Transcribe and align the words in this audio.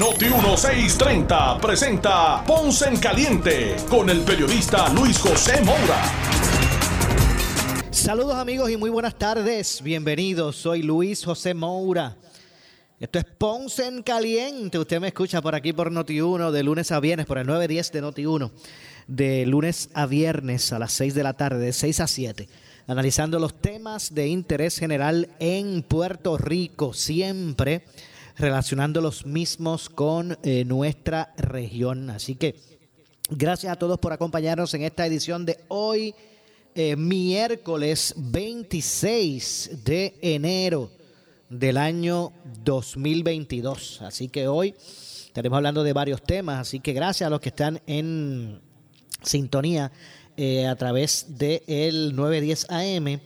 Noti 0.00 0.30
1630 0.30 1.58
presenta 1.60 2.42
Ponce 2.46 2.88
en 2.88 2.96
Caliente 2.96 3.76
con 3.86 4.08
el 4.08 4.22
periodista 4.22 4.88
Luis 4.94 5.18
José 5.18 5.60
Moura. 5.60 6.02
Saludos 7.90 8.36
amigos 8.36 8.70
y 8.70 8.78
muy 8.78 8.88
buenas 8.88 9.18
tardes. 9.18 9.82
Bienvenidos, 9.82 10.56
soy 10.56 10.82
Luis 10.82 11.22
José 11.22 11.52
Moura. 11.52 12.16
Esto 12.98 13.18
es 13.18 13.26
Ponce 13.26 13.88
en 13.88 14.02
Caliente. 14.02 14.78
Usted 14.78 15.02
me 15.02 15.08
escucha 15.08 15.42
por 15.42 15.54
aquí 15.54 15.74
por 15.74 15.92
Noti1 15.92 16.50
de 16.50 16.62
lunes 16.62 16.92
a 16.92 17.00
viernes, 17.00 17.26
por 17.26 17.36
el 17.36 17.46
910 17.46 17.92
de 17.92 18.02
Noti1, 18.02 18.50
de 19.06 19.44
lunes 19.44 19.90
a 19.92 20.06
viernes 20.06 20.72
a 20.72 20.78
las 20.78 20.94
6 20.94 21.14
de 21.14 21.22
la 21.22 21.34
tarde, 21.34 21.58
de 21.58 21.72
6 21.74 22.00
a 22.00 22.06
7, 22.06 22.48
analizando 22.86 23.38
los 23.38 23.60
temas 23.60 24.14
de 24.14 24.28
interés 24.28 24.78
general 24.78 25.28
en 25.40 25.82
Puerto 25.82 26.38
Rico, 26.38 26.94
siempre 26.94 27.82
relacionando 28.40 29.02
los 29.02 29.26
mismos 29.26 29.90
con 29.90 30.38
eh, 30.42 30.64
nuestra 30.64 31.34
región. 31.36 32.08
Así 32.08 32.34
que 32.34 32.56
gracias 33.28 33.72
a 33.72 33.76
todos 33.76 33.98
por 33.98 34.12
acompañarnos 34.12 34.72
en 34.74 34.82
esta 34.82 35.06
edición 35.06 35.44
de 35.44 35.58
hoy, 35.68 36.14
eh, 36.74 36.96
miércoles 36.96 38.14
26 38.16 39.84
de 39.84 40.18
enero 40.22 40.90
del 41.50 41.76
año 41.76 42.32
2022. 42.64 44.00
Así 44.02 44.28
que 44.28 44.48
hoy 44.48 44.74
estaremos 45.26 45.58
hablando 45.58 45.84
de 45.84 45.92
varios 45.92 46.22
temas, 46.22 46.60
así 46.60 46.80
que 46.80 46.94
gracias 46.94 47.26
a 47.26 47.30
los 47.30 47.40
que 47.40 47.50
están 47.50 47.82
en 47.86 48.60
sintonía 49.22 49.92
eh, 50.38 50.66
a 50.66 50.76
través 50.76 51.26
del 51.36 51.62
el 51.66 52.16
910 52.16 52.70
AM 52.70 53.20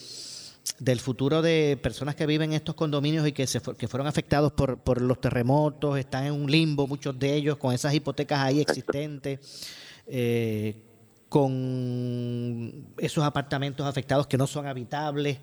del 0.79 0.99
futuro 0.99 1.41
de 1.41 1.77
personas 1.81 2.15
que 2.15 2.25
viven 2.27 2.51
en 2.51 2.57
estos 2.57 2.75
condominios 2.75 3.27
y 3.27 3.31
que 3.31 3.47
se 3.47 3.59
que 3.77 3.87
fueron 3.87 4.07
afectados 4.07 4.51
por, 4.53 4.77
por 4.77 5.01
los 5.01 5.19
terremotos, 5.19 5.97
están 5.97 6.25
en 6.27 6.33
un 6.33 6.49
limbo, 6.49 6.87
muchos 6.87 7.17
de 7.19 7.33
ellos 7.35 7.57
con 7.57 7.73
esas 7.73 7.93
hipotecas 7.93 8.39
ahí 8.39 8.61
existentes, 8.61 9.39
eh, 10.07 10.75
con 11.31 12.85
esos 12.97 13.23
apartamentos 13.23 13.85
afectados 13.87 14.27
que 14.27 14.37
no 14.37 14.47
son 14.47 14.67
habitables, 14.67 15.37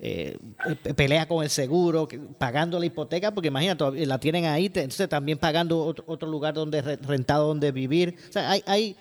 eh, 0.00 0.38
pe- 0.82 0.94
pelea 0.94 1.28
con 1.28 1.44
el 1.44 1.50
seguro, 1.50 2.08
que- 2.08 2.18
pagando 2.18 2.78
la 2.78 2.86
hipoteca, 2.86 3.32
porque 3.34 3.48
imagínate, 3.48 4.06
la 4.06 4.18
tienen 4.18 4.46
ahí, 4.46 4.66
entonces 4.66 5.08
también 5.08 5.38
pagando 5.38 5.84
otro, 5.84 6.04
otro 6.06 6.28
lugar 6.28 6.54
donde 6.54 6.80
re- 6.82 6.96
rentado 6.96 7.48
donde 7.48 7.70
vivir. 7.70 8.16
O 8.28 8.32
sea, 8.32 8.50
hay, 8.50 8.62
hay 8.66 8.96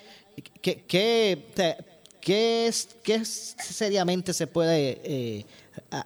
¿qué, 0.62 0.84
qué, 0.88 1.46
o 1.52 1.56
sea, 1.56 1.78
qué 2.20 2.68
es, 2.68 2.90
qué 3.02 3.16
es- 3.16 3.56
seriamente 3.58 4.34
se 4.34 4.46
puede 4.48 5.00
eh, 5.04 5.46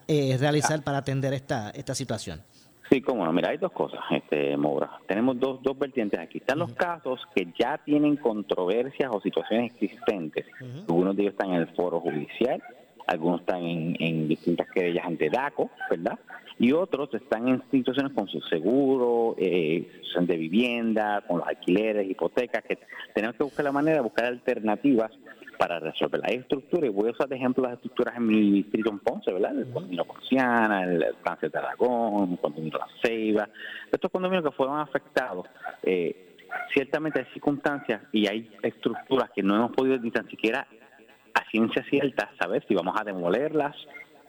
eh, 0.08 0.38
realizar 0.40 0.84
para 0.84 1.00
atender 1.00 1.34
esta, 1.34 1.72
esta 1.72 1.96
situación? 1.96 2.42
Sí, 2.90 3.02
cómo 3.02 3.24
no. 3.24 3.32
Mira, 3.32 3.50
hay 3.50 3.58
dos 3.58 3.72
cosas, 3.72 4.00
este, 4.10 4.58
Moura. 4.58 4.90
Tenemos 5.08 5.40
dos, 5.40 5.62
dos 5.62 5.78
vertientes 5.78 6.20
aquí. 6.20 6.40
Están 6.40 6.60
los 6.60 6.74
casos 6.74 7.22
que 7.36 7.48
ya 7.58 7.78
tienen 7.78 8.16
controversias 8.18 9.12
o 9.14 9.22
situaciones 9.22 9.74
existentes. 9.74 10.46
Algunos 10.88 11.16
de 11.16 11.24
ellos 11.24 11.34
están 11.34 11.52
en 11.52 11.62
el 11.62 11.68
foro 11.76 12.00
judicial, 12.00 12.64
algunos 13.06 13.42
están 13.42 13.64
en, 13.64 13.96
en 14.00 14.28
distintas 14.28 14.68
querellas 14.72 15.06
ante 15.06 15.30
DACO, 15.30 15.70
¿verdad? 15.90 16.18
Y 16.58 16.72
otros 16.72 17.14
están 17.14 17.48
en 17.48 17.64
situaciones 17.72 18.12
con 18.14 18.28
su 18.28 18.42
seguro, 18.42 19.36
eh, 19.38 19.88
de 20.20 20.38
vivienda, 20.38 21.24
con 21.28 21.40
los 21.40 21.48
alquileres, 21.48 22.10
hipotecas, 22.10 22.64
que 22.64 22.78
tenemos 23.14 23.38
que 23.38 23.44
buscar 23.44 23.64
la 23.64 23.72
manera 23.72 23.98
de 23.98 24.04
buscar 24.04 24.26
alternativas 24.26 25.12
para 25.59 25.78
resolver. 25.78 26.22
Hay 26.24 26.38
estructuras, 26.38 26.90
y 26.90 26.94
voy 26.94 27.09
a 27.09 27.12
usar 27.12 27.28
de 27.28 27.36
ejemplo 27.36 27.66
las 27.66 27.74
estructuras 27.74 28.16
en 28.16 28.28
mi 28.28 28.52
distrito 28.52 28.90
en 28.92 29.00
Ponce, 29.00 29.34
¿verdad? 29.34 29.59
El 29.59 29.70
condominio 29.74 30.06
Ponciana, 30.06 30.86
el 30.86 31.03
Estancia 31.03 31.50
de 31.50 31.59
Aragón, 31.59 32.31
el 32.31 32.40
condominio 32.40 32.80
La 32.80 32.88
Ceiba, 33.03 33.50
estos 33.92 34.09
condominios 34.09 34.50
que 34.50 34.56
fueron 34.56 34.80
afectados. 34.80 35.46
eh, 35.84 36.28
ciertamente 36.74 37.19
hay 37.19 37.25
circunstancias 37.34 38.02
y 38.14 38.28
hay 38.28 38.50
estructuras 38.64 39.30
que 39.36 39.44
no 39.44 39.53
hemos 39.53 39.72
podido 39.72 39.98
ni 39.98 40.12
tan 40.12 40.30
siquiera 40.30 40.66
a 41.34 41.50
ciencia 41.52 41.84
cierta 41.90 42.31
saber 42.40 42.66
si 42.66 42.74
vamos 42.74 42.96
a 42.98 43.03
demolerlas 43.03 43.75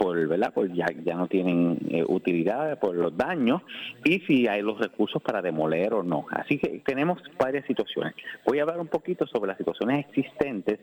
por 0.00 0.16
verdad 0.26 0.50
pues 0.54 0.72
ya 0.72 0.86
ya 1.04 1.14
no 1.14 1.26
tienen 1.26 1.76
eh, 1.90 2.02
utilidad 2.08 2.78
por 2.78 2.94
los 2.96 3.14
daños 3.14 3.60
y 4.02 4.20
si 4.20 4.48
hay 4.48 4.62
los 4.62 4.78
recursos 4.78 5.20
para 5.22 5.42
demoler 5.42 5.92
o 5.92 6.02
no 6.02 6.24
así 6.30 6.56
que 6.58 6.80
tenemos 6.86 7.18
varias 7.38 7.66
situaciones 7.66 8.14
voy 8.46 8.58
a 8.58 8.62
hablar 8.62 8.80
un 8.80 8.86
poquito 8.88 9.26
sobre 9.26 9.48
las 9.48 9.58
situaciones 9.58 10.06
existentes 10.06 10.78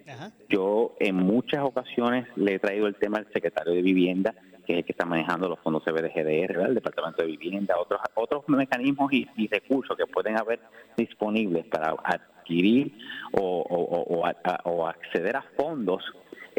yo 0.50 0.96
en 1.00 1.16
muchas 1.16 1.64
ocasiones 1.64 2.28
le 2.36 2.54
he 2.56 2.60
traído 2.60 2.86
el 2.86 2.94
tema 2.96 3.18
al 3.18 3.28
secretario 3.34 3.74
de 3.74 3.82
vivienda 3.82 4.36
que 4.68 4.74
es 4.74 4.80
el 4.80 4.86
que 4.86 4.92
está 4.92 5.06
manejando 5.06 5.48
los 5.50 5.60
fondos 5.60 5.82
CBDGDR, 5.86 6.50
¿verdad? 6.50 6.68
el 6.70 6.76
Departamento 6.76 7.22
de 7.24 7.30
Vivienda, 7.30 7.76
otros 7.80 8.02
otros 8.16 8.44
mecanismos 8.50 9.12
y, 9.14 9.26
y 9.38 9.48
recursos 9.48 9.96
que 9.98 10.06
pueden 10.06 10.38
haber 10.38 10.60
disponibles 10.98 11.66
para 11.68 11.96
adquirir 12.04 12.92
o, 13.32 13.42
o- 13.62 14.04
o- 14.10 14.70
o 14.72 14.86
acceder 14.88 15.38
a 15.38 15.42
fondos. 15.58 16.04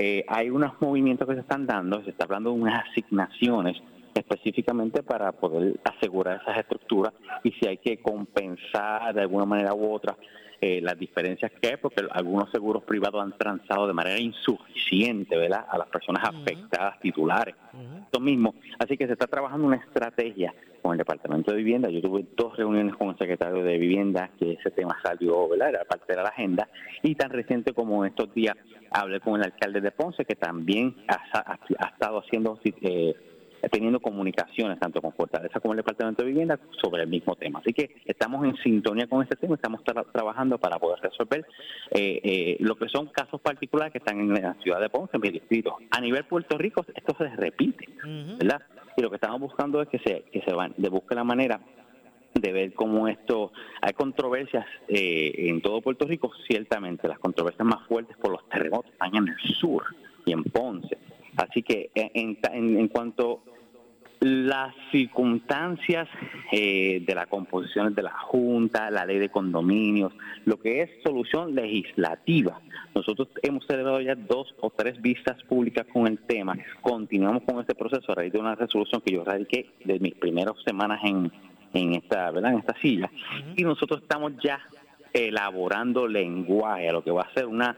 Eh, 0.00 0.25
hay 0.28 0.48
unos 0.48 0.81
movimientos 0.81 1.26
que 1.26 1.34
se 1.34 1.41
están 1.41 1.66
dando, 1.66 2.00
se 2.04 2.10
está 2.10 2.22
hablando 2.22 2.50
de 2.50 2.60
unas 2.60 2.88
asignaciones 2.88 3.82
específicamente 4.19 5.03
para 5.03 5.33
poder 5.33 5.79
asegurar 5.84 6.41
esas 6.42 6.59
estructuras 6.59 7.13
y 7.45 7.53
si 7.53 7.66
hay 7.66 7.78
que 7.78 7.98
compensar 8.01 9.15
de 9.15 9.22
alguna 9.22 9.45
manera 9.47 9.75
u 9.75 9.92
otra 9.92 10.16
eh, 10.60 10.81
las 10.81 10.98
diferencias 10.98 11.53
que 11.60 11.69
hay, 11.69 11.77
porque 11.77 12.04
algunos 12.10 12.51
seguros 12.51 12.83
privados 12.83 13.22
han 13.22 13.37
transado 13.39 13.87
de 13.87 13.92
manera 13.92 14.19
insuficiente 14.19 15.37
¿verdad? 15.37 15.65
a 15.69 15.78
las 15.78 15.87
personas 15.89 16.25
afectadas 16.28 16.98
titulares. 17.01 17.54
Esto 18.07 18.19
mismo. 18.21 18.54
Así 18.78 18.97
que 18.97 19.07
se 19.07 19.13
está 19.13 19.27
trabajando 19.28 19.66
una 19.69 19.77
estrategia 19.77 20.53
con 20.83 20.92
el 20.92 20.98
Departamento 20.98 21.53
de 21.53 21.59
Vivienda. 21.59 21.89
Yo 21.91 22.01
tuve 22.01 22.25
dos 22.37 22.57
reuniones 22.57 22.97
con 22.97 23.10
el 23.10 23.19
secretario 23.19 23.63
de 23.63 23.78
Vivienda, 23.78 24.31
que 24.39 24.53
ese 24.54 24.71
tema 24.72 24.97
salió, 25.03 25.48
¿verdad? 25.48 25.69
Era 25.71 25.84
parte 25.84 26.15
de 26.16 26.22
la 26.22 26.28
agenda. 26.31 26.69
Y 27.03 27.15
tan 27.15 27.31
reciente 27.31 27.72
como 27.72 28.04
estos 28.04 28.33
días 28.34 28.57
hablé 28.91 29.21
con 29.21 29.37
el 29.37 29.45
alcalde 29.45 29.81
de 29.81 29.91
Ponce, 29.92 30.25
que 30.25 30.34
también 30.34 30.97
ha, 31.07 31.21
ha- 31.39 31.59
ha 31.78 31.87
estado 31.89 32.19
haciendo... 32.19 32.59
Eh, 32.65 33.15
teniendo 33.71 34.01
comunicaciones 34.01 34.78
tanto 34.78 35.01
con 35.01 35.13
Fortaleza 35.13 35.60
como 35.60 35.72
el 35.75 35.78
Departamento 35.78 36.22
de 36.22 36.28
Vivienda 36.31 36.59
sobre 36.81 37.03
el 37.03 37.09
mismo 37.09 37.34
tema. 37.37 37.59
Así 37.60 37.72
que 37.72 37.97
estamos 38.05 38.45
en 38.45 38.57
sintonía 38.59 39.07
con 39.07 39.22
este 39.22 39.37
tema, 39.37 39.55
estamos 39.57 39.81
tra- 39.84 40.07
trabajando 40.13 40.59
para 40.59 40.78
poder 40.78 41.01
resolver 41.01 41.47
eh, 41.91 42.21
eh, 42.22 42.57
lo 42.60 42.77
que 42.77 42.89
son 42.89 43.07
casos 43.09 43.41
particulares 43.41 43.93
que 43.93 43.99
están 43.99 44.21
en 44.21 44.33
la 44.34 44.55
ciudad 44.63 44.81
de 44.81 44.89
Ponce, 44.89 45.16
en 45.16 45.21
mi 45.21 45.31
distrito. 45.31 45.77
A 45.91 46.01
nivel 46.01 46.25
Puerto 46.25 46.57
Rico, 46.59 46.84
esto 46.95 47.15
se 47.19 47.28
repite, 47.37 47.89
¿verdad? 48.39 48.63
y 48.97 49.03
lo 49.03 49.10
que 49.10 49.16
estamos 49.16 49.41
buscando 49.41 49.81
es 49.81 49.89
que 49.89 49.99
se, 50.01 50.22
que 50.33 50.41
se 50.43 50.53
van, 50.53 50.75
de 50.77 50.89
busque 50.89 51.15
la 51.15 51.22
manera 51.25 51.61
de 52.34 52.53
ver 52.53 52.72
cómo 52.75 53.09
esto, 53.09 53.53
hay 53.81 53.93
controversias 53.95 54.66
eh, 54.89 55.33
en 55.49 55.61
todo 55.61 55.81
Puerto 55.81 56.04
Rico, 56.07 56.31
ciertamente, 56.47 57.09
las 57.09 57.19
controversias 57.19 57.66
más 57.66 57.87
fuertes 57.87 58.16
por 58.16 58.33
los 58.33 58.49
terremotos 58.49 58.93
están 58.93 59.15
en 59.16 59.28
el 59.28 59.39
sur 59.57 59.84
y 60.27 60.33
en 60.33 60.45
Ponce. 60.45 60.99
Así 61.39 61.63
que 61.63 61.91
en, 61.95 62.37
en, 62.53 62.79
en 62.79 62.89
cuanto 62.89 63.43
las 64.21 64.75
circunstancias 64.91 66.09
eh, 66.51 67.03
de 67.07 67.15
la 67.15 67.27
composición 67.27 67.95
de 67.95 68.03
la 68.03 68.19
Junta, 68.19 68.91
la 68.91 69.07
ley 69.07 69.19
de 69.19 69.29
condominios, 69.29 70.13
lo 70.45 70.59
que 70.59 70.83
es 70.83 70.91
solución 71.05 71.55
legislativa. 71.55 72.61
Nosotros 72.95 73.29
hemos 73.43 73.65
celebrado 73.67 74.01
ya 74.01 74.17
dos 74.17 74.53
o 74.61 74.71
tres 74.71 75.01
vistas 75.01 75.41
públicas 75.45 75.87
con 75.93 76.09
el 76.09 76.19
tema. 76.19 76.57
Continuamos 76.81 77.45
con 77.45 77.61
este 77.61 77.77
proceso 77.77 78.11
a 78.11 78.17
raíz 78.17 78.33
de 78.33 78.41
una 78.41 78.57
resolución 78.57 79.01
que 79.03 79.13
yo 79.13 79.25
radiqué 79.25 79.71
de 79.85 80.01
mis 80.01 80.15
primeras 80.15 80.55
semanas 80.65 81.01
en, 81.05 81.31
en 81.75 81.95
esta, 81.95 82.33
¿verdad? 82.33 82.55
En 82.55 82.59
esta 82.59 82.75
silla. 82.81 83.11
Y 83.57 83.63
nosotros 83.63 84.03
estamos 84.03 84.33
ya 84.43 84.61
elaborando 85.13 86.09
lenguaje 86.09 86.89
a 86.89 86.93
lo 86.93 87.03
que 87.03 87.11
va 87.11 87.23
a 87.23 87.35
ser 87.35 87.47
una 87.47 87.77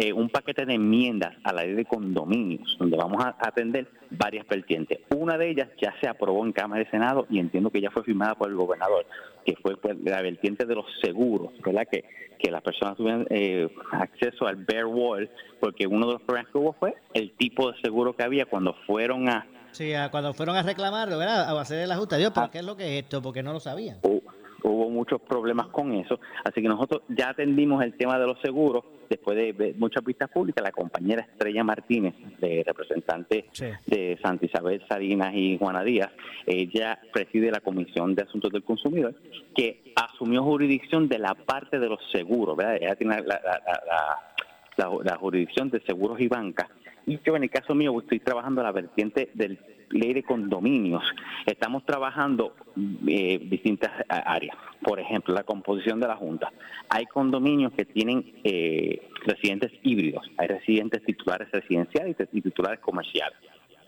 eh, 0.00 0.12
un 0.12 0.28
paquete 0.28 0.64
de 0.64 0.74
enmiendas 0.74 1.34
a 1.42 1.52
la 1.52 1.64
ley 1.64 1.74
de 1.74 1.84
condominios, 1.84 2.76
donde 2.78 2.96
vamos 2.96 3.20
a 3.24 3.34
atender 3.40 3.88
varias 4.10 4.46
vertientes. 4.46 5.00
Una 5.16 5.36
de 5.36 5.50
ellas 5.50 5.70
ya 5.82 5.92
se 6.00 6.06
aprobó 6.06 6.46
en 6.46 6.52
Cámara 6.52 6.84
de 6.84 6.90
Senado 6.90 7.26
y 7.28 7.40
entiendo 7.40 7.70
que 7.70 7.80
ya 7.80 7.90
fue 7.90 8.04
firmada 8.04 8.36
por 8.36 8.48
el 8.48 8.54
gobernador, 8.54 9.06
que 9.44 9.56
fue 9.56 9.76
pues, 9.76 9.96
la 10.04 10.22
vertiente 10.22 10.66
de 10.66 10.76
los 10.76 10.86
seguros, 11.02 11.50
¿verdad? 11.64 11.88
Que, 11.90 12.04
que 12.38 12.48
las 12.48 12.62
personas 12.62 12.96
tuvieran 12.96 13.26
eh, 13.28 13.68
acceso 13.90 14.46
al 14.46 14.64
bare 14.64 14.84
wall, 14.84 15.28
porque 15.58 15.88
uno 15.88 16.06
de 16.06 16.12
los 16.12 16.22
problemas 16.22 16.52
que 16.52 16.58
hubo 16.58 16.74
fue 16.74 16.94
el 17.14 17.32
tipo 17.32 17.72
de 17.72 17.80
seguro 17.80 18.14
que 18.14 18.22
había 18.22 18.46
cuando 18.46 18.74
fueron 18.86 19.28
a... 19.28 19.48
Sí, 19.72 19.92
cuando 20.12 20.32
fueron 20.32 20.54
a 20.54 20.62
reclamarlo, 20.62 21.18
¿verdad? 21.18 21.48
A 21.48 21.60
hacer 21.60 21.80
el 21.80 21.90
ajuste. 21.90 22.18
Dios, 22.18 22.30
¿pero 22.32 22.46
ah. 22.46 22.50
qué 22.52 22.58
es 22.58 22.64
lo 22.64 22.76
que 22.76 22.98
es 22.98 23.02
esto? 23.02 23.20
Porque 23.20 23.42
no 23.42 23.52
lo 23.52 23.58
sabían. 23.58 23.98
Hubo 24.70 24.90
muchos 24.90 25.20
problemas 25.20 25.68
con 25.68 25.92
eso, 25.92 26.20
así 26.44 26.62
que 26.62 26.68
nosotros 26.68 27.02
ya 27.08 27.30
atendimos 27.30 27.82
el 27.84 27.94
tema 27.94 28.18
de 28.18 28.26
los 28.26 28.40
seguros 28.40 28.84
después 29.08 29.36
de 29.36 29.74
muchas 29.78 30.04
vistas 30.04 30.28
públicas, 30.30 30.62
la 30.62 30.70
compañera 30.70 31.22
Estrella 31.22 31.64
Martínez, 31.64 32.14
de 32.40 32.62
representante 32.66 33.46
de 33.86 34.18
Santa 34.22 34.46
Isabel 34.46 34.82
Salinas 34.88 35.34
y 35.34 35.56
Juana 35.58 35.82
Díaz, 35.82 36.10
ella 36.46 36.98
preside 37.12 37.50
la 37.50 37.60
Comisión 37.60 38.14
de 38.14 38.22
Asuntos 38.22 38.52
del 38.52 38.64
Consumidor, 38.64 39.14
que 39.54 39.92
asumió 39.96 40.42
jurisdicción 40.42 41.08
de 41.08 41.18
la 41.18 41.34
parte 41.34 41.78
de 41.78 41.88
los 41.88 42.00
seguros, 42.12 42.56
¿verdad? 42.56 42.76
Ella 42.80 42.96
tiene 42.96 43.22
la, 43.22 43.40
la 44.76 45.16
jurisdicción 45.16 45.70
de 45.70 45.80
seguros 45.80 46.20
y 46.20 46.28
bancas. 46.28 46.68
Yo 47.24 47.36
en 47.36 47.44
el 47.44 47.50
caso 47.50 47.74
mío 47.74 47.98
estoy 47.98 48.20
trabajando 48.20 48.62
la 48.62 48.72
vertiente 48.72 49.30
del 49.34 49.58
ley 49.90 50.12
de 50.12 50.22
condominios, 50.22 51.02
estamos 51.46 51.84
trabajando 51.86 52.54
eh, 53.06 53.38
distintas 53.42 53.90
áreas. 54.08 54.56
Por 54.82 55.00
ejemplo, 55.00 55.34
la 55.34 55.44
composición 55.44 56.00
de 56.00 56.08
la 56.08 56.16
Junta. 56.16 56.52
Hay 56.90 57.06
condominios 57.06 57.72
que 57.72 57.86
tienen 57.86 58.34
eh, 58.44 59.00
residentes 59.24 59.72
híbridos, 59.82 60.30
hay 60.36 60.48
residentes 60.48 61.02
titulares 61.04 61.50
residenciales 61.50 62.16
y 62.32 62.42
titulares 62.42 62.80
comerciales. 62.80 63.38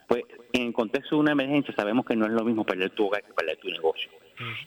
Pues 0.08 0.24
en 0.52 0.68
el 0.68 0.72
contexto 0.72 1.16
de 1.16 1.20
una 1.20 1.32
emergencia 1.32 1.74
sabemos 1.76 2.04
que 2.04 2.16
no 2.16 2.26
es 2.26 2.32
lo 2.32 2.44
mismo 2.44 2.64
perder 2.64 2.90
tu 2.90 3.06
hogar 3.06 3.22
que 3.22 3.32
perder 3.32 3.58
tu 3.58 3.68
negocio. 3.68 4.10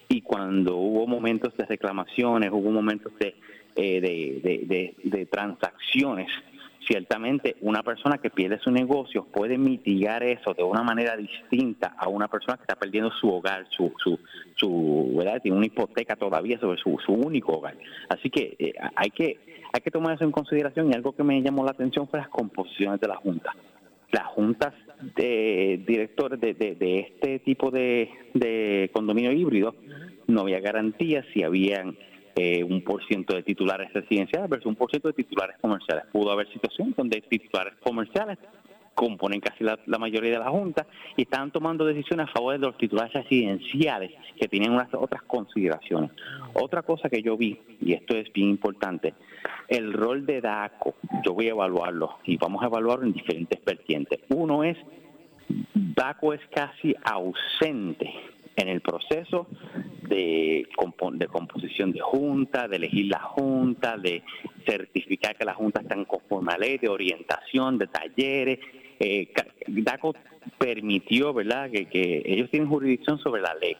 Y 0.07 0.21
cuando 0.21 0.77
hubo 0.77 1.07
momentos 1.07 1.57
de 1.57 1.65
reclamaciones, 1.65 2.51
hubo 2.51 2.71
momentos 2.71 3.11
de, 3.17 3.35
eh, 3.75 5.27
transacciones 5.31 6.29
ciertamente 6.87 7.55
una 7.61 7.83
persona 7.83 8.17
que 8.17 8.29
pierde 8.29 8.59
su 8.59 8.71
negocio 8.71 9.25
puede 9.25 9.57
mitigar 9.57 10.23
eso 10.23 10.53
de 10.53 10.63
una 10.63 10.83
manera 10.83 11.15
distinta 11.15 11.95
a 11.97 12.09
una 12.09 12.27
persona 12.27 12.57
que 12.57 12.63
está 12.63 12.75
perdiendo 12.75 13.11
su 13.11 13.29
hogar, 13.29 13.65
su, 13.69 13.93
su, 13.97 14.19
su 14.55 15.13
¿verdad? 15.17 15.41
Tiene 15.41 15.57
una 15.57 15.65
hipoteca 15.65 16.15
todavía 16.15 16.59
sobre 16.59 16.79
su, 16.79 16.97
su 17.05 17.13
único 17.13 17.53
hogar. 17.53 17.75
Así 18.09 18.29
que 18.29 18.55
eh, 18.59 18.73
hay 18.95 19.09
que 19.09 19.39
hay 19.73 19.81
que 19.81 19.89
tomar 19.89 20.15
eso 20.15 20.23
en 20.23 20.31
consideración 20.31 20.91
y 20.91 20.93
algo 20.93 21.15
que 21.15 21.23
me 21.23 21.41
llamó 21.41 21.65
la 21.65 21.71
atención 21.71 22.07
fue 22.07 22.19
las 22.19 22.29
composiciones 22.29 23.01
de 23.01 23.07
la 23.07 23.15
Junta. 23.15 23.55
Las 24.11 24.27
juntas 24.27 24.73
de 25.15 25.83
directores 25.87 26.39
de, 26.39 26.53
de, 26.53 26.99
este 26.99 27.39
tipo 27.39 27.71
de, 27.71 28.07
de 28.35 28.91
condominio 28.93 29.31
híbrido 29.31 29.75
no 30.27 30.41
había 30.41 30.59
garantía 30.59 31.25
si 31.33 31.41
habían 31.41 31.97
eh, 32.35 32.63
un 32.63 32.83
por 32.83 33.05
ciento 33.05 33.35
de 33.35 33.43
titulares 33.43 33.93
residenciales 33.93 34.49
versus 34.49 34.65
un 34.65 34.75
por 34.75 34.89
ciento 34.89 35.07
de 35.07 35.13
titulares 35.13 35.57
comerciales. 35.61 36.05
Pudo 36.11 36.31
haber 36.31 36.51
situaciones 36.51 36.95
donde 36.95 37.21
titulares 37.21 37.75
comerciales 37.83 38.39
componen 38.95 39.39
casi 39.39 39.63
la, 39.63 39.77
mayoría 39.99 40.31
de 40.31 40.39
la 40.39 40.49
Junta 40.49 40.85
y 41.15 41.23
están 41.23 41.51
tomando 41.51 41.85
decisiones 41.85 42.27
a 42.29 42.31
favor 42.31 42.53
de 42.53 42.65
los 42.65 42.77
titulares 42.77 43.13
residenciales 43.13 44.11
que 44.39 44.47
tienen 44.47 44.71
unas 44.71 44.93
otras 44.93 45.23
consideraciones. 45.23 46.11
Otra 46.53 46.83
cosa 46.83 47.09
que 47.09 47.21
yo 47.21 47.37
vi, 47.37 47.59
y 47.81 47.93
esto 47.93 48.15
es 48.15 48.31
bien 48.33 48.49
importante, 48.49 49.13
el 49.67 49.93
rol 49.93 50.25
de 50.25 50.41
DACO, 50.41 50.95
yo 51.25 51.33
voy 51.33 51.47
a 51.47 51.51
evaluarlo 51.51 52.17
y 52.25 52.37
vamos 52.37 52.63
a 52.63 52.67
evaluarlo 52.67 53.05
en 53.05 53.13
diferentes 53.13 53.63
vertientes. 53.63 54.19
Uno 54.29 54.63
es, 54.63 54.77
DACO 55.73 56.33
es 56.33 56.41
casi 56.53 56.95
ausente 57.03 58.13
en 58.55 58.69
el 58.69 58.81
proceso 58.81 59.47
de, 60.07 60.67
composición 61.31 61.91
de 61.91 61.99
junta, 61.99 62.67
de 62.67 62.77
elegir 62.77 63.07
la 63.07 63.19
junta, 63.19 63.97
de 63.97 64.23
certificar 64.65 65.35
que 65.35 65.45
la 65.45 65.53
junta 65.53 65.81
está 65.81 65.95
en 65.95 66.05
conforme 66.05 66.53
a 66.53 66.57
ley, 66.57 66.77
de 66.77 66.89
orientación, 66.89 67.77
de 67.77 67.87
talleres. 67.87 68.59
Eh, 68.99 69.29
DACO 69.67 70.13
permitió, 70.57 71.33
¿verdad?, 71.33 71.69
que, 71.71 72.21
ellos 72.25 72.49
tienen 72.49 72.69
jurisdicción 72.69 73.17
sobre 73.19 73.41
la 73.41 73.55
ley. 73.55 73.75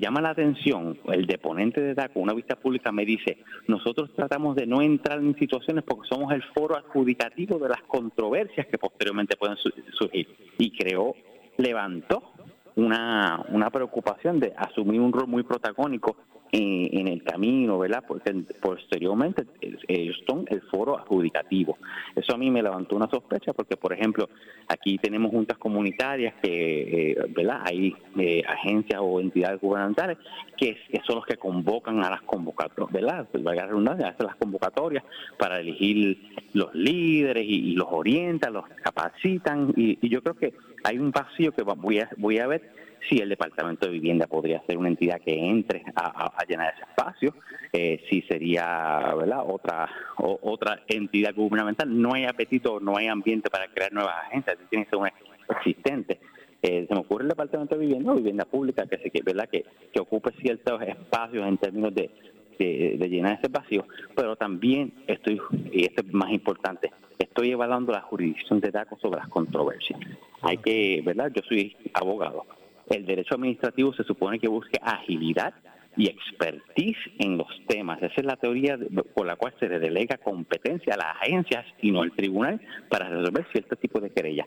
Llama 0.00 0.22
la 0.22 0.30
atención, 0.30 0.98
el 1.08 1.26
deponente 1.26 1.82
de 1.82 1.94
DACO, 1.94 2.20
una 2.20 2.32
vista 2.32 2.56
pública 2.56 2.90
me 2.92 3.04
dice, 3.04 3.36
nosotros 3.66 4.10
tratamos 4.16 4.56
de 4.56 4.66
no 4.66 4.80
entrar 4.80 5.18
en 5.18 5.38
situaciones 5.38 5.84
porque 5.84 6.08
somos 6.08 6.32
el 6.32 6.42
foro 6.54 6.78
adjudicativo 6.78 7.58
de 7.58 7.68
las 7.68 7.82
controversias 7.82 8.66
que 8.68 8.78
posteriormente 8.78 9.36
pueden 9.36 9.56
surgir. 9.92 10.28
Y 10.56 10.70
creó, 10.70 11.14
levantó 11.58 12.35
una, 12.76 13.44
una 13.48 13.70
preocupación 13.70 14.38
de 14.38 14.52
asumir 14.56 15.00
un 15.00 15.12
rol 15.12 15.26
muy 15.26 15.42
protagónico 15.42 16.16
en, 16.52 17.08
el 17.08 17.22
camino, 17.22 17.78
¿verdad? 17.78 18.04
Porque 18.06 18.32
posteriormente 18.60 19.44
ellos 19.88 20.16
son 20.26 20.44
el 20.48 20.62
foro 20.62 20.98
adjudicativo. 20.98 21.76
Eso 22.14 22.34
a 22.34 22.38
mí 22.38 22.50
me 22.50 22.62
levantó 22.62 22.96
una 22.96 23.08
sospecha 23.10 23.52
porque, 23.52 23.76
por 23.76 23.92
ejemplo, 23.92 24.28
aquí 24.68 24.98
tenemos 24.98 25.30
juntas 25.30 25.58
comunitarias 25.58 26.34
que, 26.42 27.12
eh, 27.12 27.16
¿verdad? 27.30 27.62
Hay 27.64 27.94
eh, 28.18 28.42
agencias 28.46 29.00
o 29.02 29.20
entidades 29.20 29.60
gubernamentales 29.60 30.18
que, 30.56 30.78
son 31.06 31.16
los 31.16 31.26
que 31.26 31.36
convocan 31.36 32.02
a 32.04 32.10
las 32.10 32.22
convocatorias, 32.22 32.92
¿verdad? 32.92 33.28
Pues 33.30 33.42
vaya 33.42 33.66
redundancia, 33.66 34.08
hacen 34.08 34.26
las 34.26 34.36
convocatorias 34.36 35.04
para 35.38 35.60
elegir 35.60 36.18
los 36.52 36.74
líderes 36.74 37.44
y, 37.46 37.74
los 37.76 37.88
orientan, 37.90 38.54
los 38.54 38.66
capacitan 38.82 39.72
y, 39.76 39.98
y 40.00 40.08
yo 40.08 40.22
creo 40.22 40.34
que 40.34 40.54
hay 40.86 40.98
un 40.98 41.10
vacío 41.10 41.52
que 41.52 41.62
voy 41.62 42.38
a, 42.38 42.46
ver 42.46 42.62
si 43.08 43.18
el 43.18 43.28
Departamento 43.28 43.86
de 43.86 43.92
Vivienda 43.92 44.28
podría 44.28 44.62
ser 44.66 44.78
una 44.78 44.88
entidad 44.88 45.20
que 45.20 45.34
entre 45.34 45.82
a, 45.96 46.32
llenar 46.48 46.74
ese 46.74 46.84
espacio, 46.84 47.34
eh, 47.72 48.04
si 48.08 48.22
sería 48.22 49.12
¿verdad? 49.16 49.42
otra 49.46 49.88
otra 50.16 50.82
entidad 50.86 51.34
gubernamental. 51.34 51.88
No 52.00 52.14
hay 52.14 52.24
apetito, 52.24 52.78
no 52.78 52.96
hay 52.96 53.08
ambiente 53.08 53.50
para 53.50 53.66
crear 53.66 53.92
nuevas 53.92 54.14
agencias, 54.28 54.58
tiene 54.70 54.84
que 54.84 54.90
ser 54.90 54.98
una 55.00 55.12
existente. 55.58 56.20
Eh, 56.62 56.86
se 56.88 56.94
me 56.94 57.00
ocurre 57.00 57.24
el 57.24 57.30
Departamento 57.30 57.74
de 57.74 57.80
Vivienda 57.84 58.12
o 58.12 58.14
Vivienda 58.14 58.44
Pública 58.44 58.86
que, 58.86 58.98
se, 58.98 59.22
¿verdad? 59.22 59.48
que, 59.48 59.64
que 59.92 60.00
ocupe 60.00 60.32
ciertos 60.40 60.80
espacios 60.82 61.46
en 61.46 61.58
términos 61.58 61.94
de, 61.94 62.10
de, 62.58 63.08
llenar 63.08 63.38
ese 63.38 63.48
vacío, 63.48 63.84
pero 64.14 64.36
también 64.36 64.92
estoy, 65.06 65.40
y 65.72 65.84
esto 65.84 66.02
es 66.02 66.12
más 66.12 66.30
importante, 66.30 66.92
estoy 67.18 67.50
evaluando 67.50 67.92
la 67.92 68.00
jurisdicción 68.00 68.60
de 68.60 68.70
DACO 68.70 68.98
sobre 68.98 69.18
las 69.20 69.28
controversias. 69.28 70.00
Hay 70.46 70.58
que, 70.58 71.02
¿verdad? 71.04 71.30
Yo 71.34 71.42
soy 71.48 71.76
abogado. 71.92 72.44
El 72.88 73.04
derecho 73.04 73.34
administrativo 73.34 73.92
se 73.94 74.04
supone 74.04 74.38
que 74.38 74.48
busque 74.48 74.78
agilidad 74.80 75.54
y 75.96 76.08
expertise 76.08 76.98
en 77.18 77.38
los 77.38 77.48
temas. 77.66 78.02
Esa 78.02 78.14
es 78.16 78.24
la 78.24 78.36
teoría 78.36 78.78
por 79.14 79.26
la 79.26 79.36
cual 79.36 79.54
se 79.58 79.68
le 79.68 79.78
delega 79.78 80.18
competencia 80.18 80.94
a 80.94 80.98
las 80.98 81.16
agencias 81.22 81.64
y 81.80 81.90
no 81.90 82.02
al 82.02 82.12
tribunal 82.12 82.60
para 82.88 83.08
resolver 83.08 83.46
cierto 83.50 83.76
tipo 83.76 84.00
de 84.00 84.10
querella. 84.10 84.46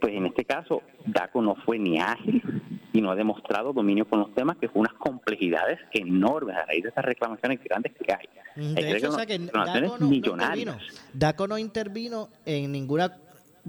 Pues 0.00 0.14
en 0.14 0.26
este 0.26 0.44
caso, 0.44 0.82
DACO 1.06 1.42
no 1.42 1.54
fue 1.64 1.78
ni 1.78 1.98
ágil 1.98 2.42
y 2.92 3.00
no 3.00 3.10
ha 3.10 3.14
demostrado 3.14 3.72
dominio 3.72 4.06
con 4.06 4.20
los 4.20 4.34
temas, 4.34 4.56
que 4.58 4.68
fue 4.68 4.80
unas 4.80 4.94
complejidades 4.94 5.78
enormes 5.92 6.56
a 6.56 6.64
raíz 6.66 6.82
de 6.82 6.88
estas 6.88 7.04
reclamaciones 7.04 7.60
grandes 7.62 7.92
que 7.92 8.12
hay. 8.12 8.74
De 8.74 8.96
hecho, 8.96 9.10
o 9.10 9.12
sea 9.12 9.26
que 9.26 9.38
DACO 9.38 9.98
no, 9.98 10.12
intervino. 10.12 10.78
DACO 11.12 11.46
no 11.46 11.58
intervino 11.58 12.28
en 12.44 12.72
ninguna, 12.72 13.18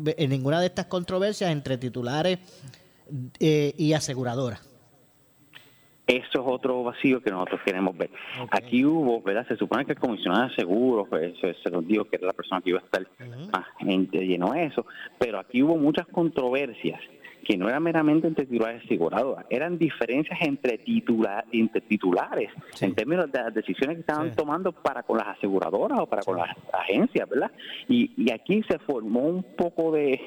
en 0.06 0.30
ninguna 0.30 0.60
de 0.60 0.68
estas 0.68 0.86
controversias 0.86 1.52
entre 1.52 1.78
titulares 1.78 2.40
eh, 3.40 3.74
y 3.78 3.94
aseguradoras. 3.94 4.62
Eso 6.08 6.40
es 6.40 6.46
otro 6.46 6.84
vacío 6.84 7.22
que 7.22 7.30
nosotros 7.30 7.60
queremos 7.66 7.98
ver. 7.98 8.10
Aquí 8.52 8.86
hubo, 8.86 9.22
¿verdad? 9.22 9.46
Se 9.46 9.58
supone 9.58 9.86
que 9.86 9.92
el 9.92 10.00
comisionado 10.00 10.48
de 10.48 10.56
seguros, 10.56 11.08
pues, 11.10 11.34
se, 11.38 11.70
nos 11.70 11.86
dijo 11.86 12.06
que 12.06 12.16
era 12.16 12.28
la 12.28 12.34
persona 12.34 12.62
que 12.62 12.70
iba 12.70 12.80
a 12.80 12.84
estar 12.84 13.06
más 13.52 13.66
lleno 13.82 14.54
de 14.54 14.66
eso, 14.66 14.86
pero 15.20 15.38
aquí 15.40 15.62
hubo 15.62 15.76
muchas 15.76 16.08
controversias 16.08 17.02
que 17.44 17.58
no 17.58 17.70
era 17.70 17.80
meramente 17.80 18.28
entre 18.28 18.46
titulares 18.46 18.82
y 18.84 18.86
aseguradoras, 18.86 19.46
eran 19.50 19.78
diferencias 19.78 20.40
entre, 20.42 20.78
titular, 20.80 21.46
entre 21.52 21.82
titulares 21.82 22.52
en 22.82 22.94
términos 22.94 23.32
de 23.32 23.40
las 23.40 23.54
decisiones 23.54 23.96
que 23.96 24.02
estaban 24.02 24.36
tomando 24.36 24.72
para 24.72 25.04
con 25.04 25.18
las 25.18 25.28
aseguradoras 25.28 26.00
o 26.00 26.06
para 26.08 26.24
con 26.24 26.38
las 26.38 26.50
agencias, 26.74 27.30
¿verdad? 27.30 27.52
Y, 27.88 28.12
y 28.18 28.32
aquí 28.32 28.64
se 28.70 28.80
formó 28.80 29.22
un 29.22 29.44
poco 29.44 29.92
de, 29.92 30.20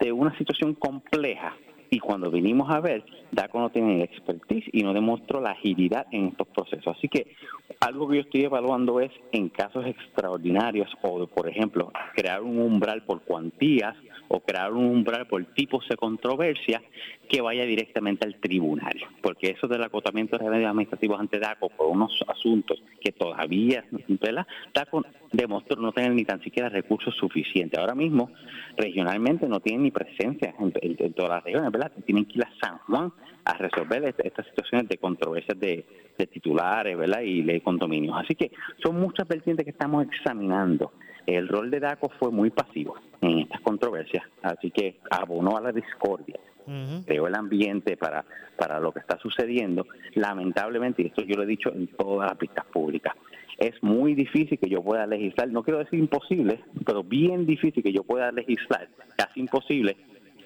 de 0.00 0.12
una 0.12 0.36
situación 0.36 0.74
compleja 0.74 1.54
y 1.92 1.98
cuando 1.98 2.30
vinimos 2.30 2.70
a 2.70 2.78
ver, 2.80 3.04
DACO 3.32 3.58
no 3.58 3.70
tiene 3.70 3.96
el 3.96 4.02
expertise 4.02 4.64
y 4.72 4.84
no 4.84 4.94
demostró 4.94 5.40
la 5.40 5.50
agilidad 5.50 6.06
en 6.12 6.28
estos 6.28 6.46
procesos. 6.48 6.96
Así 6.96 7.08
que 7.08 7.34
algo 7.80 8.08
que 8.08 8.16
yo 8.16 8.22
estoy 8.22 8.44
evaluando 8.44 9.00
es 9.00 9.10
en 9.32 9.48
casos 9.48 9.84
extraordinarios 9.86 10.88
o, 11.02 11.26
por 11.26 11.48
ejemplo, 11.48 11.92
crear 12.14 12.42
un 12.42 12.58
umbral 12.60 13.02
por 13.02 13.22
cuantías 13.22 13.96
o 14.32 14.38
crear 14.40 14.72
un 14.72 14.84
umbral 14.84 15.26
por 15.26 15.44
tipos 15.54 15.86
de 15.88 15.96
controversia 15.96 16.80
que 17.28 17.40
vaya 17.40 17.64
directamente 17.64 18.24
al 18.24 18.36
tribunal, 18.36 18.94
porque 19.22 19.50
eso 19.50 19.66
del 19.66 19.82
acotamiento 19.82 20.38
de 20.38 20.44
remedios 20.44 20.70
administrativos 20.70 21.18
ante 21.18 21.40
DACO 21.40 21.68
por 21.70 21.88
unos 21.88 22.12
asuntos 22.28 22.80
que 23.00 23.10
todavía 23.10 23.84
¿verdad? 24.08 24.46
DACO 24.72 25.04
demostró 25.32 25.80
no 25.80 25.90
tener 25.90 26.12
ni 26.12 26.24
tan 26.24 26.40
siquiera 26.42 26.68
recursos 26.68 27.14
suficientes. 27.16 27.78
Ahora 27.78 27.96
mismo, 27.96 28.30
regionalmente 28.76 29.48
no 29.48 29.58
tienen 29.58 29.82
ni 29.82 29.90
presencia 29.90 30.54
en, 30.60 31.12
todas 31.12 31.30
las 31.30 31.44
regiones, 31.44 31.72
¿verdad? 31.72 31.92
Tienen 32.06 32.24
que 32.24 32.38
ir 32.38 32.44
a 32.44 32.52
San 32.64 32.78
Juan 32.78 33.12
a 33.44 33.54
resolver 33.54 34.04
este, 34.04 34.28
estas 34.28 34.46
situaciones 34.46 34.88
de 34.88 34.98
controversias 34.98 35.58
de, 35.58 35.84
titulares, 36.32 36.96
¿verdad? 36.96 37.22
Y 37.22 37.42
de 37.42 37.60
condominios. 37.62 38.16
Así 38.16 38.34
que 38.34 38.52
son 38.82 39.00
muchas 39.00 39.26
vertientes 39.26 39.64
que 39.64 39.70
estamos 39.70 40.04
examinando. 40.04 40.92
El 41.26 41.48
rol 41.48 41.70
de 41.70 41.80
DACO 41.80 42.10
fue 42.18 42.30
muy 42.30 42.50
pasivo 42.50 42.96
en 43.20 43.40
estas 43.40 43.60
controversias, 43.60 44.24
así 44.42 44.70
que 44.70 44.98
abonó 45.10 45.56
a 45.56 45.60
la 45.60 45.72
discordia. 45.72 46.38
Creó 47.04 47.26
el 47.26 47.34
ambiente 47.34 47.96
para, 47.96 48.24
para 48.56 48.78
lo 48.78 48.92
que 48.92 49.00
está 49.00 49.18
sucediendo. 49.18 49.86
Lamentablemente, 50.14 51.02
y 51.02 51.06
esto 51.06 51.22
yo 51.22 51.34
lo 51.36 51.42
he 51.42 51.46
dicho 51.46 51.72
en 51.74 51.88
todas 51.88 52.28
las 52.28 52.38
pistas 52.38 52.64
públicas, 52.66 53.12
es 53.58 53.74
muy 53.82 54.14
difícil 54.14 54.58
que 54.58 54.70
yo 54.70 54.82
pueda 54.82 55.06
legislar, 55.06 55.48
no 55.48 55.62
quiero 55.62 55.80
decir 55.80 55.98
imposible, 55.98 56.60
pero 56.86 57.02
bien 57.02 57.44
difícil 57.44 57.82
que 57.82 57.92
yo 57.92 58.04
pueda 58.04 58.32
legislar, 58.32 58.88
casi 59.16 59.40
imposible, 59.40 59.96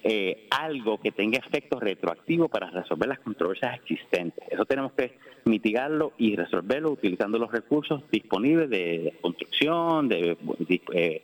eh, 0.04 0.46
algo 0.50 0.98
que 0.98 1.12
tenga 1.12 1.38
efectos 1.38 1.80
retroactivos 1.80 2.50
para 2.50 2.70
resolver 2.70 3.08
las 3.08 3.20
controversias 3.20 3.74
existentes. 3.76 4.44
Eso 4.50 4.64
tenemos 4.66 4.92
que 4.92 5.16
mitigarlo 5.46 6.12
y 6.18 6.36
resolverlo 6.36 6.90
utilizando 6.90 7.38
los 7.38 7.50
recursos 7.50 8.02
disponibles 8.10 8.68
de 8.68 9.14
construcción, 9.20 10.08
de, 10.08 10.36
eh, 10.92 11.22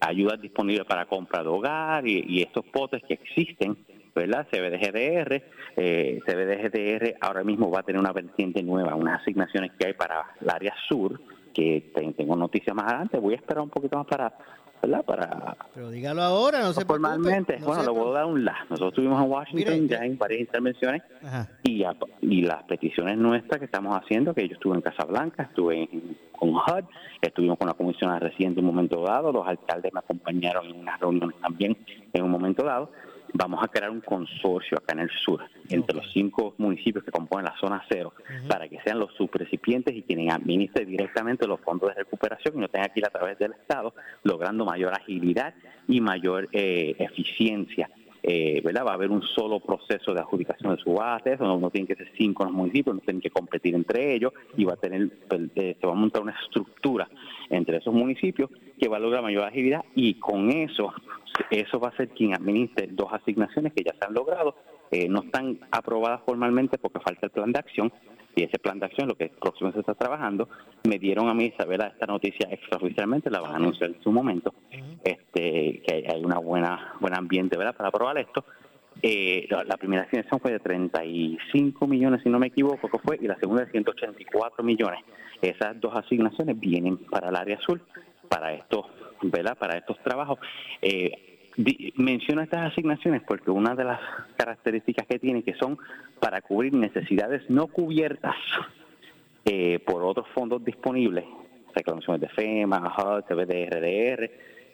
ayudas 0.00 0.40
disponibles 0.40 0.86
para 0.86 1.06
compra 1.06 1.42
de 1.42 1.48
hogar 1.48 2.06
y, 2.06 2.24
y 2.26 2.42
estos 2.42 2.64
potes 2.66 3.02
que 3.02 3.14
existen 3.14 3.76
¿verdad? 4.14 4.46
CBDGDR, 4.50 5.42
eh, 5.76 6.20
CBDGDR 6.26 7.16
ahora 7.20 7.44
mismo 7.44 7.70
va 7.70 7.80
a 7.80 7.82
tener 7.82 8.00
una 8.00 8.12
vertiente 8.12 8.62
nueva, 8.62 8.94
unas 8.94 9.22
asignaciones 9.22 9.72
que 9.78 9.88
hay 9.88 9.92
para 9.94 10.34
el 10.40 10.50
área 10.50 10.74
sur, 10.88 11.20
que 11.52 11.92
tengo 12.16 12.36
noticias 12.36 12.74
más 12.74 12.86
adelante, 12.86 13.18
voy 13.18 13.34
a 13.34 13.36
esperar 13.36 13.62
un 13.62 13.70
poquito 13.70 13.96
más 13.96 14.06
para 14.06 14.32
¿verdad? 14.82 15.04
Para, 15.04 15.56
Pero 15.74 15.90
dígalo 15.90 16.22
ahora, 16.22 16.60
no 16.60 16.72
se 16.72 16.84
Formalmente, 16.84 17.58
bueno, 17.62 17.82
lo 17.82 17.94
voy 17.94 18.10
a 18.10 18.18
dar 18.20 18.26
un 18.26 18.44
la. 18.44 18.56
Nosotros 18.68 18.92
estuvimos 18.92 19.22
en 19.22 19.30
Washington 19.30 19.88
ya 19.88 19.98
en 19.98 20.18
varias 20.18 20.40
intervenciones 20.40 21.02
y, 21.62 21.84
y 22.22 22.42
las 22.42 22.62
peticiones 22.64 23.16
nuestras 23.16 23.58
que 23.58 23.66
estamos 23.66 23.96
haciendo, 23.96 24.34
que 24.34 24.48
yo 24.48 24.54
estuve 24.54 24.74
en 24.76 24.82
Casablanca, 24.82 25.44
estuve 25.44 25.88
con 26.38 26.50
HUD, 26.50 26.84
estuvimos 27.20 27.58
con 27.58 27.68
la 27.68 27.74
comisión 27.74 28.18
reciente 28.18 28.60
en 28.60 28.66
un 28.66 28.74
momento 28.74 29.02
dado, 29.02 29.30
los 29.32 29.46
alcaldes 29.46 29.92
me 29.92 30.00
acompañaron 30.00 30.66
en 30.66 30.80
unas 30.80 30.98
reuniones 30.98 31.36
también 31.40 31.76
en 32.12 32.24
un 32.24 32.30
momento 32.30 32.64
dado, 32.64 32.90
vamos 33.34 33.62
a 33.62 33.68
crear 33.68 33.90
un 33.90 34.00
consorcio 34.00 34.78
acá 34.78 34.92
en 34.94 35.00
el 35.00 35.10
sur, 35.10 35.42
entre 35.68 35.96
los 35.96 36.10
cinco 36.12 36.54
municipios 36.58 37.04
que 37.04 37.10
componen 37.10 37.44
la 37.44 37.56
zona 37.58 37.82
cero, 37.88 38.12
para 38.48 38.68
que 38.68 38.80
sean 38.82 38.98
los 38.98 39.14
subrecipientes 39.14 39.94
y 39.94 40.02
quienes 40.02 40.32
administren 40.32 40.88
directamente 40.88 41.46
los 41.46 41.60
fondos 41.60 41.90
de 41.90 42.02
recuperación 42.02 42.56
y 42.56 42.60
no 42.60 42.68
tengan 42.68 42.90
que 42.92 43.00
ir 43.00 43.06
a 43.06 43.10
través 43.10 43.38
del 43.38 43.52
Estado, 43.52 43.94
logrando 44.22 44.64
mayor 44.64 44.92
agilidad 44.94 45.54
y 45.88 46.00
mayor 46.00 46.48
eh, 46.52 46.94
eficiencia. 46.98 47.90
Eh, 48.22 48.60
¿verdad? 48.62 48.84
Va 48.86 48.90
a 48.90 48.94
haber 48.94 49.10
un 49.10 49.22
solo 49.22 49.60
proceso 49.60 50.12
de 50.12 50.20
adjudicación 50.20 50.76
de 50.76 50.82
subastas, 50.82 51.40
no, 51.40 51.58
no 51.58 51.70
tienen 51.70 51.86
que 51.86 51.96
ser 51.96 52.12
cinco 52.18 52.44
los 52.44 52.52
municipios, 52.52 52.96
no 52.96 53.00
tienen 53.00 53.22
que 53.22 53.30
competir 53.30 53.74
entre 53.74 54.14
ellos 54.14 54.32
y 54.56 54.64
va 54.64 54.74
a 54.74 54.76
tener, 54.76 55.08
pues, 55.26 55.42
eh, 55.54 55.76
se 55.80 55.86
va 55.86 55.92
a 55.94 55.96
montar 55.96 56.20
una 56.22 56.36
estructura 56.42 57.08
entre 57.48 57.78
esos 57.78 57.94
municipios 57.94 58.50
que 58.78 58.88
va 58.88 58.98
a 58.98 59.00
lograr 59.00 59.22
mayor 59.22 59.44
agilidad 59.44 59.84
y 59.94 60.14
con 60.14 60.50
eso 60.50 60.92
eso 61.50 61.80
va 61.80 61.88
a 61.88 61.96
ser 61.96 62.08
quien 62.08 62.34
administre 62.34 62.88
dos 62.90 63.12
asignaciones 63.12 63.72
que 63.72 63.84
ya 63.84 63.92
se 63.92 64.06
han 64.06 64.14
logrado, 64.14 64.54
eh, 64.90 65.08
no 65.08 65.22
están 65.22 65.58
aprobadas 65.70 66.20
formalmente 66.26 66.78
porque 66.78 67.00
falta 67.00 67.26
el 67.26 67.30
plan 67.30 67.52
de 67.52 67.58
acción, 67.58 67.92
y 68.34 68.44
ese 68.44 68.58
plan 68.58 68.78
de 68.78 68.86
acción, 68.86 69.08
lo 69.08 69.14
que 69.14 69.28
próximo 69.28 69.72
se 69.72 69.80
está 69.80 69.94
trabajando, 69.94 70.48
me 70.88 70.98
dieron 70.98 71.28
a 71.28 71.34
mí 71.34 71.52
saber 71.56 71.80
esta 71.82 72.06
noticia 72.06 72.48
extraoficialmente, 72.50 73.30
la 73.30 73.40
van 73.40 73.52
a 73.52 73.56
anunciar 73.56 73.90
en 73.90 74.02
su 74.02 74.12
momento, 74.12 74.54
este, 75.02 75.82
que 75.86 76.06
hay 76.08 76.24
una 76.24 76.38
buena 76.38 76.94
buen 77.00 77.16
ambiente 77.16 77.56
¿verdad? 77.56 77.74
para 77.76 77.88
aprobar 77.88 78.18
esto. 78.18 78.44
Eh, 79.02 79.48
la, 79.48 79.76
primera 79.76 80.02
asignación 80.02 80.40
fue 80.40 80.52
de 80.52 80.58
35 80.60 81.86
millones, 81.86 82.22
si 82.22 82.28
no 82.28 82.38
me 82.38 82.48
equivoco, 82.48 82.88
que 82.88 82.98
fue, 82.98 83.18
y 83.20 83.26
la 83.26 83.38
segunda 83.38 83.64
de 83.64 83.70
184 83.70 84.62
millones. 84.62 85.00
Esas 85.40 85.80
dos 85.80 85.96
asignaciones 85.96 86.58
vienen 86.58 86.98
para 86.98 87.30
el 87.30 87.36
área 87.36 87.56
azul, 87.56 87.80
para 88.28 88.52
estos, 88.52 88.86
¿verdad? 89.22 89.56
Para 89.56 89.78
estos 89.78 89.98
trabajos. 90.00 90.38
Eh, 90.82 91.29
menciono 91.96 92.42
estas 92.42 92.72
asignaciones 92.72 93.22
porque 93.26 93.50
una 93.50 93.74
de 93.74 93.84
las 93.84 94.00
características 94.36 95.06
que 95.06 95.18
tiene 95.18 95.42
que 95.42 95.54
son 95.54 95.78
para 96.20 96.40
cubrir 96.40 96.72
necesidades 96.72 97.48
no 97.48 97.66
cubiertas 97.66 98.36
eh, 99.44 99.78
por 99.80 100.02
otros 100.02 100.26
fondos 100.34 100.64
disponibles, 100.64 101.24
reclamaciones 101.74 102.20
de 102.20 102.28
FEMA, 102.28 102.94
HUD, 102.96 103.24
CBDRDR, 103.24 104.24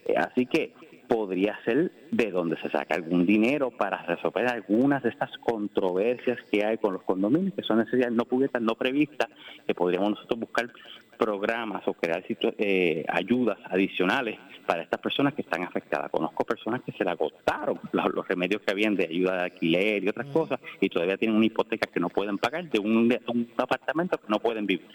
eh, 0.06 0.14
así 0.16 0.46
que 0.46 0.72
podría 1.08 1.58
ser 1.64 1.92
de 2.10 2.30
donde 2.30 2.56
se 2.60 2.70
saca 2.70 2.94
algún 2.94 3.26
dinero 3.26 3.70
para 3.70 4.02
resolver 4.04 4.46
algunas 4.46 5.02
de 5.02 5.10
estas 5.10 5.30
controversias 5.38 6.38
que 6.50 6.64
hay 6.64 6.78
con 6.78 6.94
los 6.94 7.02
condominios, 7.02 7.54
que 7.54 7.62
son 7.62 7.78
necesidades 7.78 8.14
no 8.14 8.24
cubiertas, 8.24 8.62
no 8.62 8.74
previstas, 8.74 9.28
que 9.66 9.74
podríamos 9.74 10.10
nosotros 10.10 10.40
buscar 10.40 10.70
programas 11.16 11.86
o 11.88 11.94
crear 11.94 12.22
eh, 12.28 13.04
ayudas 13.08 13.58
adicionales 13.64 14.38
para 14.66 14.82
estas 14.82 15.00
personas 15.00 15.34
que 15.34 15.42
están 15.42 15.62
afectadas. 15.62 16.10
Conozco 16.10 16.44
personas 16.44 16.82
que 16.82 16.92
se 16.92 17.04
le 17.04 17.10
agotaron 17.10 17.78
los, 17.92 18.28
remedios 18.28 18.62
que 18.62 18.72
habían 18.72 18.94
de 18.96 19.04
ayuda 19.04 19.36
de 19.36 19.42
alquiler 19.44 20.04
y 20.04 20.08
otras 20.08 20.26
cosas 20.28 20.60
y 20.80 20.88
todavía 20.88 21.16
tienen 21.16 21.36
una 21.36 21.46
hipoteca 21.46 21.86
que 21.90 22.00
no 22.00 22.08
pueden 22.08 22.38
pagar 22.38 22.68
de 22.68 22.78
un, 22.78 23.16
apartamento 23.56 24.18
que 24.18 24.28
no 24.28 24.38
pueden 24.38 24.66
vivir. 24.66 24.88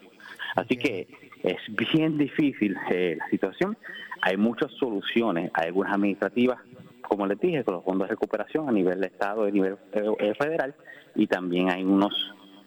Así 0.55 0.77
que 0.77 1.07
es 1.43 1.57
bien 1.93 2.17
difícil 2.17 2.75
eh, 2.91 3.15
la 3.17 3.27
situación. 3.29 3.77
Hay 4.21 4.37
muchas 4.37 4.71
soluciones, 4.73 5.51
hay 5.53 5.67
algunas 5.67 5.93
administrativas, 5.93 6.59
como 7.01 7.27
les 7.27 7.39
dije, 7.39 7.63
con 7.63 7.75
los 7.75 7.83
fondos 7.83 8.07
de 8.07 8.13
recuperación 8.13 8.69
a 8.69 8.71
nivel 8.71 9.01
de 9.01 9.07
Estado, 9.07 9.43
a 9.43 9.51
nivel 9.51 9.77
eh, 9.93 10.33
federal, 10.37 10.75
y 11.15 11.27
también 11.27 11.69
hay 11.69 11.83
unos 11.83 12.13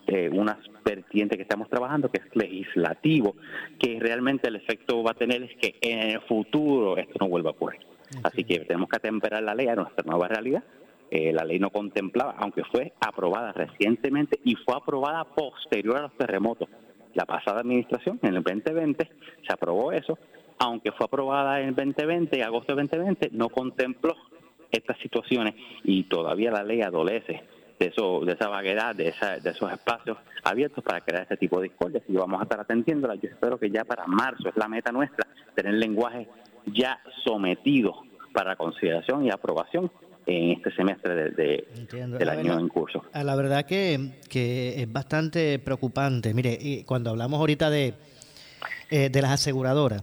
eh, 0.06 0.28
unas 0.30 0.58
vertientes 0.84 1.38
que 1.38 1.42
estamos 1.42 1.70
trabajando, 1.70 2.10
que 2.10 2.18
es 2.18 2.36
legislativo, 2.36 3.36
que 3.78 3.98
realmente 3.98 4.48
el 4.48 4.56
efecto 4.56 5.02
va 5.02 5.12
a 5.12 5.14
tener 5.14 5.42
es 5.42 5.56
que 5.56 5.76
en 5.80 6.10
el 6.10 6.20
futuro 6.22 6.98
esto 6.98 7.14
no 7.20 7.28
vuelva 7.28 7.50
a 7.50 7.52
ocurrir. 7.52 7.80
Así 8.22 8.44
que 8.44 8.60
tenemos 8.60 8.90
que 8.90 8.96
atemperar 8.96 9.42
la 9.42 9.54
ley 9.54 9.66
a 9.68 9.76
nuestra 9.76 10.04
nueva 10.04 10.28
realidad. 10.28 10.62
Eh, 11.10 11.32
la 11.32 11.44
ley 11.44 11.58
no 11.58 11.70
contemplaba, 11.70 12.34
aunque 12.38 12.64
fue 12.64 12.92
aprobada 13.00 13.52
recientemente 13.52 14.38
y 14.44 14.56
fue 14.56 14.76
aprobada 14.76 15.24
posterior 15.24 15.96
a 15.96 16.02
los 16.02 16.16
terremotos. 16.18 16.68
La 17.14 17.24
pasada 17.24 17.60
administración, 17.60 18.18
en 18.22 18.34
el 18.34 18.42
2020, 18.42 19.08
se 19.46 19.52
aprobó 19.52 19.92
eso, 19.92 20.18
aunque 20.58 20.92
fue 20.92 21.06
aprobada 21.06 21.60
en 21.60 21.68
el 21.68 21.74
2020, 21.74 22.42
agosto 22.42 22.74
de 22.74 22.82
2020, 22.82 23.30
no 23.32 23.48
contempló 23.48 24.14
estas 24.70 24.98
situaciones 24.98 25.54
y 25.84 26.04
todavía 26.04 26.50
la 26.50 26.62
ley 26.62 26.82
adolece 26.82 27.42
de, 27.78 27.86
eso, 27.86 28.20
de 28.24 28.32
esa 28.32 28.48
vaguedad, 28.48 28.94
de, 28.94 29.08
esa, 29.08 29.38
de 29.38 29.50
esos 29.50 29.72
espacios 29.72 30.18
abiertos 30.42 30.82
para 30.84 31.00
crear 31.00 31.22
este 31.22 31.36
tipo 31.36 31.60
de 31.60 31.68
discordias 31.68 32.02
y 32.08 32.12
vamos 32.14 32.40
a 32.40 32.44
estar 32.44 32.60
atendiéndola. 32.60 33.14
Yo 33.16 33.28
espero 33.28 33.58
que 33.58 33.70
ya 33.70 33.84
para 33.84 34.06
marzo 34.06 34.48
es 34.48 34.56
la 34.56 34.68
meta 34.68 34.92
nuestra, 34.92 35.26
tener 35.54 35.74
lenguaje 35.74 36.28
ya 36.66 36.98
sometido 37.24 37.94
para 38.32 38.56
consideración 38.56 39.24
y 39.24 39.30
aprobación 39.30 39.90
en 40.26 40.52
este 40.52 40.74
semestre 40.74 41.30
de, 41.30 41.68
del 42.18 42.28
año 42.28 42.58
en 42.58 42.68
curso. 42.68 43.04
A 43.12 43.22
la 43.22 43.36
verdad 43.36 43.66
que, 43.66 44.20
que 44.28 44.82
es 44.82 44.92
bastante 44.92 45.58
preocupante. 45.58 46.32
Mire, 46.32 46.84
cuando 46.86 47.10
hablamos 47.10 47.38
ahorita 47.40 47.68
de, 47.68 47.94
eh, 48.90 49.10
de 49.10 49.22
las 49.22 49.32
aseguradoras, 49.32 50.02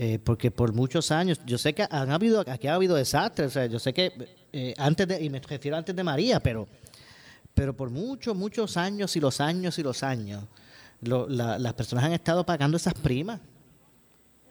eh, 0.00 0.20
porque 0.22 0.52
por 0.52 0.72
muchos 0.72 1.10
años, 1.10 1.40
yo 1.44 1.58
sé 1.58 1.74
que 1.74 1.84
han 1.90 2.12
habido, 2.12 2.44
aquí 2.46 2.68
ha 2.68 2.74
habido 2.74 2.94
desastres, 2.94 3.56
o 3.56 3.66
yo 3.66 3.80
sé 3.80 3.92
que 3.92 4.12
eh, 4.52 4.72
antes 4.78 5.08
de, 5.08 5.20
y 5.20 5.28
me 5.28 5.40
refiero 5.40 5.76
antes 5.76 5.94
de 5.94 6.04
María, 6.04 6.38
pero, 6.38 6.68
pero 7.52 7.76
por 7.76 7.90
muchos, 7.90 8.36
muchos 8.36 8.76
años 8.76 9.16
y 9.16 9.20
los 9.20 9.40
años 9.40 9.76
y 9.76 9.82
los 9.82 10.04
años, 10.04 10.44
las 11.00 11.74
personas 11.74 12.04
han 12.04 12.12
estado 12.12 12.46
pagando 12.46 12.76
esas 12.76 12.94
primas 12.94 13.40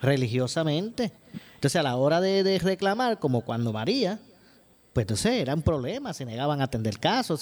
religiosamente. 0.02 1.14
Entonces, 1.56 1.78
a 1.78 1.84
la 1.84 1.96
hora 1.96 2.20
de, 2.20 2.60
reclamar, 2.60 3.18
como 3.18 3.40
cuando 3.40 3.72
María, 3.72 4.20
pues 4.92 5.06
entonces 5.06 5.32
era 5.32 5.54
un 5.54 5.62
problema, 5.62 6.14
se 6.14 6.26
negaban 6.26 6.60
a 6.60 6.66
atender 6.66 7.00
casos. 7.00 7.42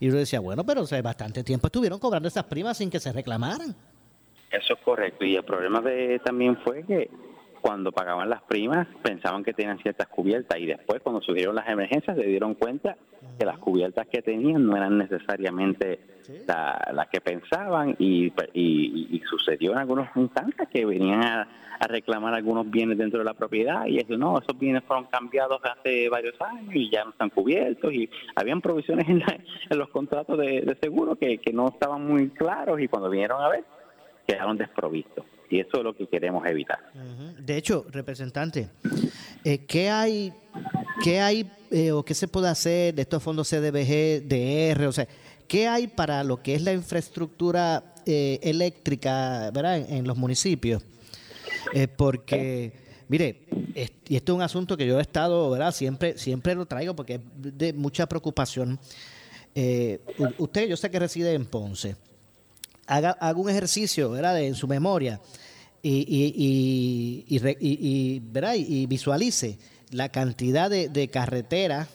Y 0.00 0.06
yo 0.08 0.14
decía, 0.14 0.40
bueno, 0.40 0.64
pero 0.64 0.80
hace 0.80 1.02
bastante 1.02 1.44
tiempo 1.44 1.66
estuvieron 1.66 1.98
cobrando 1.98 2.26
esas 2.26 2.44
primas 2.44 2.78
sin 2.78 2.88
que 2.88 3.00
se 3.00 3.12
reclamaran. 3.12 3.76
Eso 4.50 4.74
es 4.74 4.80
correcto. 4.82 5.26
Y 5.26 5.36
el 5.36 5.44
problema 5.44 5.80
de 5.80 6.18
también 6.20 6.56
fue 6.64 6.84
que 6.84 7.10
cuando 7.64 7.92
pagaban 7.92 8.28
las 8.28 8.42
primas 8.42 8.86
pensaban 9.02 9.42
que 9.42 9.54
tenían 9.54 9.78
ciertas 9.78 10.08
cubiertas 10.08 10.58
y 10.58 10.66
después 10.66 11.00
cuando 11.00 11.22
surgieron 11.22 11.54
las 11.54 11.66
emergencias 11.66 12.14
se 12.14 12.26
dieron 12.26 12.52
cuenta 12.52 12.94
que 13.38 13.46
las 13.46 13.56
cubiertas 13.56 14.06
que 14.06 14.20
tenían 14.20 14.66
no 14.66 14.76
eran 14.76 14.98
necesariamente 14.98 15.98
las 16.38 17.08
que 17.08 17.22
pensaban 17.22 17.96
y, 17.98 18.30
y, 18.52 19.22
sucedió 19.30 19.72
en 19.72 19.78
algunos 19.78 20.08
instantes 20.14 20.68
que 20.68 20.84
venían 20.84 21.22
a, 21.22 21.48
reclamar 21.88 22.34
algunos 22.34 22.70
bienes 22.70 22.98
dentro 22.98 23.20
de 23.20 23.24
la 23.24 23.34
propiedad 23.34 23.86
y 23.86 23.96
eso 23.98 24.16
no, 24.16 24.38
esos 24.38 24.58
bienes 24.58 24.84
fueron 24.84 25.06
cambiados 25.06 25.60
hace 25.64 26.08
varios 26.10 26.34
años 26.40 26.74
y 26.74 26.90
ya 26.90 27.04
no 27.04 27.10
están 27.10 27.30
cubiertos 27.30 27.92
y 27.92 28.08
habían 28.36 28.60
provisiones 28.60 29.08
en, 29.08 29.22
los 29.78 29.88
contratos 29.88 30.38
de, 30.38 30.76
seguro 30.82 31.16
que, 31.16 31.38
que 31.38 31.52
no 31.52 31.68
estaban 31.68 32.06
muy 32.06 32.28
claros 32.28 32.78
y 32.80 32.88
cuando 32.88 33.08
vinieron 33.08 33.42
a 33.42 33.48
ver 33.48 33.64
quedaron 34.26 34.56
desprovistos 34.58 35.24
y 35.50 35.60
eso 35.60 35.78
es 35.78 35.84
lo 35.84 35.94
que 35.94 36.06
queremos 36.06 36.46
evitar. 36.46 36.78
De 37.38 37.56
hecho, 37.56 37.86
representante, 37.90 38.68
eh, 39.44 39.58
¿qué 39.66 39.90
hay, 39.90 40.32
qué 41.02 41.20
hay 41.20 41.50
eh, 41.70 41.92
o 41.92 42.04
qué 42.04 42.14
se 42.14 42.28
puede 42.28 42.48
hacer 42.48 42.94
de 42.94 43.02
estos 43.02 43.22
fondos 43.22 43.48
CDBG, 43.48 44.26
DR? 44.26 44.86
O 44.86 44.92
sea, 44.92 45.06
¿qué 45.46 45.68
hay 45.68 45.86
para 45.86 46.24
lo 46.24 46.42
que 46.42 46.54
es 46.54 46.62
la 46.62 46.72
infraestructura 46.72 47.94
eh, 48.06 48.38
eléctrica 48.42 49.50
¿verdad? 49.52 49.78
En, 49.88 50.06
los 50.06 50.16
municipios? 50.16 50.82
porque, 51.96 52.72
mire, 53.08 53.46
y 54.08 54.14
esto 54.14 54.32
es 54.32 54.36
un 54.36 54.42
asunto 54.42 54.76
que 54.76 54.86
yo 54.86 54.98
he 54.98 55.02
estado, 55.02 55.50
¿verdad? 55.50 55.72
Siempre, 55.72 56.16
siempre 56.18 56.54
lo 56.54 56.66
traigo 56.66 56.94
porque 56.94 57.14
es 57.14 57.20
de 57.58 57.72
mucha 57.72 58.06
preocupación. 58.06 58.78
usted, 60.38 60.68
yo 60.68 60.76
sé 60.76 60.90
que 60.90 60.98
reside 61.00 61.34
en 61.34 61.46
Ponce 61.46 61.96
haga, 62.86 63.16
un 63.36 63.50
ejercicio 63.50 64.10
¿verdad? 64.10 64.40
en 64.40 64.54
su 64.54 64.66
memoria 64.66 65.20
y, 65.82 67.26
y, 67.28 67.36
y, 67.36 68.22
y 68.56 68.86
visualice 68.86 69.58
la 69.90 70.08
cantidad 70.08 70.70
de, 70.70 70.88
de 70.88 71.08
carreteras 71.08 71.88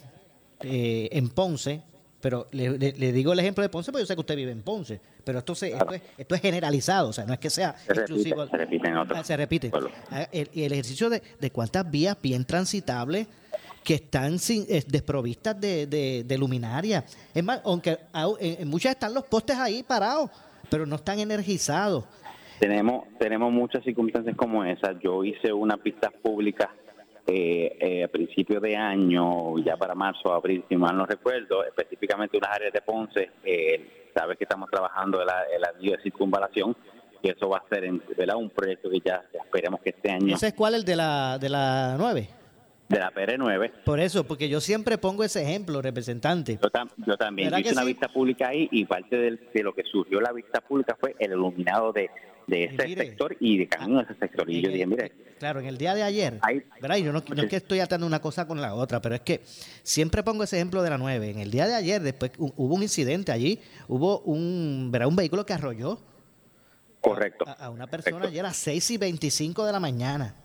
eh, 0.62 1.10
en 1.12 1.30
Ponce, 1.30 1.82
pero 2.22 2.48
le, 2.52 2.78
digo 2.78 3.34
el 3.34 3.40
ejemplo 3.40 3.62
de 3.62 3.70
Ponce 3.70 3.92
porque 3.92 4.04
yo 4.04 4.08
sé 4.08 4.14
que 4.14 4.20
usted 4.20 4.36
vive 4.36 4.52
en 4.52 4.62
Ponce, 4.62 5.02
pero 5.24 5.40
esto, 5.40 5.54
esto, 5.54 5.94
es, 5.94 6.02
esto 6.18 6.36
es 6.36 6.42
generalizado, 6.42 7.10
o 7.10 7.14
sea, 7.14 7.26
no 7.26 7.34
es 7.34 7.40
que 7.40 7.50
sea 7.50 7.76
exclusivo. 7.88 8.46
se 8.48 8.58
repite 8.58 8.88
en 8.88 8.98
otros. 8.98 9.20
Ah, 9.20 9.24
se 9.24 9.38
repite. 9.38 9.72
Ah, 10.12 10.28
el, 10.32 10.50
el, 10.54 10.72
ejercicio 10.72 11.10
de, 11.10 11.24
de 11.40 11.52
cuántas 11.52 11.90
vías 11.90 12.18
bien 12.22 12.46
transitables 12.46 13.28
que 13.84 13.96
están 13.96 14.38
sin, 14.38 14.68
desprovistas 14.88 15.60
de, 15.60 15.88
de, 15.88 16.24
de 16.26 16.38
luminaria. 16.38 17.04
Es 17.34 17.44
más, 17.44 17.62
aunque 17.64 17.98
en 18.40 18.68
muchas 18.68 18.92
están 18.92 19.14
los 19.14 19.24
postes 19.24 19.58
ahí 19.58 19.82
parados 19.82 20.30
pero 20.70 20.86
no 20.86 20.96
están 20.96 21.20
energizados. 21.20 22.06
Tenemos, 22.60 23.06
tenemos 23.18 23.52
muchas 23.52 23.84
circunstancias 23.84 24.36
como 24.36 24.64
esas. 24.66 25.00
Yo 25.02 25.24
hice 25.24 25.54
una 25.54 25.78
pista 25.78 26.12
pública 26.12 26.70
eh, 27.26 27.78
eh, 27.80 28.04
a 28.04 28.08
principios 28.08 28.62
de 28.62 28.76
año, 28.76 29.58
ya 29.60 29.78
para 29.78 29.96
marzo, 29.96 30.34
abril, 30.34 30.66
si 30.68 30.76
mal 30.76 30.98
no 30.98 31.06
recuerdo, 31.06 31.64
específicamente 31.64 32.38
unas 32.38 32.52
áreas 32.52 32.74
de 32.74 32.82
Ponce. 32.82 33.30
Eh, 33.44 34.10
sabes 34.14 34.38
que 34.38 34.46
estamos 34.46 34.70
trabajando 34.70 35.22
en 35.22 35.28
la, 35.28 35.44
en 35.54 35.90
de 35.92 36.02
circunvalación 36.02 36.76
y 37.22 37.30
eso 37.30 37.50
va 37.50 37.60
a 37.60 37.70
ser 37.70 37.90
un 37.90 38.50
proyecto 38.50 38.90
que 38.90 39.00
ya 39.06 39.24
esperemos 39.34 39.80
que 39.82 39.92
este 39.92 40.12
año. 40.12 40.36
¿Ese 40.36 40.48
es 40.48 40.54
cuál, 40.54 40.74
el 40.74 40.84
de 40.84 40.96
la, 40.96 41.38
de 41.38 41.50
la 41.50 41.96
9? 41.98 42.39
De 42.90 43.00
la 43.00 43.14
PR9. 43.14 43.72
Por 43.86 44.00
eso, 44.00 44.26
porque 44.26 44.50
yo 44.50 44.60
siempre 44.60 44.98
pongo 44.98 45.24
ese 45.24 45.44
ejemplo, 45.44 45.82
representante. 45.82 46.60
Yo, 47.06 47.18
también 47.18 47.58
hice 47.58 47.74
una 47.74 47.84
vista 47.84 48.10
pública 48.10 48.50
ahí 48.50 48.68
y 48.72 48.86
parte 48.86 49.16
de 49.16 49.64
lo 49.64 49.74
que 49.74 49.84
surgió 49.84 50.20
la 50.20 50.34
vista 50.34 50.60
pública 50.60 50.98
fue 51.00 51.16
el 51.20 51.32
iluminado 51.32 51.94
de, 51.94 52.10
de 52.50 52.64
ese 52.66 52.96
sector 52.96 53.38
y 53.40 53.60
de 53.60 53.68
camino 53.68 54.00
de 54.00 54.04
ese 54.06 54.16
sector. 54.16 54.50
Y 54.50 54.62
yo 54.62 54.70
dije, 54.70 54.86
mire. 54.86 55.12
Claro, 55.38 55.62
en 55.62 55.68
el 55.68 55.78
día 55.78 55.96
de 55.96 56.04
ayer, 56.04 56.38
Yo 57.02 57.14
no, 57.14 57.20
es 57.20 57.50
que 57.50 57.56
estoy 57.56 57.80
atando 57.80 58.06
una 58.06 58.20
cosa 58.20 58.46
con 58.46 58.60
la 58.60 58.74
otra, 58.74 59.02
pero 59.02 59.16
es 59.16 59.22
que 59.22 59.42
siempre 59.84 60.22
pongo 60.22 60.44
ese 60.44 60.58
ejemplo 60.58 60.84
de 60.84 60.90
la 60.90 60.98
9. 60.98 61.30
En 61.30 61.40
el 61.40 61.50
día 61.50 61.66
de 61.66 61.76
ayer, 61.76 62.02
después 62.02 62.32
hubo 62.38 62.76
un 62.76 62.84
incidente 62.84 63.32
allí, 63.32 63.60
hubo 63.88 64.20
un, 64.22 64.90
¿verdad? 64.92 65.08
un 65.08 65.16
vehículo 65.16 65.46
que 65.46 65.54
arrolló. 65.54 66.02
Correcto. 67.00 67.46
A, 67.48 67.70
una 67.70 67.88
persona 67.88 68.26
ayer 68.26 68.42
a 68.42 68.50
las 68.50 68.58
6 68.58 68.92
y 68.92 68.98
25 68.98 69.66
de 69.66 69.72
la 69.72 69.80
mañana. 69.80 70.36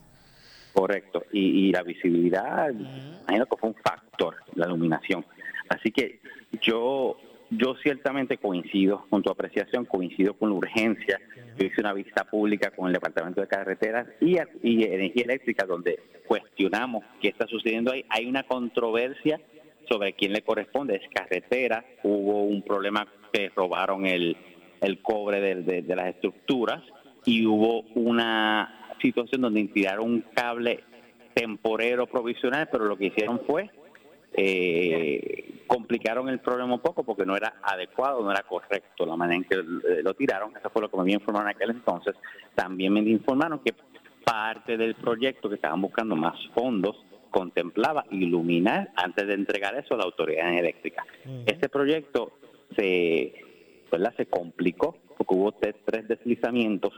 Correcto, 0.75 1.25
y, 1.33 1.71
la 1.71 1.85
visibilidad, 1.85 2.71
imagino 2.71 3.47
que 3.47 3.57
fue 3.57 3.69
un 3.71 3.77
factor, 3.77 4.35
la 4.57 4.67
iluminación. 4.67 5.25
Así 5.69 5.93
que 5.93 6.19
yo 6.61 7.17
yo 7.51 7.77
ciertamente 7.83 8.39
coincido 8.39 9.07
con 9.09 9.23
tu 9.23 9.31
apreciación, 9.31 9.85
coincido 9.85 10.35
con 10.35 10.51
la 10.51 10.57
urgencia. 10.57 11.21
Yo 11.57 11.67
hice 11.67 11.81
una 11.81 11.93
vista 11.93 12.25
pública 12.25 12.71
con 12.71 12.89
el 12.89 12.95
Departamento 12.95 13.41
de 13.41 13.47
Carreteras 13.47 14.09
y, 14.21 14.37
y, 14.63 14.85
Energía 14.85 15.25
Eléctrica 15.25 15.65
donde 15.65 16.01
cuestionamos 16.27 17.05
qué 17.21 17.29
está 17.29 17.47
sucediendo 17.47 17.93
ahí. 17.93 18.05
Hay 18.09 18.27
una 18.27 18.43
controversia 18.45 19.41
sobre 19.89 20.15
quién 20.15 20.33
le 20.33 20.43
corresponde. 20.43 20.97
Es 20.97 21.09
carretera, 21.15 21.85
hubo 22.03 22.43
un 22.43 22.63
problema 22.63 23.07
que 23.33 23.51
robaron 23.55 24.07
el, 24.07 24.37
el 24.81 25.01
cobre 25.03 25.41
de, 25.41 25.83
de 25.83 25.97
las 25.97 26.09
estructuras 26.09 26.83
y 27.25 27.47
hubo 27.47 27.83
una 27.95 28.84
situación 29.01 29.43
donde 29.43 29.65
tiraron 29.65 30.07
un 30.07 30.21
cable 30.35 30.85
temporero 31.35 32.07
provisional, 32.07 32.69
pero 32.71 32.85
lo 32.85 32.97
que 32.97 33.07
hicieron 33.07 33.41
fue 33.47 33.71
eh, 34.37 35.63
complicaron 35.69 36.29
el 36.29 36.41
problema 36.41 36.75
un 36.75 36.81
poco 36.81 37.05
porque 37.05 37.25
no 37.25 37.37
era 37.37 37.55
adecuado, 37.63 38.23
no 38.23 38.33
era 38.33 38.43
correcto 38.43 39.07
la 39.07 39.17
manera 39.17 39.37
en 39.37 39.45
que 39.45 39.63
lo 40.03 40.15
tiraron. 40.15 40.57
Eso 40.57 40.71
fue 40.71 40.83
lo 40.83 40.91
que 40.91 40.97
me 40.97 41.13
informaron 41.13 41.49
en 41.49 41.57
aquel 41.57 41.71
entonces. 41.71 42.15
También 42.55 42.93
me 42.93 43.01
informaron 43.01 43.61
que 43.61 43.75
parte 44.25 44.77
del 44.77 44.97
proyecto 44.97 45.49
que 45.49 45.55
estaban 45.57 45.81
buscando 45.81 46.17
más 46.17 46.35
fondos 46.55 46.97
contemplaba 47.31 48.07
iluminar 48.11 48.91
antes 48.97 49.27
de 49.27 49.35
entregar 49.35 49.77
eso 49.77 49.95
a 49.95 49.99
la 49.99 50.05
autoridad 50.05 50.53
eléctrica. 50.57 51.05
Este 51.47 51.69
proyecto 51.69 52.33
se, 52.77 53.35
se 54.17 54.27
complicó 54.27 54.97
porque 55.17 55.35
hubo 55.35 55.53
tres 55.53 56.09
deslizamientos 56.09 56.93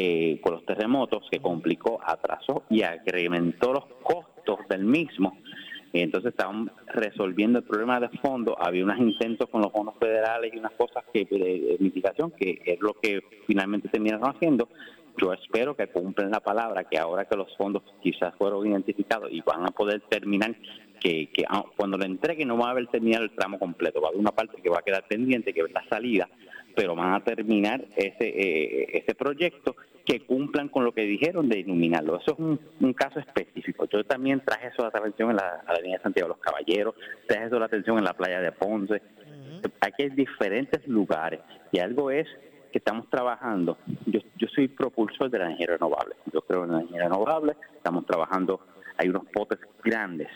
eh, 0.00 0.38
con 0.40 0.52
los 0.52 0.64
terremotos 0.64 1.24
que 1.28 1.40
complicó, 1.40 1.98
atrasó 2.00 2.62
y 2.70 2.82
agrementó 2.82 3.72
los 3.72 3.84
costos 4.04 4.60
del 4.68 4.84
mismo. 4.84 5.36
Entonces 5.92 6.30
estaban 6.30 6.70
resolviendo 6.94 7.58
el 7.58 7.64
problema 7.64 7.98
de 7.98 8.08
fondo. 8.20 8.56
Había 8.62 8.84
unos 8.84 9.00
intentos 9.00 9.48
con 9.50 9.60
los 9.60 9.72
fondos 9.72 9.96
federales 9.98 10.54
y 10.54 10.58
unas 10.58 10.70
cosas 10.74 11.02
que 11.12 11.24
de, 11.24 11.78
mitigación, 11.80 12.30
que 12.30 12.62
es 12.64 12.78
lo 12.80 12.94
que 12.94 13.24
finalmente 13.48 13.88
terminaron 13.88 14.28
haciendo. 14.28 14.68
Yo 15.20 15.32
espero 15.32 15.74
que 15.74 15.88
cumplen 15.88 16.30
la 16.30 16.38
palabra, 16.38 16.84
que 16.84 16.96
ahora 16.96 17.24
que 17.24 17.36
los 17.36 17.48
fondos 17.56 17.82
quizás 18.00 18.32
fueron 18.36 18.68
identificados 18.68 19.32
y 19.32 19.40
van 19.40 19.64
a 19.64 19.72
poder 19.72 20.02
terminar, 20.02 20.54
que, 21.00 21.28
que 21.32 21.44
ah, 21.48 21.64
cuando 21.76 21.98
lo 21.98 22.04
entreguen 22.04 22.46
no 22.46 22.56
va 22.56 22.68
a 22.68 22.70
haber 22.70 22.86
terminado 22.86 23.24
el 23.24 23.34
tramo 23.34 23.58
completo, 23.58 24.00
va 24.00 24.06
a 24.06 24.10
haber 24.10 24.20
una 24.20 24.30
parte 24.30 24.62
que 24.62 24.70
va 24.70 24.78
a 24.78 24.82
quedar 24.82 25.08
pendiente, 25.08 25.52
que 25.52 25.62
es 25.62 25.72
la 25.72 25.84
salida, 25.88 26.28
pero 26.74 26.94
van 26.94 27.14
a 27.14 27.24
terminar 27.24 27.84
ese, 27.96 28.26
eh, 28.28 28.98
ese 28.98 29.14
proyecto 29.14 29.76
que 30.04 30.20
cumplan 30.20 30.68
con 30.68 30.84
lo 30.84 30.92
que 30.92 31.02
dijeron 31.02 31.48
de 31.48 31.58
iluminarlo. 31.58 32.18
Eso 32.18 32.32
es 32.32 32.38
un, 32.38 32.92
caso 32.94 33.20
específico. 33.20 33.86
Yo 33.86 34.04
también 34.04 34.40
traje 34.40 34.68
eso 34.68 34.80
a 34.80 34.90
la 34.90 34.98
atención 34.98 35.30
en 35.30 35.36
la, 35.36 35.62
línea 35.82 35.98
de 35.98 36.02
Santiago 36.02 36.28
de 36.28 36.34
los 36.36 36.42
Caballeros, 36.42 36.94
traje 37.26 37.46
eso 37.46 37.56
a 37.56 37.60
la 37.60 37.66
atención 37.66 37.98
en 37.98 38.04
la 38.04 38.14
playa 38.14 38.40
de 38.40 38.50
Ponce. 38.52 39.02
Aquí 39.80 40.04
hay 40.04 40.10
diferentes 40.10 40.86
lugares 40.88 41.40
y 41.72 41.78
algo 41.78 42.10
es 42.10 42.26
que 42.72 42.78
estamos 42.78 43.10
trabajando. 43.10 43.76
Yo, 44.06 44.20
yo 44.36 44.48
soy 44.48 44.68
propulsor 44.68 45.30
de 45.30 45.40
la 45.40 45.46
energía 45.46 45.66
renovable. 45.68 46.14
Yo 46.32 46.40
creo 46.40 46.64
en 46.64 46.72
la 46.72 46.78
energía 46.78 47.02
renovable. 47.02 47.56
Estamos 47.76 48.06
trabajando, 48.06 48.60
hay 48.96 49.10
unos 49.10 49.26
potes 49.26 49.58
grandes 49.84 50.28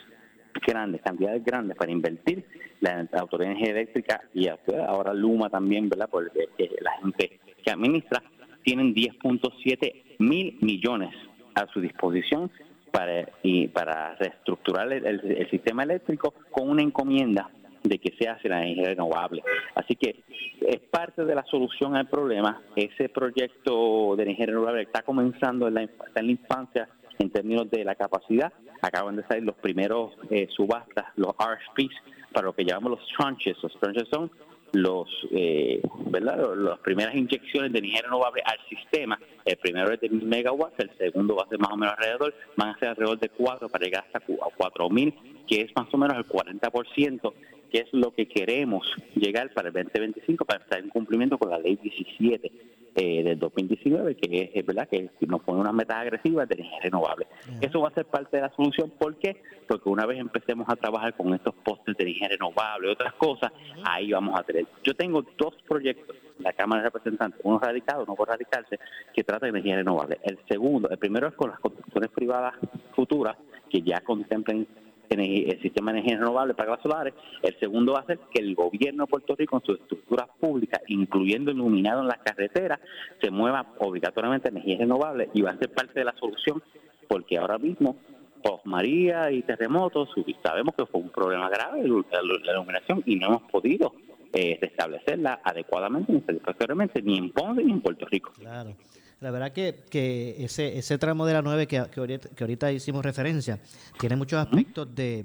grandes, 0.65 1.01
cantidades 1.01 1.43
grandes 1.43 1.77
para 1.77 1.91
invertir. 1.91 2.45
La, 2.81 3.07
Autoridad 3.13 3.49
de 3.49 3.55
Energía 3.55 3.71
Eléctrica 3.71 4.21
y 4.33 4.47
ahora 4.47 5.13
Luma 5.13 5.49
también, 5.49 5.87
¿verdad? 5.89 6.09
Porque 6.11 6.49
la 6.81 6.91
gente 7.01 7.39
que 7.63 7.71
administra 7.71 8.21
tienen 8.63 8.93
10.7 8.93 10.17
mil 10.19 10.57
millones 10.61 11.15
a 11.55 11.67
su 11.67 11.79
disposición 11.79 12.51
para, 12.91 13.27
y 13.41 13.67
para 13.67 14.15
reestructurar 14.15 14.91
el, 14.91 15.49
sistema 15.49 15.83
eléctrico 15.83 16.33
con 16.51 16.69
una 16.69 16.81
encomienda 16.81 17.49
de 17.83 17.97
que 17.99 18.13
se 18.17 18.29
hace 18.29 18.47
la 18.47 18.61
energía 18.61 18.89
renovable. 18.89 19.43
Así 19.75 19.95
que 19.95 20.23
es 20.61 20.79
parte 20.79 21.25
de 21.25 21.35
la 21.35 21.43
solución 21.45 21.95
al 21.95 22.07
problema. 22.07 22.61
Ese 22.75 23.09
proyecto 23.09 24.15
de 24.15 24.23
energía 24.23 24.45
renovable 24.45 24.83
está 24.83 25.01
comenzando 25.01 25.67
en 25.67 25.73
la, 25.73 25.81
en 25.81 25.89
la 26.15 26.31
infancia 26.31 26.87
en 27.19 27.29
términos 27.29 27.69
de 27.69 27.83
la 27.83 27.95
capacidad. 27.95 28.51
Acaban 28.81 29.15
de 29.15 29.23
salir 29.27 29.43
los 29.43 29.55
primeros 29.55 30.13
eh, 30.29 30.47
subastas, 30.49 31.05
los 31.15 31.31
RFPs, 31.31 31.95
para 32.31 32.47
lo 32.47 32.53
que 32.53 32.65
llamamos 32.65 32.99
los 32.99 33.07
tranches. 33.15 33.57
Los 33.61 33.73
tranches 33.79 34.07
son 34.11 34.31
los, 34.73 35.07
eh, 35.31 35.81
¿verdad? 36.07 36.55
las 36.55 36.79
primeras 36.79 37.15
inyecciones 37.15 37.71
de 37.71 37.79
energía 37.79 38.01
renovable 38.03 38.41
al 38.45 38.57
sistema. 38.67 39.19
El 39.45 39.57
primero 39.57 39.91
es 39.91 40.01
de 40.01 40.09
1000 40.09 40.25
megawatts, 40.25 40.79
el 40.79 40.97
segundo 40.97 41.35
va 41.35 41.43
a 41.43 41.49
ser 41.49 41.59
más 41.59 41.71
o 41.71 41.77
menos 41.77 41.95
alrededor, 41.97 42.33
van 42.57 42.69
a 42.69 42.79
ser 42.79 42.89
alrededor 42.89 43.19
de 43.19 43.29
4 43.29 43.69
para 43.69 43.85
llegar 43.85 44.05
hasta 44.05 44.19
4000 44.19 45.13
que 45.47 45.61
es 45.61 45.71
más 45.75 45.93
o 45.93 45.97
menos 45.97 46.17
el 46.17 46.25
40%, 46.25 47.33
que 47.73 47.79
es 47.79 47.87
lo 47.91 48.11
que 48.11 48.27
queremos 48.27 48.85
llegar 49.15 49.51
para 49.51 49.69
el 49.69 49.73
2025 49.73 50.45
para 50.45 50.63
estar 50.63 50.79
en 50.79 50.89
cumplimiento 50.89 51.39
con 51.39 51.49
la 51.49 51.57
ley 51.57 51.75
17 51.81 52.51
eh, 52.95 53.23
del 53.23 53.39
2019, 53.39 54.15
que 54.15 54.51
es 54.53 54.63
verdad 54.63 54.87
que 54.87 55.09
nos 55.21 55.41
pone 55.41 55.59
unas 55.59 55.73
metas 55.73 55.97
agresivas 55.97 56.47
de 56.47 56.53
energía 56.53 56.79
renovable. 56.83 57.25
Eso 57.61 57.81
va 57.81 57.87
a 57.89 57.93
ser 57.95 58.05
parte 58.05 58.37
de 58.37 58.43
la 58.43 58.51
solución. 58.55 58.91
¿Por 58.91 59.15
qué? 59.15 59.41
Porque 59.67 59.89
una 59.89 60.05
vez 60.05 60.19
empecemos 60.19 60.69
a 60.69 60.75
trabajar 60.75 61.15
con 61.15 61.33
estos 61.33 61.55
postes 61.65 61.97
de 61.97 62.03
energía 62.03 62.27
renovable 62.27 62.89
y 62.89 62.91
otras 62.91 63.13
cosas, 63.13 63.51
ahí 63.83 64.11
vamos 64.11 64.39
a 64.39 64.43
tener. 64.43 64.67
Yo 64.83 64.93
tengo 64.93 65.25
dos 65.35 65.55
proyectos 65.67 66.15
en 66.37 66.43
la 66.43 66.53
Cámara 66.53 66.83
de 66.83 66.89
Representantes, 66.89 67.41
uno 67.43 67.57
radicado, 67.57 68.03
uno 68.03 68.13
por 68.13 68.27
radicarse, 68.27 68.77
que 69.15 69.23
trata 69.23 69.47
de 69.47 69.49
energía 69.49 69.77
renovable. 69.77 70.19
El 70.21 70.37
segundo, 70.47 70.91
el 70.91 70.99
primero 70.99 71.27
es 71.27 71.33
con 71.33 71.49
las 71.49 71.59
construcciones 71.59 72.11
privadas 72.11 72.53
futuras 72.95 73.35
que 73.67 73.81
ya 73.81 74.01
contemplen 74.01 74.67
el 75.19 75.61
sistema 75.61 75.91
de 75.91 75.99
energía 75.99 76.19
renovable 76.19 76.53
para 76.53 76.71
las 76.71 76.81
solares. 76.81 77.13
El 77.41 77.57
segundo 77.59 77.93
va 77.93 77.99
a 77.99 78.05
ser 78.05 78.19
que 78.33 78.41
el 78.41 78.55
gobierno 78.55 79.05
de 79.05 79.09
Puerto 79.09 79.35
Rico, 79.35 79.57
en 79.57 79.65
sus 79.65 79.79
estructuras 79.79 80.27
públicas, 80.39 80.81
incluyendo 80.87 81.51
iluminado 81.51 82.01
en 82.01 82.07
las 82.07 82.19
carreteras, 82.19 82.79
se 83.21 83.31
mueva 83.31 83.73
obligatoriamente 83.79 84.49
energía 84.49 84.77
renovable 84.79 85.29
y 85.33 85.41
va 85.41 85.51
a 85.51 85.57
ser 85.57 85.71
parte 85.71 85.99
de 85.99 86.05
la 86.05 86.15
solución, 86.19 86.61
porque 87.07 87.37
ahora 87.37 87.57
mismo, 87.57 87.97
post 88.43 88.65
María 88.65 89.31
y 89.31 89.41
terremotos, 89.43 90.09
sabemos 90.43 90.75
que 90.75 90.85
fue 90.85 91.01
un 91.01 91.09
problema 91.09 91.49
grave 91.49 91.83
la 91.83 92.51
iluminación 92.53 93.03
y 93.05 93.15
no 93.15 93.27
hemos 93.27 93.43
podido 93.43 93.93
eh, 94.33 94.57
restablecerla 94.59 95.41
adecuadamente 95.43 96.11
ni 96.11 96.21
satisfactoriamente 96.21 97.01
ni 97.03 97.17
en 97.17 97.31
Ponce 97.31 97.63
ni 97.63 97.71
en 97.71 97.81
Puerto 97.81 98.05
Rico. 98.07 98.31
Claro. 98.39 98.75
La 99.23 99.31
verdad 99.31 99.53
que, 99.53 99.85
que 99.89 100.35
ese, 100.43 100.77
ese 100.77 100.97
tramo 100.97 101.25
de 101.25 101.31
la 101.31 101.41
9 101.41 101.65
que, 101.65 101.81
que, 101.89 102.43
ahorita, 102.43 102.73
hicimos 102.73 103.05
referencia 103.05 103.57
tiene 103.97 104.17
muchos 104.17 104.37
aspectos 104.37 104.93
de 104.93 105.23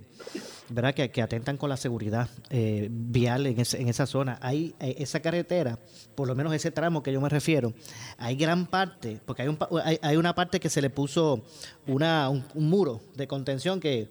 verdad 0.69 0.95
que, 0.95 1.11
que 1.11 1.21
atentan 1.21 1.57
con 1.57 1.69
la 1.69 1.77
seguridad 1.77 2.29
eh, 2.49 2.87
vial 2.93 3.49
en, 3.49 3.59
en 3.59 3.89
esa 3.89 4.07
zona. 4.07 4.39
Hay 4.41 4.77
esa 4.79 5.19
carretera, 5.19 5.81
por 6.15 6.29
lo 6.29 6.37
menos 6.37 6.55
ese 6.55 6.71
tramo 6.71 7.03
que 7.03 7.13
yo 7.13 7.21
me 7.21 7.29
refiero, 7.29 7.75
hay 8.19 8.37
gran 8.37 8.67
parte, 8.67 9.19
porque 9.27 9.43
hay, 9.43 9.49
un, 9.49 9.59
hay, 9.83 9.99
hay 10.01 10.17
una 10.17 10.33
parte 10.33 10.61
que 10.61 10.71
se 10.71 10.81
le 10.81 10.91
puso 10.91 11.45
una, 11.89 12.29
un, 12.29 12.45
muro 12.55 13.01
de 13.17 13.27
contención 13.27 13.81
que, 13.81 14.11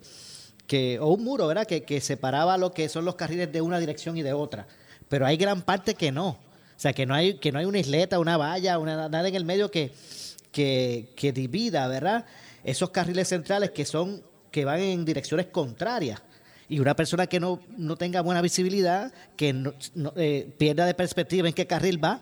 que 0.68 1.00
o 1.00 1.14
un 1.14 1.24
muro, 1.24 1.48
¿verdad? 1.48 1.66
Que, 1.66 1.84
que 1.84 2.02
separaba 2.02 2.58
lo 2.58 2.74
que 2.74 2.90
son 2.90 3.06
los 3.06 3.16
carriles 3.16 3.54
de 3.54 3.62
una 3.62 3.80
dirección 3.80 4.18
y 4.18 4.22
de 4.22 4.34
otra. 4.34 4.68
Pero 5.08 5.26
hay 5.26 5.38
gran 5.38 5.62
parte 5.62 5.96
que 5.96 6.12
no 6.12 6.46
sea, 6.80 6.94
que 6.94 7.06
no 7.06 7.14
hay, 7.16 7.36
que 7.40 7.52
no 7.52 7.60
hay 7.60 7.66
una 7.66 7.80
isleta, 7.80 8.20
una 8.20 8.38
valla, 8.38 8.78
una, 8.80 9.10
nada 9.10 9.28
en 9.28 9.36
el 9.36 9.46
medio 9.46 9.72
que, 9.72 9.92
que, 10.52 11.32
divida, 11.34 11.88
¿verdad? 11.88 12.26
Esos 12.64 12.90
carriles 12.92 13.28
centrales 13.28 13.72
que 13.72 13.86
son 13.86 14.24
que 14.52 14.66
van 14.66 14.80
en 14.80 15.06
direcciones 15.06 15.48
contrarias. 15.48 16.22
Y 16.70 16.80
una 16.80 16.96
persona 16.96 17.28
que 17.28 17.40
no, 17.40 17.62
no 17.78 17.96
tenga 17.96 18.22
buena 18.22 18.42
visibilidad, 18.42 19.14
que 19.36 19.54
no, 19.54 19.74
eh, 20.16 20.54
pierda 20.58 20.86
de 20.86 20.94
perspectiva 20.94 21.48
en 21.48 21.54
qué 21.54 21.68
carril 21.68 22.04
va, 22.04 22.22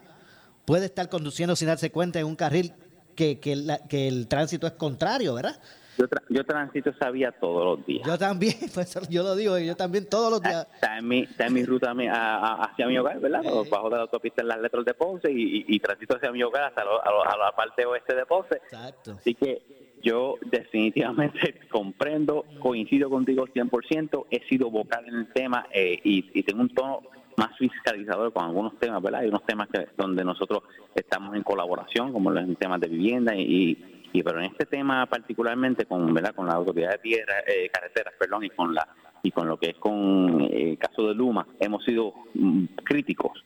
puede 0.66 0.86
estar 0.86 1.10
conduciendo 1.10 1.56
sin 1.56 1.68
darse 1.68 1.92
cuenta 1.92 2.20
en 2.20 2.26
un 2.26 2.36
carril 2.36 2.74
que, 3.16 3.40
que, 3.40 3.80
que 3.90 4.08
el 4.08 4.28
tránsito 4.28 4.68
es 4.68 4.74
contrario, 4.74 5.34
¿verdad? 5.34 5.60
Yo, 5.98 6.06
yo 6.30 6.44
transito 6.44 6.90
esa 6.90 7.10
vía 7.12 7.32
todos 7.32 7.78
los 7.78 7.86
días. 7.86 8.06
Yo 8.06 8.18
también, 8.18 8.54
pues 8.74 8.98
yo 9.10 9.24
lo 9.24 9.36
digo, 9.36 9.58
yo 9.58 9.76
también 9.76 10.08
todos 10.10 10.32
los 10.32 10.42
días. 10.42 10.68
Está 10.74 10.98
en 10.98 11.08
mi, 11.08 11.22
está 11.22 11.48
en 11.48 11.54
mi 11.54 11.66
ruta 11.66 11.94
hacia 11.94 12.88
mi 12.88 12.98
hogar, 12.98 13.20
¿verdad? 13.20 13.44
Bajo 13.70 13.90
de 13.90 13.96
la 13.96 14.02
autopista 14.04 14.42
en 14.42 14.48
las 14.48 14.60
letras 14.60 14.86
de 14.86 14.94
Ponce 14.94 15.32
y, 15.32 15.66
y, 15.68 15.80
transito 15.80 16.18
hacia 16.18 16.32
mi 16.32 16.44
hogar 16.44 16.64
hasta 16.64 16.82
a, 16.82 17.38
la 17.38 17.56
parte 17.56 17.86
oeste 17.86 18.16
de 18.16 18.26
Ponce. 18.26 18.56
Exacto. 18.56 19.12
Así 19.12 19.34
que 19.36 19.62
yo 20.02 20.36
definitivamente 20.42 21.60
comprendo, 21.72 22.46
coincido 22.60 23.10
contigo 23.10 23.48
100%, 23.48 24.26
he 24.30 24.48
sido 24.48 24.70
vocal 24.70 25.06
en 25.08 25.16
el 25.16 25.34
tema 25.34 25.68
eh, 25.72 26.00
y, 26.04 26.30
y 26.34 26.44
tengo 26.44 26.62
un 26.62 26.74
tono 26.74 27.02
más 27.38 27.58
fiscalizador 27.58 28.32
con 28.34 28.46
algunos 28.46 28.78
temas, 28.80 29.02
¿verdad? 29.02 29.22
Hay 29.22 29.28
unos 29.28 29.46
temas 29.46 29.68
que 29.70 29.88
donde 29.98 30.24
nosotros 30.24 30.64
estamos 30.94 31.36
en 31.36 31.44
colaboración, 31.44 32.14
como 32.14 32.32
los 32.32 32.58
temas 32.58 32.80
de 32.80 32.88
vivienda 32.88 33.36
y, 33.36 33.95
y 34.16 34.24
pero 34.24 34.40
en 34.40 34.46
este 34.46 34.66
tema 34.66 35.06
particularmente 35.06 35.86
con 35.86 36.14
verdad 36.14 36.34
con 36.34 36.48
la 36.48 36.54
autoridad 36.54 36.92
de 36.92 36.98
tierra 37.00 37.34
eh, 37.46 37.70
carreteras 37.70 38.14
perdón 38.18 38.44
y 38.46 38.50
con 38.50 38.74
la 38.74 38.88
y 39.22 39.32
con 39.32 39.48
lo 39.48 39.58
que 39.58 39.72
es 39.72 39.76
con 39.76 40.42
eh, 40.42 40.72
el 40.72 40.78
caso 40.78 41.08
de 41.08 41.16
Luma 41.16 41.46
hemos 41.60 41.84
sido 41.84 42.14
mm, 42.34 42.66
críticos 42.84 43.44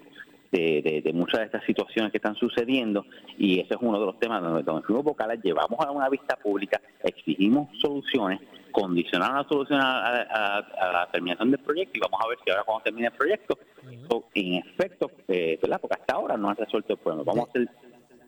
de, 0.51 1.01
de, 1.03 1.13
muchas 1.13 1.41
de 1.41 1.45
estas 1.45 1.63
situaciones 1.63 2.12
que 2.12 2.17
están 2.17 2.36
sucediendo 2.36 3.05
y 3.38 3.60
ese 3.60 3.75
es 3.75 3.79
uno 3.82 3.99
de 3.99 4.05
los 4.08 4.19
temas 4.19 4.41
donde, 4.41 4.63
donde 4.63 4.82
fuimos 4.82 5.03
vocales, 5.03 5.39
llevamos 5.43 5.79
a 5.79 5.91
una 5.91 6.10
vista 6.10 6.36
pública, 6.38 6.82
exigimos 7.03 7.69
soluciones, 7.79 8.39
condicionaron 8.71 9.38
la 9.38 9.43
solución 9.47 9.79
a, 9.79 10.65
la 10.91 11.08
terminación 11.12 11.51
del 11.51 11.60
proyecto 11.60 11.99
y 11.99 12.01
vamos 12.01 12.19
a 12.23 12.29
ver 12.29 12.39
si 12.43 12.49
ahora 12.49 12.63
cuando 12.63 12.84
termine 12.84 13.08
el 13.08 13.13
proyecto, 13.13 13.60
en 14.34 14.55
efecto, 14.55 15.12
eh, 15.27 15.60
¿verdad? 15.62 15.79
porque 15.79 15.97
hasta 15.99 16.15
ahora 16.15 16.36
no 16.36 16.49
ha 16.49 16.55
resuelto 16.55 16.93
el 16.93 16.99
problema. 16.99 17.23
Vamos 17.25 17.45
a 17.45 17.49
hacer 17.49 17.69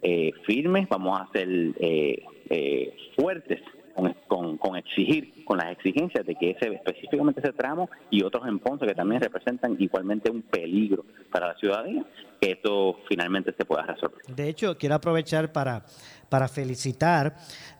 eh, 0.01 0.31
firmes, 0.47 0.87
vamos 0.89 1.19
a 1.19 1.31
ser 1.31 1.47
eh, 1.47 2.23
eh, 2.49 2.95
fuertes 3.15 3.59
con, 4.27 4.57
con, 4.57 4.75
exigir, 4.75 5.43
con 5.45 5.59
las 5.59 5.73
exigencias 5.73 6.25
de 6.25 6.33
que 6.35 6.51
ese 6.51 6.73
específicamente 6.73 7.41
ese 7.41 7.53
tramo 7.53 7.89
y 8.09 8.23
otros 8.23 8.47
en 8.47 8.57
Ponce 8.57 8.87
que 8.87 8.95
también 8.95 9.21
representan 9.21 9.75
igualmente 9.79 10.31
un 10.31 10.41
peligro 10.41 11.05
para 11.31 11.49
la 11.49 11.55
ciudadanía, 11.55 12.03
que 12.39 12.51
esto 12.51 12.97
finalmente 13.07 13.53
se 13.55 13.63
pueda 13.65 13.83
resolver. 13.83 14.21
De 14.27 14.49
hecho, 14.49 14.77
quiero 14.77 14.95
aprovechar 14.95 15.51
para, 15.51 15.83
para 16.29 16.47
felicitar 16.47 17.35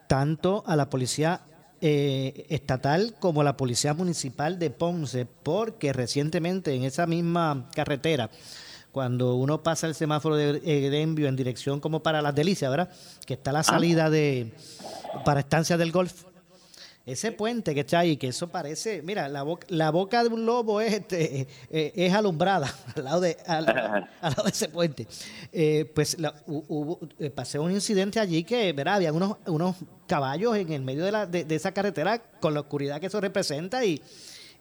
tanto 0.08 0.64
a 0.68 0.76
la 0.76 0.90
policía 0.90 1.42
estatal 1.84 3.16
como 3.20 3.42
a 3.42 3.44
la 3.44 3.58
Policía 3.58 3.96
Municipal 3.96 4.60
de 4.60 4.70
Ponce, 4.70 5.26
porque 5.26 5.94
recientemente 5.94 6.76
en 6.76 6.84
esa 6.84 7.08
misma 7.08 7.68
carretera 7.74 8.30
cuando 8.92 9.36
uno 9.36 9.64
pasa 9.64 9.88
el 9.88 9.96
semáforo 9.96 10.36
de, 10.36 10.62
eh, 10.66 11.02
envío 11.02 11.28
en 11.28 11.36
dirección 11.36 11.80
como 11.80 12.04
para 12.04 12.22
las 12.22 12.36
delicias, 12.36 12.70
¿verdad? 12.70 12.90
Que 13.26 13.36
está 13.36 13.52
la 13.52 13.60
ah. 13.60 13.64
salida 13.64 14.10
de 14.10 14.52
para 15.26 15.40
estancia 15.40 15.78
del 15.78 15.92
golf. 15.92 16.26
Ese 17.04 17.32
puente 17.32 17.74
que 17.74 17.80
está 17.80 18.00
ahí, 18.00 18.16
que 18.16 18.28
eso 18.28 18.50
parece, 18.50 19.02
mira, 19.02 19.28
la 19.28 19.42
boca, 19.42 19.66
la 19.70 19.90
boca 19.90 20.22
de 20.24 20.30
un 20.30 20.46
lobo 20.46 20.82
es 20.82 20.94
este, 20.94 21.48
eh, 21.72 21.92
es 21.96 22.14
alumbrada 22.14 22.72
al 22.96 23.04
lado 23.04 23.22
de, 23.22 23.38
al, 23.48 23.66
lado 23.66 24.44
de 24.44 24.50
ese 24.50 24.70
puente. 24.70 25.08
Eh, 25.52 25.92
pues 25.96 26.16
hubo, 26.46 27.00
pasé 27.34 27.58
un 27.58 27.72
incidente 27.72 28.20
allí 28.20 28.44
que, 28.44 28.72
verá, 28.74 28.96
había 28.96 29.12
unos, 29.12 29.38
unos 29.48 29.78
caballos 30.06 30.56
en 30.58 30.72
el 30.72 30.84
medio 30.84 31.04
de, 31.04 31.12
la, 31.12 31.26
de 31.26 31.56
esa 31.56 31.72
carretera 31.72 32.22
con 32.40 32.54
la 32.54 32.60
oscuridad 32.60 33.00
que 33.00 33.08
eso 33.08 33.20
representa 33.20 33.84
y, 33.84 34.00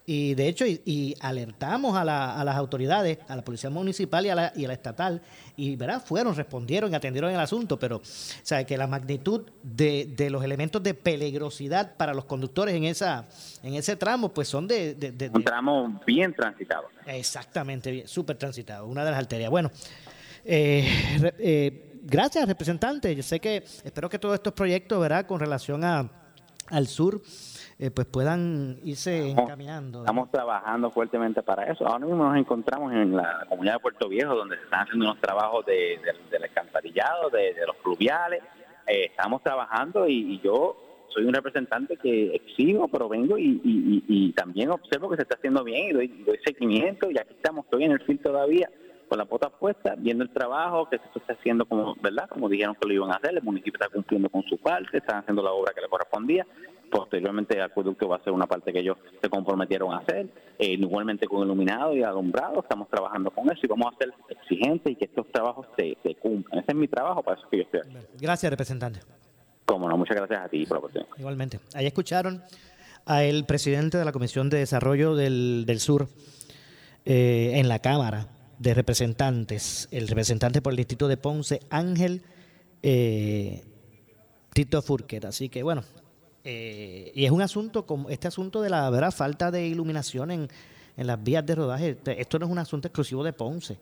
y 0.06 0.34
de 0.34 0.48
hecho, 0.48 0.64
y, 0.66 1.14
alertamos 1.20 1.96
a, 1.96 2.04
las 2.04 2.56
autoridades, 2.56 3.18
a 3.28 3.36
la 3.36 3.42
policía 3.42 3.70
municipal 3.70 4.26
y 4.26 4.28
a 4.30 4.34
la, 4.34 4.52
y 4.56 4.64
a 4.64 4.68
la 4.68 4.74
estatal, 4.74 5.22
y 5.56 5.76
¿verdad? 5.76 6.02
fueron, 6.04 6.34
respondieron 6.34 6.90
y 6.90 6.94
atendieron 6.94 7.30
el 7.30 7.38
asunto, 7.38 7.78
pero 7.78 7.96
o 7.96 8.02
sea, 8.02 8.64
que 8.64 8.76
la 8.76 8.86
magnitud 8.86 9.42
de, 9.62 10.12
de, 10.16 10.30
los 10.30 10.42
elementos 10.42 10.82
de 10.82 10.94
peligrosidad 10.94 11.96
para 11.96 12.14
los 12.14 12.24
conductores 12.24 12.74
en 12.74 12.84
esa 12.84 13.26
en 13.62 13.74
ese 13.74 13.96
tramo, 13.96 14.30
pues 14.30 14.48
son 14.48 14.66
de... 14.66 14.94
de, 14.94 15.30
Un 15.32 15.44
tramo 15.44 16.00
bien 16.06 16.34
transitado. 16.34 16.88
Exactamente, 17.06 17.90
bien, 17.90 18.08
súper 18.08 18.36
transitado, 18.36 18.86
una 18.86 19.04
de 19.04 19.10
las 19.10 19.20
arterias. 19.20 19.50
Bueno, 19.50 19.70
eh, 20.44 20.88
eh, 21.38 21.98
gracias, 22.02 22.46
representante. 22.48 23.14
Yo 23.14 23.22
sé 23.22 23.40
que, 23.40 23.64
espero 23.84 24.08
que 24.08 24.18
todos 24.18 24.34
estos 24.34 24.52
proyectos, 24.54 25.00
¿verdad?, 25.00 25.26
con 25.26 25.40
relación 25.40 25.84
a, 25.84 26.10
al 26.68 26.86
sur, 26.86 27.22
eh, 27.80 27.90
pues 27.90 28.06
puedan 28.06 28.78
irse 28.84 29.30
encaminando. 29.30 30.00
Estamos 30.00 30.30
trabajando 30.30 30.90
fuertemente 30.90 31.42
para 31.42 31.64
eso. 31.72 31.86
Ahora 31.86 32.04
mismo 32.04 32.26
nos 32.26 32.36
encontramos 32.36 32.92
en 32.92 33.16
la 33.16 33.46
comunidad 33.48 33.76
de 33.76 33.80
Puerto 33.80 34.06
Viejo, 34.06 34.34
donde 34.34 34.56
se 34.58 34.64
están 34.64 34.80
haciendo 34.80 35.06
unos 35.06 35.18
trabajos 35.18 35.64
de, 35.64 35.98
del 36.30 36.42
alcantarillado, 36.42 37.30
de, 37.30 37.54
los 37.66 37.76
fluviales. 37.78 38.42
Eh, 38.86 39.06
estamos 39.06 39.42
trabajando 39.42 40.06
y, 40.06 40.38
yo 40.44 40.76
soy 41.08 41.24
un 41.24 41.32
representante 41.32 41.96
que 41.96 42.34
exijo, 42.34 42.86
pero 42.88 43.08
vengo 43.08 43.36
y, 43.38 44.34
también 44.36 44.70
observo 44.70 45.08
que 45.08 45.16
se 45.16 45.22
está 45.22 45.36
haciendo 45.36 45.64
bien 45.64 45.88
y 45.88 45.92
doy, 45.92 46.08
doy 46.26 46.38
seguimiento 46.44 47.10
y 47.10 47.18
aquí 47.18 47.32
estamos, 47.34 47.64
estoy 47.64 47.84
en 47.84 47.92
el 47.92 48.00
fin 48.02 48.18
todavía 48.18 48.68
con 49.10 49.18
la 49.18 49.24
pota 49.24 49.50
puesta, 49.50 49.96
viendo 49.98 50.22
el 50.22 50.30
trabajo 50.30 50.88
que 50.88 50.98
se 50.98 51.18
está 51.18 51.32
haciendo 51.32 51.64
como, 51.66 51.96
¿verdad? 52.00 52.28
Como 52.28 52.48
dijeron 52.48 52.76
que 52.80 52.86
lo 52.86 52.94
iban 52.94 53.10
a 53.10 53.16
hacer, 53.16 53.30
el 53.30 53.42
municipio 53.42 53.72
está 53.74 53.88
cumpliendo 53.92 54.28
con 54.28 54.42
su 54.44 54.56
parte, 54.56 54.98
están 54.98 55.18
haciendo 55.18 55.42
la 55.42 55.50
obra 55.50 55.72
que 55.74 55.80
le 55.80 55.88
correspondía. 55.88 56.46
Posteriormente 56.90 57.56
el 57.56 57.62
acueducto 57.62 58.08
va 58.08 58.16
a 58.16 58.24
ser 58.24 58.32
una 58.32 58.46
parte 58.46 58.72
que 58.72 58.80
ellos 58.80 58.96
se 59.22 59.28
comprometieron 59.28 59.92
a 59.92 59.98
hacer, 59.98 60.26
eh, 60.58 60.72
igualmente 60.72 61.26
con 61.26 61.44
iluminado 61.44 61.94
y 61.94 62.02
alumbrado, 62.02 62.60
estamos 62.60 62.88
trabajando 62.88 63.30
con 63.30 63.50
eso 63.50 63.60
y 63.62 63.66
vamos 63.68 63.94
a 63.94 63.98
ser 63.98 64.12
exigentes 64.28 64.92
y 64.92 64.96
que 64.96 65.04
estos 65.04 65.30
trabajos 65.30 65.66
se, 65.76 65.96
cumplan. 66.16 66.60
Ese 66.60 66.72
es 66.72 66.76
mi 66.76 66.88
trabajo, 66.88 67.22
para 67.22 67.38
eso 67.38 67.48
que 67.48 67.58
yo 67.58 67.62
estoy 67.62 67.80
aquí. 67.80 68.06
Gracias, 68.20 68.50
representante. 68.50 69.00
Cómo 69.64 69.88
no, 69.88 69.96
muchas 69.96 70.16
gracias 70.16 70.40
a 70.40 70.48
ti 70.48 70.66
por 70.66 70.76
la 70.76 70.78
oportunidad. 70.78 71.10
Igualmente. 71.16 71.60
Ahí 71.74 71.86
escucharon 71.86 72.42
al 73.04 73.46
presidente 73.46 73.96
de 73.98 74.04
la 74.04 74.12
Comisión 74.12 74.50
de 74.50 74.58
Desarrollo 74.58 75.14
del, 75.14 75.78
Sur 75.78 76.08
eh, 77.04 77.52
en 77.54 77.68
la 77.68 77.78
Cámara, 77.78 78.26
de 78.58 78.74
representantes, 78.74 79.88
el 79.92 80.08
representante 80.08 80.60
por 80.60 80.72
el 80.72 80.76
distrito 80.76 81.08
de 81.08 81.16
Ponce, 81.16 81.60
Ángel 81.70 82.22
eh, 82.82 83.62
Tito 84.52 84.82
Furquet. 84.82 85.24
Así 85.24 85.48
que 85.48 85.62
bueno, 85.62 85.82
Eh, 86.44 87.12
y 87.14 87.24
es 87.24 87.30
un 87.30 87.42
asunto 87.42 87.84
como 87.84 88.08
este 88.08 88.28
asunto 88.28 88.62
de 88.62 88.70
la 88.70 88.88
¿verdad? 88.90 89.10
falta 89.10 89.50
de 89.50 89.66
iluminación 89.66 90.30
en, 90.30 90.48
en 90.96 91.06
las 91.06 91.22
vías 91.22 91.44
de 91.44 91.54
rodaje. 91.54 91.98
Esto 92.04 92.38
no 92.38 92.46
es 92.46 92.52
un 92.52 92.58
asunto 92.58 92.88
exclusivo 92.88 93.22
de 93.24 93.32
Ponce. 93.32 93.78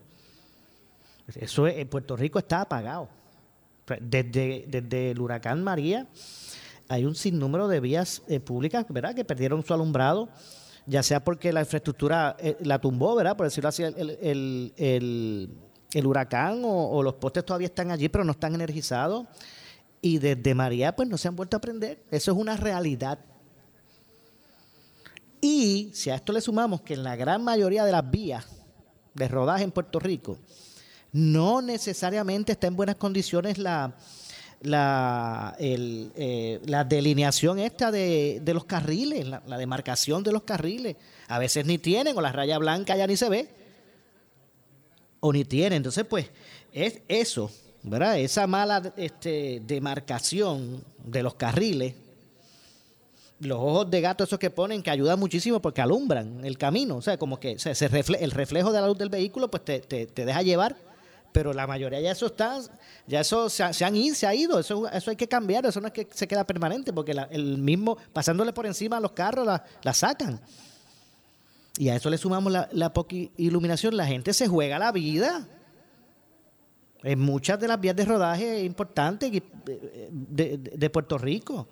Eso 1.35 1.67
en 1.67 1.87
Puerto 1.87 2.15
Rico 2.15 2.39
está 2.39 2.61
apagado. 2.61 3.09
Desde, 4.01 4.65
desde 4.67 5.11
el 5.11 5.19
huracán 5.19 5.63
María 5.63 6.07
hay 6.89 7.05
un 7.05 7.15
sinnúmero 7.15 7.67
de 7.67 7.79
vías 7.79 8.23
eh, 8.27 8.39
públicas, 8.39 8.85
¿verdad?, 8.89 9.15
que 9.15 9.23
perdieron 9.23 9.63
su 9.63 9.73
alumbrado, 9.73 10.27
ya 10.87 11.03
sea 11.03 11.23
porque 11.23 11.53
la 11.53 11.61
infraestructura 11.61 12.35
eh, 12.39 12.57
la 12.61 12.79
tumbó, 12.79 13.15
¿verdad?, 13.15 13.37
por 13.37 13.45
decirlo 13.45 13.69
así, 13.69 13.83
el, 13.83 14.73
el, 14.75 16.05
huracán 16.05 16.61
o, 16.65 17.01
los 17.03 17.13
postes 17.15 17.45
todavía 17.45 17.67
están 17.67 17.91
allí, 17.91 18.09
pero 18.09 18.23
no 18.23 18.31
están 18.31 18.55
energizados. 18.55 19.27
Y 20.01 20.17
desde 20.17 20.55
María, 20.55 20.95
pues 20.95 21.09
no 21.09 21.17
se 21.17 21.27
han 21.27 21.35
vuelto 21.35 21.57
a 21.57 21.61
prender. 21.61 22.03
Eso 22.11 22.31
es 22.31 22.37
una 22.37 22.55
realidad. 22.55 23.19
Y 25.41 25.91
si 25.93 26.09
a 26.09 26.15
esto 26.15 26.33
le 26.33 26.41
sumamos 26.41 26.81
que 26.81 26.93
en 26.93 27.03
la 27.03 27.15
gran 27.15 27.43
mayoría 27.43 27.85
de 27.85 27.91
las 27.91 28.09
vías 28.09 28.45
de 29.13 29.27
rodaje 29.27 29.63
en 29.63 29.71
Puerto 29.71 29.99
Rico 29.99 30.37
no 31.11 31.61
necesariamente 31.61 32.51
está 32.51 32.67
en 32.67 32.75
buenas 32.75 32.95
condiciones 32.95 33.57
la, 33.57 33.95
la, 34.61 35.55
eh, 35.59 36.59
la 36.65 36.83
delineación 36.83 37.59
esta 37.59 37.91
de, 37.91 38.41
los 38.45 38.65
carriles, 38.65 39.27
la, 39.27 39.57
demarcación 39.57 40.23
de 40.23 40.31
los 40.31 40.43
carriles. 40.43 40.97
A 41.27 41.39
veces 41.39 41.65
ni 41.65 41.77
tienen, 41.77 42.17
o 42.17 42.21
la 42.21 42.31
raya 42.31 42.57
blanca 42.57 42.95
ya 42.95 43.07
ni 43.07 43.17
se 43.17 43.29
ve, 43.29 43.49
o 45.19 45.31
ni 45.31 45.45
tienen. 45.45 45.77
Entonces, 45.77 46.05
pues, 46.05 46.29
es 46.71 47.01
eso, 47.07 47.51
¿verdad? 47.83 48.19
Esa 48.19 48.47
mala 48.47 48.93
este, 48.97 49.61
demarcación 49.65 50.83
de 51.03 51.23
los 51.23 51.35
carriles, 51.35 51.95
los 53.39 53.57
ojos 53.57 53.89
de 53.89 54.01
gato 54.01 54.23
esos 54.23 54.39
que 54.39 54.49
ponen, 54.49 54.83
que 54.83 54.91
ayudan 54.91 55.19
muchísimo 55.19 55.61
porque 55.61 55.81
alumbran 55.81 56.43
el 56.43 56.57
camino. 56.57 56.97
O 56.97 57.01
sea, 57.01 57.17
como 57.17 57.39
que 57.39 57.57
se 57.57 57.71
el 57.71 58.31
reflejo 58.31 58.71
de 58.71 58.81
la 58.81 58.87
luz 58.87 58.97
del 58.97 59.09
vehículo, 59.09 59.49
pues 59.49 59.63
te, 59.63 59.79
te, 59.79 60.07
te 60.07 60.25
deja 60.25 60.41
llevar 60.41 60.75
pero 61.31 61.53
la 61.53 61.67
mayoría 61.67 61.99
ya 61.99 62.11
eso 62.11 62.27
está, 62.27 62.59
ya 63.07 63.21
eso 63.21 63.49
se, 63.49 63.63
han 63.63 63.95
ido, 63.95 64.15
se 64.15 64.27
ha 64.27 64.33
ido, 64.33 64.59
eso, 64.59 64.87
eso 64.89 65.11
hay 65.11 65.15
que 65.15 65.27
cambiar, 65.27 65.65
eso 65.65 65.79
no 65.79 65.87
es 65.87 65.93
que 65.93 66.07
se 66.11 66.27
queda 66.27 66.43
permanente, 66.43 66.91
porque 66.93 67.13
el 67.29 67.57
mismo, 67.57 67.97
pasándole 68.13 68.53
por 68.53 68.65
encima 68.65 68.97
a 68.97 68.99
los 68.99 69.11
carros, 69.11 69.45
la, 69.45 69.93
sacan. 69.93 70.39
Y 71.77 71.89
a 71.89 71.95
eso 71.95 72.09
le 72.09 72.17
sumamos 72.17 72.51
la, 72.51 72.67
la 72.71 72.93
poca 72.93 73.15
iluminación, 73.37 73.95
la 73.95 74.05
gente 74.05 74.33
se 74.33 74.47
juega 74.47 74.79
la 74.79 74.91
vida. 74.91 75.47
En 77.03 77.19
muchas 77.19 77.59
de 77.59 77.67
las 77.67 77.79
vías 77.79 77.95
de 77.95 78.05
rodaje 78.05 78.63
importantes 78.63 79.31
de, 79.31 80.57
de, 80.57 80.89
Puerto 80.89 81.17
Rico. 81.17 81.67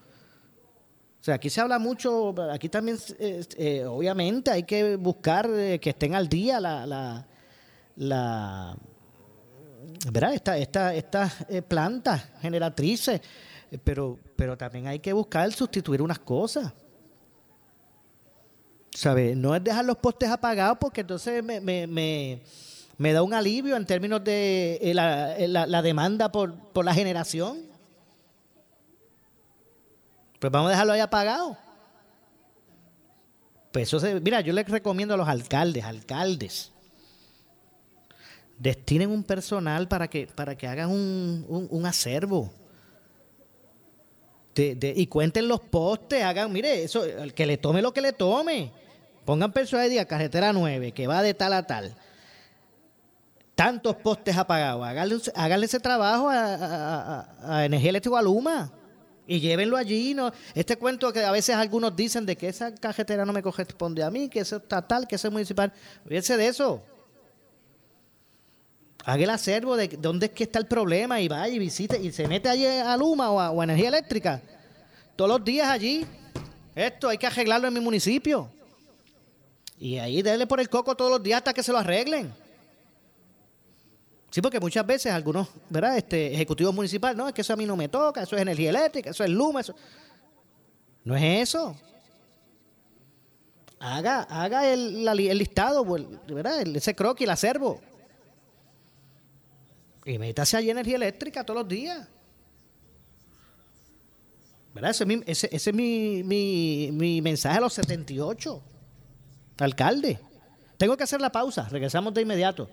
O 1.20 1.24
sea, 1.24 1.36
aquí 1.36 1.50
se 1.50 1.60
habla 1.60 1.80
mucho, 1.80 2.34
aquí 2.50 2.70
también, 2.70 2.98
eh, 3.20 3.86
obviamente, 3.86 4.52
hay 4.52 4.64
que 4.64 4.96
buscar 4.96 5.50
eh, 5.50 5.80
que 5.80 5.90
estén 5.90 6.16
al 6.16 6.30
día 6.30 6.62
la, 6.62 6.86
la, 6.86 7.28
la 7.98 8.78
¿verdad? 10.12 10.34
Esta, 10.34 10.58
esta, 10.58 10.96
estas 10.96 11.46
eh, 11.50 11.62
plantas 11.62 12.30
generatrices, 12.42 13.22
eh, 13.72 13.78
pero, 13.84 14.18
pero 14.36 14.58
también 14.58 14.88
hay 14.88 15.00
que 15.00 15.14
buscar 15.14 15.52
sustituir 15.52 16.02
unas 16.02 16.20
cosas. 16.20 16.74
¿Sabe? 18.92 19.36
No 19.36 19.56
es 19.56 19.64
dejar 19.64 19.86
los 19.86 19.98
postes 19.98 20.30
apagados 20.30 20.78
porque 20.80 21.02
entonces 21.02 21.44
me, 21.44 21.60
me, 21.60 21.86
me, 21.86 22.42
me 22.98 23.14
da 23.14 23.22
un 23.22 23.34
alivio 23.34 23.76
en 23.76 23.86
términos 23.86 24.24
de 24.24 24.80
eh, 24.82 24.94
la, 24.94 25.68
la, 25.68 25.82
demanda 25.82 26.32
por, 26.32 26.56
por 26.74 26.84
la 26.84 26.94
generación. 26.94 27.62
Pues 30.40 30.52
vamos 30.52 30.70
a 30.70 30.72
dejarlo 30.72 30.94
ahí 30.94 31.00
apagado. 31.00 31.58
Pues 33.72 33.88
eso 33.88 34.00
se, 34.00 34.20
mira, 34.20 34.42
yo 34.42 34.54
les 34.54 34.68
recomiendo 34.68 35.14
a 35.14 35.18
los 35.18 35.28
alcaldes, 35.28 35.84
alcaldes, 35.84 36.72
destinen 38.58 39.12
un 39.12 39.24
personal 39.24 39.88
para 39.88 40.08
que, 40.08 40.28
para 40.28 40.58
que 40.58 40.68
hagan 40.68 40.90
un, 40.90 41.68
un, 41.70 41.86
acervo. 41.86 42.52
De, 44.56 44.94
y 44.96 45.06
cuenten 45.06 45.48
los 45.48 45.60
postes, 45.60 46.24
hagan, 46.24 46.52
mire, 46.52 46.84
eso, 46.84 47.06
el 47.06 47.36
que 47.36 47.46
le 47.46 47.58
tome 47.58 47.84
lo 47.84 47.94
que 47.94 48.02
le 48.02 48.14
tome. 48.14 48.72
Pongan 49.24 49.52
personal 49.52 49.86
y 49.86 49.92
diga 49.92 50.06
carretera 50.06 50.52
9, 50.52 50.94
que 50.94 51.06
va 51.06 51.22
de 51.22 51.36
tal 51.36 51.54
a 51.54 51.68
tal. 51.68 51.96
Tantos 53.58 53.98
postes 53.98 54.38
apagados. 54.38 54.88
Háganle, 55.36 55.66
ese 55.66 55.80
trabajo 55.82 56.30
a, 56.30 57.28
a, 57.42 57.66
Energía 57.66 57.90
Eléctrica 57.90 58.22
Luma 58.22 58.72
y 59.26 59.42
llévenlo 59.42 59.76
allí. 59.76 60.14
No, 60.14 60.32
este 60.54 60.78
cuento 60.78 61.12
que 61.12 61.26
a 61.26 61.32
veces 61.32 61.56
algunos 61.56 61.94
dicen 61.94 62.26
de 62.26 62.38
que 62.38 62.48
esa 62.48 62.74
carretera 62.74 63.26
no 63.26 63.34
me 63.34 63.42
corresponde 63.44 64.02
a 64.04 64.10
mí, 64.10 64.30
que 64.30 64.40
eso 64.40 64.58
está 64.58 64.82
tal, 64.82 65.06
que 65.06 65.16
eso 65.16 65.28
es 65.28 65.34
municipal. 65.34 65.74
Fíjense 66.08 66.38
de 66.38 66.48
eso 66.48 66.82
haga 69.08 69.24
el 69.24 69.30
acervo 69.30 69.78
de 69.78 69.88
dónde 69.88 70.26
es 70.26 70.32
que 70.34 70.44
está 70.44 70.60
el 70.60 70.66
problema 70.66 71.22
y 71.22 71.30
vaya 71.30 71.48
y 71.48 71.60
visite 71.60 71.98
y 71.98 72.12
se 72.12 72.28
mete 72.28 72.50
allí 72.50 72.66
a 72.66 72.96
Luma 72.98 73.32
o 73.32 73.62
a, 73.62 73.64
Energía 73.64 73.88
Eléctrica. 73.88 74.42
Todos 75.16 75.30
los 75.30 75.46
días 75.46 75.70
allí. 75.70 76.06
Esto 76.76 77.08
hay 77.08 77.18
que 77.18 77.26
arreglarlo 77.26 77.70
en 77.70 77.74
mi 77.74 77.80
municipio. 77.80 78.52
Y 79.80 79.98
ahí 79.98 80.22
déle 80.22 80.46
por 80.46 80.60
el 80.60 80.70
coco 80.70 80.94
todos 80.94 81.10
los 81.10 81.24
días 81.24 81.38
hasta 81.38 81.54
que 81.54 81.64
se 81.64 81.72
lo 81.72 81.78
arreglen. 81.78 82.34
Sí, 84.30 84.42
porque 84.42 84.60
muchas 84.60 84.86
veces 84.86 85.12
algunos, 85.12 85.48
¿verdad? 85.70 85.98
Este, 85.98 86.34
ejecutivos 86.34 86.74
municipales, 86.74 87.18
no, 87.18 87.28
es 87.28 87.34
que 87.34 87.42
eso 87.42 87.54
a 87.54 87.56
mí 87.56 87.66
no 87.66 87.78
me 87.78 87.88
toca, 87.88 88.24
eso 88.24 88.36
es 88.36 88.42
energía 88.42 88.70
eléctrica, 88.70 89.12
eso 89.12 89.24
es 89.24 89.30
Luma, 89.30 89.62
eso. 89.62 89.74
No 91.04 91.16
es 91.16 91.50
eso. 91.50 91.76
Haga, 93.80 94.24
haga 94.24 94.68
el, 94.72 95.06
listado, 95.38 95.86
¿verdad? 96.28 96.68
Ese 96.76 96.96
croquis, 96.96 97.26
el 97.26 97.32
acervo. 97.32 97.80
Y 100.04 100.18
métase 100.18 100.58
allí 100.58 100.70
energía 100.70 100.96
eléctrica 100.96 101.46
todos 101.46 101.62
los 101.62 101.70
días. 101.70 102.08
¿Verdad? 104.74 104.92
Ese, 105.26 105.50
es 105.52 105.74
mi, 105.74 106.24
mi, 106.24 107.22
mensaje 107.22 107.58
a 107.58 107.62
los 107.62 107.74
78. 107.74 108.62
Alcalde. 109.60 110.20
Tengo 110.78 110.96
que 110.96 111.04
hacer 111.04 111.20
la 111.20 111.32
pausa. 111.32 111.68
Regresamos 111.70 112.14
de 112.14 112.22
inmediato. 112.22 112.70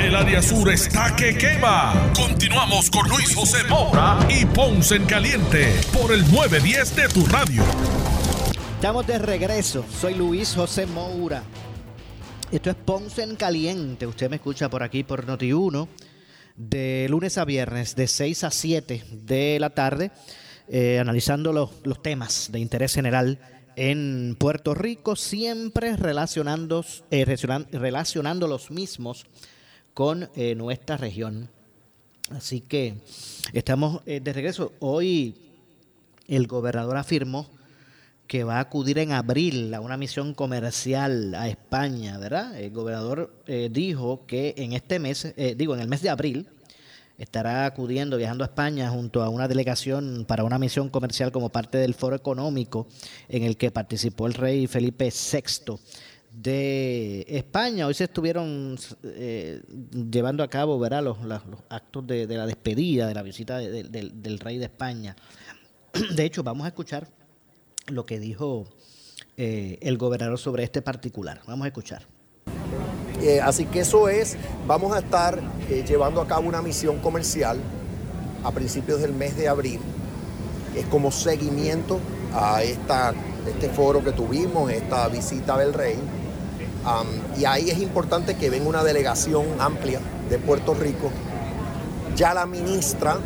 El 0.00 0.16
área 0.16 0.40
sur 0.40 0.68
está 0.70 1.14
que 1.14 1.36
quema. 1.36 2.10
Continuamos 2.16 2.90
con 2.90 3.06
Luis 3.08 3.34
José 3.34 3.62
Moura 3.68 4.18
y 4.30 4.46
Ponce 4.46 4.96
en 4.96 5.04
Caliente 5.04 5.74
por 5.92 6.10
el 6.12 6.22
910 6.32 6.96
de 6.96 7.08
tu 7.08 7.26
radio. 7.26 7.62
Estamos 8.74 9.06
de 9.06 9.18
regreso. 9.18 9.84
Soy 10.00 10.14
Luis 10.14 10.54
José 10.54 10.86
Moura. 10.86 11.42
Esto 12.50 12.70
es 12.70 12.76
Ponce 12.76 13.22
en 13.22 13.36
Caliente. 13.36 14.06
Usted 14.06 14.30
me 14.30 14.36
escucha 14.36 14.70
por 14.70 14.82
aquí 14.82 15.04
por 15.04 15.26
Noti1 15.26 15.86
de 16.56 17.06
lunes 17.10 17.36
a 17.36 17.44
viernes 17.44 17.94
de 17.94 18.08
6 18.08 18.44
a 18.44 18.50
7 18.50 19.04
de 19.12 19.58
la 19.60 19.70
tarde, 19.70 20.12
eh, 20.68 20.98
analizando 20.98 21.52
los, 21.52 21.70
los 21.84 22.02
temas 22.02 22.48
de 22.50 22.58
interés 22.58 22.94
general 22.94 23.38
en 23.76 24.36
Puerto 24.38 24.74
Rico, 24.74 25.16
siempre 25.16 25.96
relacionando, 25.96 26.84
eh, 27.10 27.24
relacionan- 27.24 27.66
relacionando 27.70 28.46
los 28.46 28.70
mismos 28.70 29.26
con 29.94 30.28
eh, 30.34 30.54
nuestra 30.54 30.96
región. 30.96 31.48
Así 32.30 32.60
que 32.60 32.94
estamos 33.52 34.02
eh, 34.06 34.20
de 34.20 34.32
regreso. 34.32 34.72
Hoy 34.80 35.34
el 36.28 36.46
gobernador 36.46 36.96
afirmó 36.96 37.48
que 38.26 38.44
va 38.44 38.56
a 38.58 38.60
acudir 38.60 38.98
en 38.98 39.10
abril 39.12 39.74
a 39.74 39.80
una 39.80 39.96
misión 39.96 40.34
comercial 40.34 41.34
a 41.34 41.48
España, 41.48 42.16
¿verdad? 42.18 42.56
El 42.60 42.70
gobernador 42.70 43.34
dijo 43.72 44.24
que 44.26 44.54
en 44.56 44.72
este 44.72 45.00
mes, 45.00 45.34
digo, 45.56 45.74
en 45.74 45.80
el 45.80 45.88
mes 45.88 46.00
de 46.00 46.10
abril, 46.10 46.46
estará 47.20 47.66
acudiendo, 47.66 48.16
viajando 48.16 48.42
a 48.44 48.46
España 48.48 48.88
junto 48.90 49.22
a 49.22 49.28
una 49.28 49.46
delegación 49.46 50.24
para 50.26 50.42
una 50.44 50.58
misión 50.58 50.88
comercial 50.88 51.30
como 51.30 51.50
parte 51.50 51.78
del 51.78 51.94
foro 51.94 52.16
económico 52.16 52.88
en 53.28 53.42
el 53.44 53.56
que 53.56 53.70
participó 53.70 54.26
el 54.26 54.34
rey 54.34 54.66
Felipe 54.66 55.10
VI 55.12 55.74
de 56.32 57.26
España. 57.28 57.86
Hoy 57.86 57.94
se 57.94 58.04
estuvieron 58.04 58.78
eh, 59.02 59.62
llevando 60.10 60.42
a 60.42 60.48
cabo 60.48 60.78
¿verdad? 60.78 61.02
Los, 61.02 61.18
actos 61.68 62.06
de, 62.06 62.26
la 62.26 62.46
despedida, 62.46 63.06
de 63.06 63.14
la 63.14 63.22
visita 63.22 63.58
de- 63.58 63.70
de- 63.70 63.84
del- 63.84 64.22
del 64.22 64.38
rey 64.38 64.58
de 64.58 64.64
España. 64.64 65.14
De 66.14 66.24
hecho, 66.24 66.42
vamos 66.42 66.64
a 66.64 66.68
escuchar 66.68 67.08
lo 67.88 68.06
que 68.06 68.18
dijo 68.20 68.68
eh, 69.36 69.78
el 69.82 69.98
gobernador 69.98 70.38
sobre 70.38 70.62
este 70.62 70.82
particular. 70.82 71.40
Vamos 71.46 71.64
a 71.64 71.68
escuchar. 71.68 72.04
Eh, 73.22 73.40
así 73.40 73.66
que 73.66 73.80
eso 73.80 74.08
es, 74.08 74.36
vamos 74.66 74.94
a 74.94 75.00
estar 75.00 75.38
eh, 75.68 75.84
llevando 75.86 76.20
a 76.20 76.26
cabo 76.26 76.48
una 76.48 76.62
misión 76.62 76.98
comercial 76.98 77.58
a 78.42 78.50
principios 78.50 79.00
del 79.00 79.12
mes 79.12 79.36
de 79.36 79.48
abril. 79.48 79.80
Es 80.74 80.86
como 80.86 81.10
seguimiento 81.10 81.98
a 82.34 82.62
esta, 82.62 83.12
este 83.46 83.68
foro 83.68 84.02
que 84.02 84.12
tuvimos, 84.12 84.70
esta 84.70 85.08
visita 85.08 85.58
del 85.58 85.74
rey. 85.74 85.98
Y 87.36 87.44
ahí 87.44 87.68
es 87.68 87.78
importante 87.78 88.36
que 88.36 88.48
venga 88.48 88.68
una 88.68 88.82
delegación 88.82 89.44
amplia 89.58 90.00
de 90.30 90.38
Puerto 90.38 90.72
Rico. 90.72 91.10
Ya 92.16 92.32
la 92.32 92.46
ministra 92.46 93.18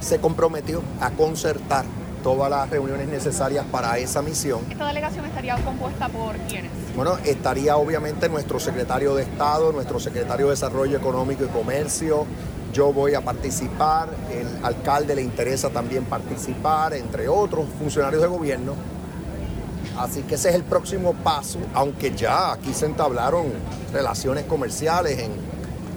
se 0.00 0.18
comprometió 0.18 0.82
a 1.00 1.10
concertar 1.10 1.86
todas 2.22 2.50
las 2.50 2.68
reuniones 2.70 3.08
necesarias 3.08 3.64
para 3.70 3.98
esa 3.98 4.22
misión. 4.22 4.60
¿Esta 4.70 4.86
delegación 4.86 5.24
estaría 5.24 5.56
compuesta 5.64 6.08
por 6.08 6.36
quiénes? 6.48 6.70
Bueno, 6.94 7.18
estaría 7.24 7.76
obviamente 7.76 8.28
nuestro 8.28 8.60
secretario 8.60 9.14
de 9.14 9.22
Estado, 9.22 9.72
nuestro 9.72 10.00
secretario 10.00 10.46
de 10.46 10.52
Desarrollo 10.52 10.96
Económico 10.96 11.44
y 11.44 11.48
Comercio. 11.48 12.26
Yo 12.72 12.92
voy 12.92 13.14
a 13.14 13.20
participar, 13.20 14.08
el 14.32 14.64
alcalde 14.64 15.14
le 15.14 15.22
interesa 15.22 15.70
también 15.70 16.04
participar, 16.04 16.94
entre 16.94 17.28
otros 17.28 17.66
funcionarios 17.78 18.22
de 18.22 18.28
gobierno. 18.28 18.74
Así 19.98 20.22
que 20.22 20.36
ese 20.36 20.50
es 20.50 20.54
el 20.54 20.62
próximo 20.62 21.14
paso, 21.14 21.58
aunque 21.74 22.14
ya 22.14 22.52
aquí 22.52 22.72
se 22.72 22.86
entablaron 22.86 23.46
relaciones 23.92 24.44
comerciales 24.44 25.18
en, 25.18 25.32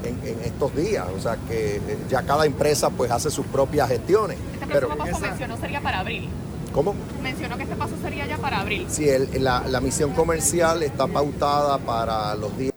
en- 0.03 0.19
en 0.27 0.39
estos 0.41 0.75
días, 0.75 1.05
o 1.15 1.19
sea 1.19 1.37
que 1.47 1.77
eh, 1.77 1.97
ya 2.09 2.21
cada 2.23 2.45
empresa 2.45 2.89
pues 2.89 3.11
hace 3.11 3.29
sus 3.31 3.45
propias 3.47 3.87
gestiones. 3.89 4.37
Este 4.53 4.65
Pero, 4.67 4.87
próximo 4.89 5.05
paso 5.11 5.25
mencionó 5.25 5.57
sería 5.57 5.81
para 5.81 5.99
abril. 5.99 6.29
¿Cómo? 6.73 6.95
Mencionó 7.21 7.55
que 7.57 7.63
este 7.63 7.75
paso 7.75 7.93
sería 8.01 8.25
ya 8.25 8.37
para 8.37 8.61
abril. 8.61 8.85
Sí, 8.89 9.07
el- 9.07 9.43
la, 9.43 9.61
la 9.67 9.79
misión 9.81 10.13
comercial 10.13 10.81
está 10.83 11.07
pautada 11.07 11.77
para 11.77 12.35
los 12.35 12.55
días. 12.57 12.73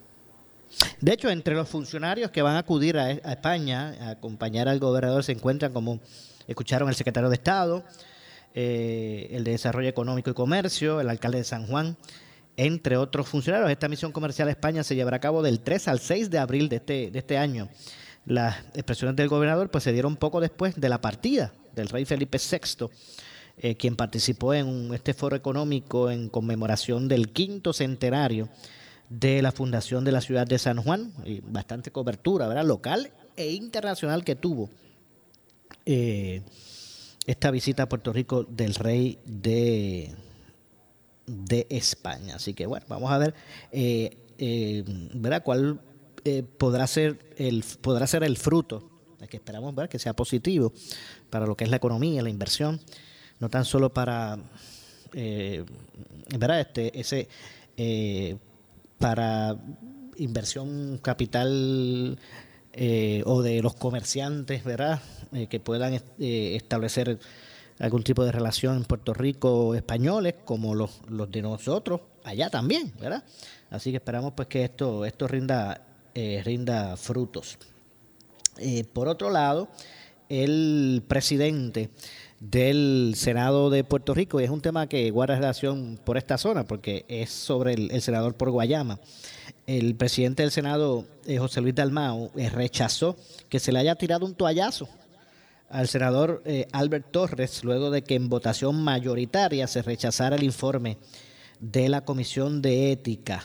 De 1.01 1.13
hecho, 1.13 1.29
entre 1.31 1.55
los 1.55 1.69
funcionarios 1.69 2.31
que 2.31 2.43
van 2.43 2.57
a 2.57 2.61
acudir 2.61 2.99
a, 2.99 3.05
a 3.05 3.11
España 3.33 3.95
a 4.01 4.11
acompañar 4.11 4.69
al 4.69 4.79
gobernador 4.79 5.25
se 5.25 5.33
encuentran, 5.33 5.73
como 5.73 6.01
escucharon, 6.47 6.89
el 6.89 6.95
secretario 6.95 7.29
de 7.29 7.35
Estado, 7.37 7.85
eh, 8.55 9.29
el 9.33 9.45
de 9.45 9.53
Desarrollo 9.53 9.89
Económico 9.89 10.31
y 10.31 10.35
Comercio, 10.35 11.01
el 11.01 11.09
alcalde 11.11 11.39
de 11.39 11.45
San 11.45 11.67
Juan, 11.67 11.97
entre 12.57 12.97
otros 12.97 13.29
funcionarios. 13.29 13.71
Esta 13.71 13.89
misión 13.89 14.13
comercial 14.13 14.49
a 14.49 14.53
España 14.53 14.83
se 14.83 14.95
llevará 14.95 15.19
a 15.19 15.21
cabo 15.21 15.43
del 15.43 15.61
3 15.61 15.89
al 15.89 16.01
6 16.01 16.31
de 16.31 16.39
abril 16.39 16.69
de 16.69 16.77
este, 16.77 17.11
de 17.11 17.19
este 17.19 17.39
año. 17.39 17.69
Las 18.25 18.57
expresiones 18.75 19.17
del 19.17 19.29
gobernador 19.29 19.71
pues, 19.71 19.85
se 19.85 19.93
dieron 19.93 20.17
poco 20.17 20.41
después 20.41 20.75
de 20.81 20.89
la 20.89 21.01
partida 21.01 21.53
del 21.75 21.89
rey 21.89 22.05
Felipe 22.05 22.39
VI, 22.39 22.87
eh, 23.59 23.77
quien 23.77 23.97
participó 23.97 24.55
en 24.55 24.93
este 24.93 25.15
foro 25.15 25.37
económico 25.37 26.11
en 26.11 26.29
conmemoración 26.29 27.09
del 27.09 27.33
quinto 27.33 27.73
centenario 27.73 28.49
de 29.09 29.41
la 29.43 29.53
fundación 29.53 30.05
de 30.05 30.13
la 30.13 30.21
ciudad 30.21 30.47
de 30.47 30.59
San 30.59 30.83
Juan, 30.83 31.13
y 31.25 31.41
bastante 31.41 31.93
cobertura, 31.93 32.49
¿verdad? 32.49 32.65
Local 32.65 33.13
e 33.37 33.53
internacional 33.53 34.25
que 34.25 34.35
tuvo 34.35 34.69
eh, 35.85 36.43
esta 37.27 37.51
visita 37.51 37.85
a 37.85 37.89
Puerto 37.89 38.13
Rico 38.13 38.45
del 38.45 38.75
rey 38.75 39.19
de, 39.25 40.13
de 41.27 41.67
España. 41.71 42.37
Así 42.37 42.55
que 42.55 42.67
bueno, 42.67 42.87
vamos 42.89 43.11
a 43.11 43.19
ver, 43.19 43.35
eh, 43.73 44.17
eh, 44.39 44.85
¿verdad? 45.15 45.43
¿Cuál 45.43 45.81
eh, 46.25 46.43
podrá 46.43 46.87
ser 46.87 47.19
el 47.37 47.65
podrá 47.81 48.07
ser 48.07 48.25
el 48.25 48.37
fruto? 48.37 48.91
que 49.29 49.39
esperamos 49.39 49.75
ver 49.75 49.89
que 49.89 49.99
sea 49.99 50.15
positivo 50.15 50.73
para 51.31 51.47
lo 51.47 51.57
que 51.57 51.65
es 51.65 51.71
la 51.71 51.79
economía, 51.79 52.23
la 52.23 52.31
inversión, 52.31 52.81
no 53.41 53.49
tan 53.49 53.65
solo 53.65 53.93
para 53.93 54.39
¿verdad? 56.39 56.61
Este, 56.61 57.01
ese 57.01 58.39
para 58.99 59.57
inversión 60.17 60.99
capital 61.03 62.21
o 63.25 63.43
de 63.43 63.63
los 63.63 63.75
comerciantes, 63.75 64.63
¿verdad? 64.63 65.03
Que 65.51 65.59
puedan 65.59 66.01
establecer 66.21 67.19
algún 67.79 68.03
tipo 68.03 68.25
de 68.25 68.33
relación 68.33 68.77
en 68.77 68.85
Puerto 68.85 69.15
Rico 69.15 69.75
españoles 69.75 70.35
como 70.45 70.75
los, 70.75 71.01
los 71.09 71.31
de 71.31 71.43
nosotros 71.43 72.01
allá 72.25 72.51
también, 72.51 72.93
¿verdad? 73.01 73.25
Así 73.71 73.91
que 73.91 73.97
esperamos 73.97 74.33
pues 74.35 74.49
que 74.49 74.65
esto 74.65 75.05
esto 75.05 75.29
rinda 75.29 75.81
eh, 76.15 76.43
rinda 76.45 76.97
frutos. 76.97 77.59
Eh, 78.59 78.85
por 78.85 79.09
otro 79.09 79.31
lado, 79.31 79.69
el 80.29 81.03
presidente 81.07 81.91
del 82.41 83.15
Senado 83.17 83.71
de 83.71 83.85
Puerto 83.85 84.15
Rico, 84.15 84.41
y 84.41 84.45
es 84.45 84.51
un 84.51 84.61
tema 84.61 84.89
que 84.89 85.11
guarda 85.11 85.37
relación 85.37 85.99
por 86.05 86.17
esta 86.17 86.39
zona, 86.39 86.65
porque 86.65 87.05
es 87.09 87.31
sobre 87.31 87.75
el, 87.75 88.03
senador 88.03 88.35
por 88.35 88.51
Guayama. 88.51 88.99
El 89.67 89.95
presidente 89.95 90.43
del 90.43 90.53
Senado, 90.53 91.05
eh, 91.27 91.39
José 91.39 91.61
Luis 91.61 91.75
Dalmao, 91.75 92.31
eh, 92.37 92.51
rechazó 92.51 93.17
que 93.49 93.59
se 93.59 93.73
le 93.73 93.79
haya 93.79 93.95
tirado 93.95 94.27
un 94.27 94.35
toallazo 94.35 94.89
al 95.69 95.89
senador 95.89 96.43
eh, 96.45 96.67
Albert 96.73 97.11
Torres 97.11 97.65
luego 97.65 97.91
de 97.91 98.03
que 98.03 98.15
en 98.15 98.29
votación 98.29 98.83
mayoritaria 98.83 99.67
se 99.67 99.83
rechazara 99.83 100.37
el 100.37 100.45
informe 100.45 100.99
de 101.61 101.89
la 101.89 102.05
Comisión 102.05 102.63
de 102.63 102.93
Ética 102.93 103.45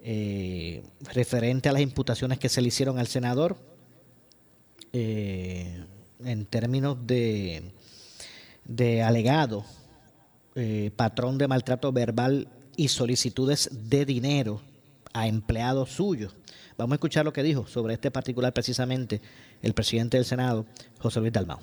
eh, 0.00 0.82
referente 1.12 1.68
a 1.68 1.72
las 1.72 1.82
imputaciones 1.82 2.38
que 2.38 2.48
se 2.48 2.60
le 2.60 2.68
hicieron 2.68 2.98
al 2.98 3.08
senador 3.08 3.56
eh, 4.92 5.84
en 6.24 6.46
términos 6.46 6.96
de, 7.06 7.72
de 8.64 9.02
alegado 9.02 9.64
patrón 10.96 11.38
de 11.38 11.46
maltrato 11.46 11.92
verbal 11.92 12.48
y 12.74 12.88
solicitudes 12.88 13.70
de 13.88 14.04
dinero 14.04 14.60
a 15.12 15.28
empleados 15.28 15.90
suyos. 15.90 16.34
Vamos 16.78 16.92
a 16.92 16.94
escuchar 16.94 17.24
lo 17.24 17.32
que 17.32 17.42
dijo 17.42 17.66
sobre 17.66 17.94
este 17.94 18.12
particular 18.12 18.52
precisamente 18.52 19.20
el 19.62 19.74
presidente 19.74 20.16
del 20.16 20.24
Senado, 20.24 20.64
José 21.00 21.18
Luis 21.18 21.32
Dalmau. 21.32 21.58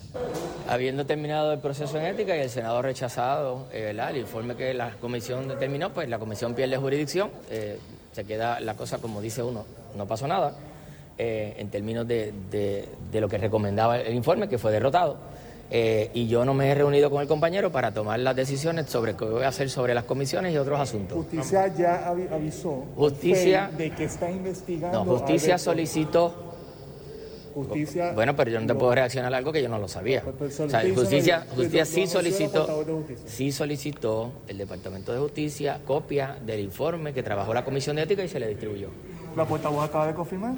Habiendo 0.67 1.05
terminado 1.05 1.53
el 1.53 1.59
proceso 1.59 1.97
en 1.97 2.05
ética 2.07 2.35
y 2.35 2.41
el 2.41 2.49
Senado 2.49 2.81
rechazado 2.81 3.69
eh, 3.71 3.95
el 3.97 4.17
informe 4.17 4.57
que 4.57 4.73
la 4.73 4.91
comisión 4.95 5.47
determinó, 5.47 5.93
pues 5.93 6.09
la 6.09 6.19
comisión 6.19 6.53
pierde 6.53 6.75
jurisdicción, 6.75 7.31
eh, 7.49 7.79
se 8.11 8.25
queda 8.25 8.59
la 8.59 8.73
cosa 8.75 8.97
como 8.97 9.21
dice 9.21 9.41
uno, 9.41 9.65
no 9.95 10.05
pasó 10.05 10.27
nada. 10.27 10.53
eh, 11.17 11.55
en 11.59 11.69
términos 11.69 12.05
de- 12.05 12.33
de 12.51 13.21
lo 13.21 13.29
que 13.29 13.37
recomendaba 13.37 13.97
el 13.97 14.13
informe, 14.15 14.49
que 14.49 14.57
fue 14.57 14.69
derrotado. 14.73 15.15
Eh, 15.71 16.11
y 16.13 16.27
yo 16.27 16.45
no 16.45 16.53
me 16.53 16.69
he 16.69 16.75
reunido 16.75 17.09
con 17.09 17.21
el 17.21 17.27
compañero 17.27 17.71
para 17.71 17.91
tomar 17.91 18.19
las 18.19 18.35
decisiones 18.35 18.87
sobre 18.87 19.15
qué 19.15 19.25
voy 19.25 19.43
a 19.43 19.47
hacer 19.47 19.69
sobre 19.69 19.93
las 19.95 20.03
comisiones 20.03 20.53
y 20.53 20.57
otros 20.57 20.79
asuntos. 20.79 21.17
Justicia 21.17 21.67
ya 21.75 22.11
avi- 22.13 22.31
avisó 22.31 22.85
Justicia- 22.95 23.71
de 23.75 23.89
que 23.91 24.03
está 24.03 24.29
investigando. 24.29 25.03
No, 25.03 25.17
justicia 25.17 25.57
solicitó 25.57 26.53
Justicia. 27.53 28.11
Bueno, 28.13 28.35
pero 28.35 28.51
yo 28.51 28.59
no 28.59 28.67
te 28.67 28.75
puedo 28.75 28.93
reaccionar 28.93 29.33
a 29.33 29.37
algo 29.37 29.53
que 29.53 29.61
yo 29.63 29.69
no 29.69 29.79
lo 29.79 29.87
sabía. 29.87 30.21
pues, 30.37 30.59
O 30.59 30.67
sea, 30.69 30.79
usted 30.79 30.89
hizo 30.91 30.99
justicia, 31.01 31.45
justicia 31.55 31.85
sí 31.85 32.05
solicitó, 32.05 32.85
sí 33.25 33.51
solicitó 33.53 34.31
el 34.49 34.57
Departamento 34.57 35.13
de 35.13 35.19
Justicia 35.19 35.79
copia 35.85 36.35
del 36.45 36.59
informe 36.59 37.13
que 37.13 37.23
trabajó 37.23 37.53
la 37.53 37.63
Comisión 37.63 37.95
de 37.95 38.01
Ética 38.03 38.25
y 38.25 38.27
se 38.27 38.41
le 38.41 38.49
distribuyó. 38.49 38.89
La 39.37 39.45
portavoz 39.45 39.85
acaba 39.87 40.07
de 40.07 40.13
confirmar 40.13 40.55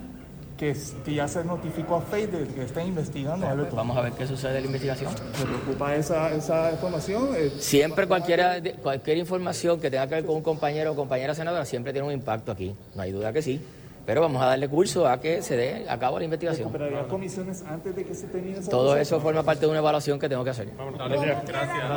que, 0.58 0.76
que 1.05 1.14
ya 1.14 1.28
se 1.28 1.43
notificó 1.43 1.95
a 1.97 2.01
FEI 2.01 2.26
de 2.28 2.47
que 2.47 2.64
está 2.64 2.84
investigando 2.84 3.47
Alberto. 3.47 3.76
Vamos 3.76 3.95
a 3.97 4.01
ver 4.01 4.14
qué 4.14 4.26
sucede 4.28 4.53
de 4.53 4.62
la 4.62 4.66
investigación. 4.66 5.14
¿Me 5.39 5.45
preocupa 5.45 5.95
esa, 5.95 6.32
esa 6.34 6.72
información? 6.72 7.30
Eh, 7.36 7.51
Siempre 7.60 8.08
cualquiera, 8.08 8.58
cualquier 8.82 9.18
información 9.18 9.80
que 9.80 9.89
tenga 9.91 10.08
que 10.08 10.16
ver 10.16 10.26
con 10.26 10.36
un 10.36 10.41
compañero 10.41 10.91
o 10.91 10.95
compañera 10.95 11.34
senadora 11.36 11.64
siempre 11.66 11.93
tiene 11.93 12.08
un 12.08 12.14
impacto 12.14 12.51
aquí. 12.51 12.76
No 12.95 13.01
hay 13.03 13.12
duda 13.12 13.32
que 13.32 13.41
sí. 13.41 13.62
Pero 14.05 14.22
vamos 14.22 14.41
a 14.41 14.45
darle 14.45 14.70
curso 14.70 15.05
a 15.05 15.20
que 15.20 15.41
se 15.41 15.58
dé 15.58 15.86
a 15.89 15.99
cabo 15.99 16.18
la 16.18 16.24
investigación. 16.24 16.72
¿Recuperaría 16.72 17.08
comisiones 17.10 17.62
antes 17.64 17.93
de 17.93 18.05
que 18.05 18.16
se 18.16 18.28
termine 18.28 18.60
esa 18.60 18.72
Todo 18.72 18.95
eso 18.95 19.20
forma 19.20 19.43
parte 19.43 19.66
de 19.66 19.68
una 19.68 19.80
evaluación 19.80 20.18
que 20.18 20.30
tengo 20.30 20.45
que 20.45 20.51
hacer. 20.51 20.70
¿Cómo 20.78 20.93
queda, 20.93 21.43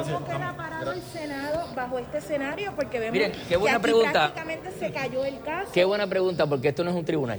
cómo 0.02 0.26
queda 0.26 0.54
parado 0.56 0.90
el 0.92 1.02
Senado 1.02 1.68
bajo 1.76 2.00
este 2.00 2.18
escenario? 2.18 2.72
Porque 2.74 2.98
vemos 2.98 3.12
Miren, 3.12 3.32
qué 3.48 3.56
buena 3.56 3.74
que 3.74 3.76
aquí 3.76 3.82
pregunta. 3.92 4.32
prácticamente 4.32 4.70
se 4.76 4.90
cayó 4.92 5.24
el 5.24 5.40
caso. 5.42 5.70
Qué 5.72 5.84
buena 5.84 6.08
pregunta, 6.08 6.46
porque 6.48 6.68
esto 6.70 6.82
no 6.82 6.90
es 6.90 6.96
un 6.96 7.04
tribunal. 7.04 7.38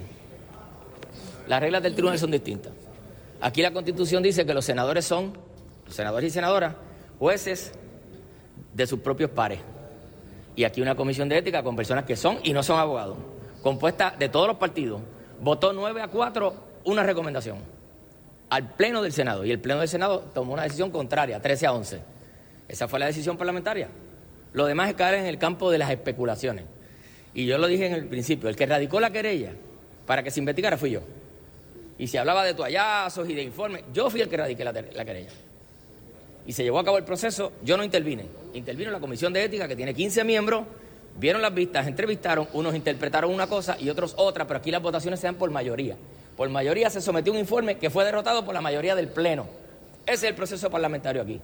Las 1.51 1.59
reglas 1.59 1.83
del 1.83 1.93
tribunal 1.95 2.17
son 2.17 2.31
distintas. 2.31 2.71
Aquí 3.41 3.61
la 3.61 3.71
constitución 3.71 4.23
dice 4.23 4.45
que 4.45 4.53
los 4.53 4.63
senadores 4.63 5.03
son, 5.03 5.33
los 5.85 5.93
senadores 5.93 6.29
y 6.29 6.33
senadoras, 6.33 6.75
jueces 7.19 7.73
de 8.73 8.87
sus 8.87 9.01
propios 9.01 9.31
pares. 9.31 9.59
Y 10.55 10.63
aquí 10.63 10.81
una 10.81 10.95
comisión 10.95 11.27
de 11.27 11.37
ética 11.37 11.61
con 11.61 11.75
personas 11.75 12.05
que 12.05 12.15
son 12.15 12.39
y 12.43 12.53
no 12.53 12.63
son 12.63 12.79
abogados, 12.79 13.17
compuesta 13.61 14.15
de 14.17 14.29
todos 14.29 14.47
los 14.47 14.55
partidos, 14.55 15.01
votó 15.41 15.73
9 15.73 16.01
a 16.01 16.07
4 16.07 16.53
una 16.85 17.03
recomendación 17.03 17.57
al 18.49 18.73
Pleno 18.75 19.01
del 19.01 19.11
Senado. 19.11 19.43
Y 19.43 19.51
el 19.51 19.59
Pleno 19.59 19.81
del 19.81 19.89
Senado 19.89 20.19
tomó 20.33 20.53
una 20.53 20.63
decisión 20.63 20.89
contraria, 20.89 21.41
13 21.41 21.67
a 21.67 21.73
11. 21.73 22.01
Esa 22.69 22.87
fue 22.87 22.97
la 22.97 23.07
decisión 23.07 23.35
parlamentaria. 23.35 23.89
Lo 24.53 24.67
demás 24.67 24.87
es 24.87 24.95
caer 24.95 25.15
en 25.15 25.25
el 25.25 25.37
campo 25.37 25.69
de 25.69 25.79
las 25.79 25.89
especulaciones. 25.89 26.63
Y 27.33 27.45
yo 27.45 27.57
lo 27.57 27.67
dije 27.67 27.87
en 27.87 27.93
el 27.93 28.05
principio, 28.05 28.47
el 28.47 28.55
que 28.55 28.65
radicó 28.65 29.01
la 29.01 29.11
querella 29.11 29.51
para 30.05 30.23
que 30.23 30.31
se 30.31 30.39
investigara 30.39 30.77
fui 30.77 30.91
yo. 30.91 31.01
Y 32.01 32.07
se 32.07 32.17
hablaba 32.17 32.43
de 32.43 32.55
toallazos 32.55 33.29
y 33.29 33.35
de 33.35 33.43
informes, 33.43 33.83
yo 33.93 34.09
fui 34.09 34.21
el 34.21 34.27
que 34.27 34.35
radiqué 34.35 34.65
la, 34.65 34.71
la 34.71 35.05
querella. 35.05 35.29
Y 36.47 36.51
se 36.51 36.63
llevó 36.63 36.79
a 36.79 36.83
cabo 36.83 36.97
el 36.97 37.03
proceso, 37.03 37.51
yo 37.63 37.77
no 37.77 37.83
intervine. 37.83 38.25
Intervino 38.55 38.89
la 38.89 38.99
Comisión 38.99 39.31
de 39.31 39.43
Ética, 39.43 39.67
que 39.67 39.75
tiene 39.75 39.93
15 39.93 40.23
miembros, 40.23 40.63
vieron 41.19 41.43
las 41.43 41.53
vistas, 41.53 41.85
entrevistaron, 41.85 42.47
unos 42.53 42.73
interpretaron 42.73 43.31
una 43.31 43.45
cosa 43.45 43.77
y 43.79 43.87
otros 43.87 44.15
otra, 44.17 44.47
pero 44.47 44.57
aquí 44.57 44.71
las 44.71 44.81
votaciones 44.81 45.19
se 45.19 45.27
dan 45.27 45.35
por 45.35 45.51
mayoría. 45.51 45.95
Por 46.35 46.49
mayoría 46.49 46.89
se 46.89 47.01
sometió 47.01 47.31
un 47.33 47.37
informe 47.37 47.77
que 47.77 47.91
fue 47.91 48.03
derrotado 48.03 48.43
por 48.43 48.55
la 48.55 48.61
mayoría 48.61 48.95
del 48.95 49.09
Pleno. 49.09 49.45
Ese 50.07 50.13
es 50.15 50.23
el 50.23 50.33
proceso 50.33 50.71
parlamentario 50.71 51.21
aquí. 51.21 51.39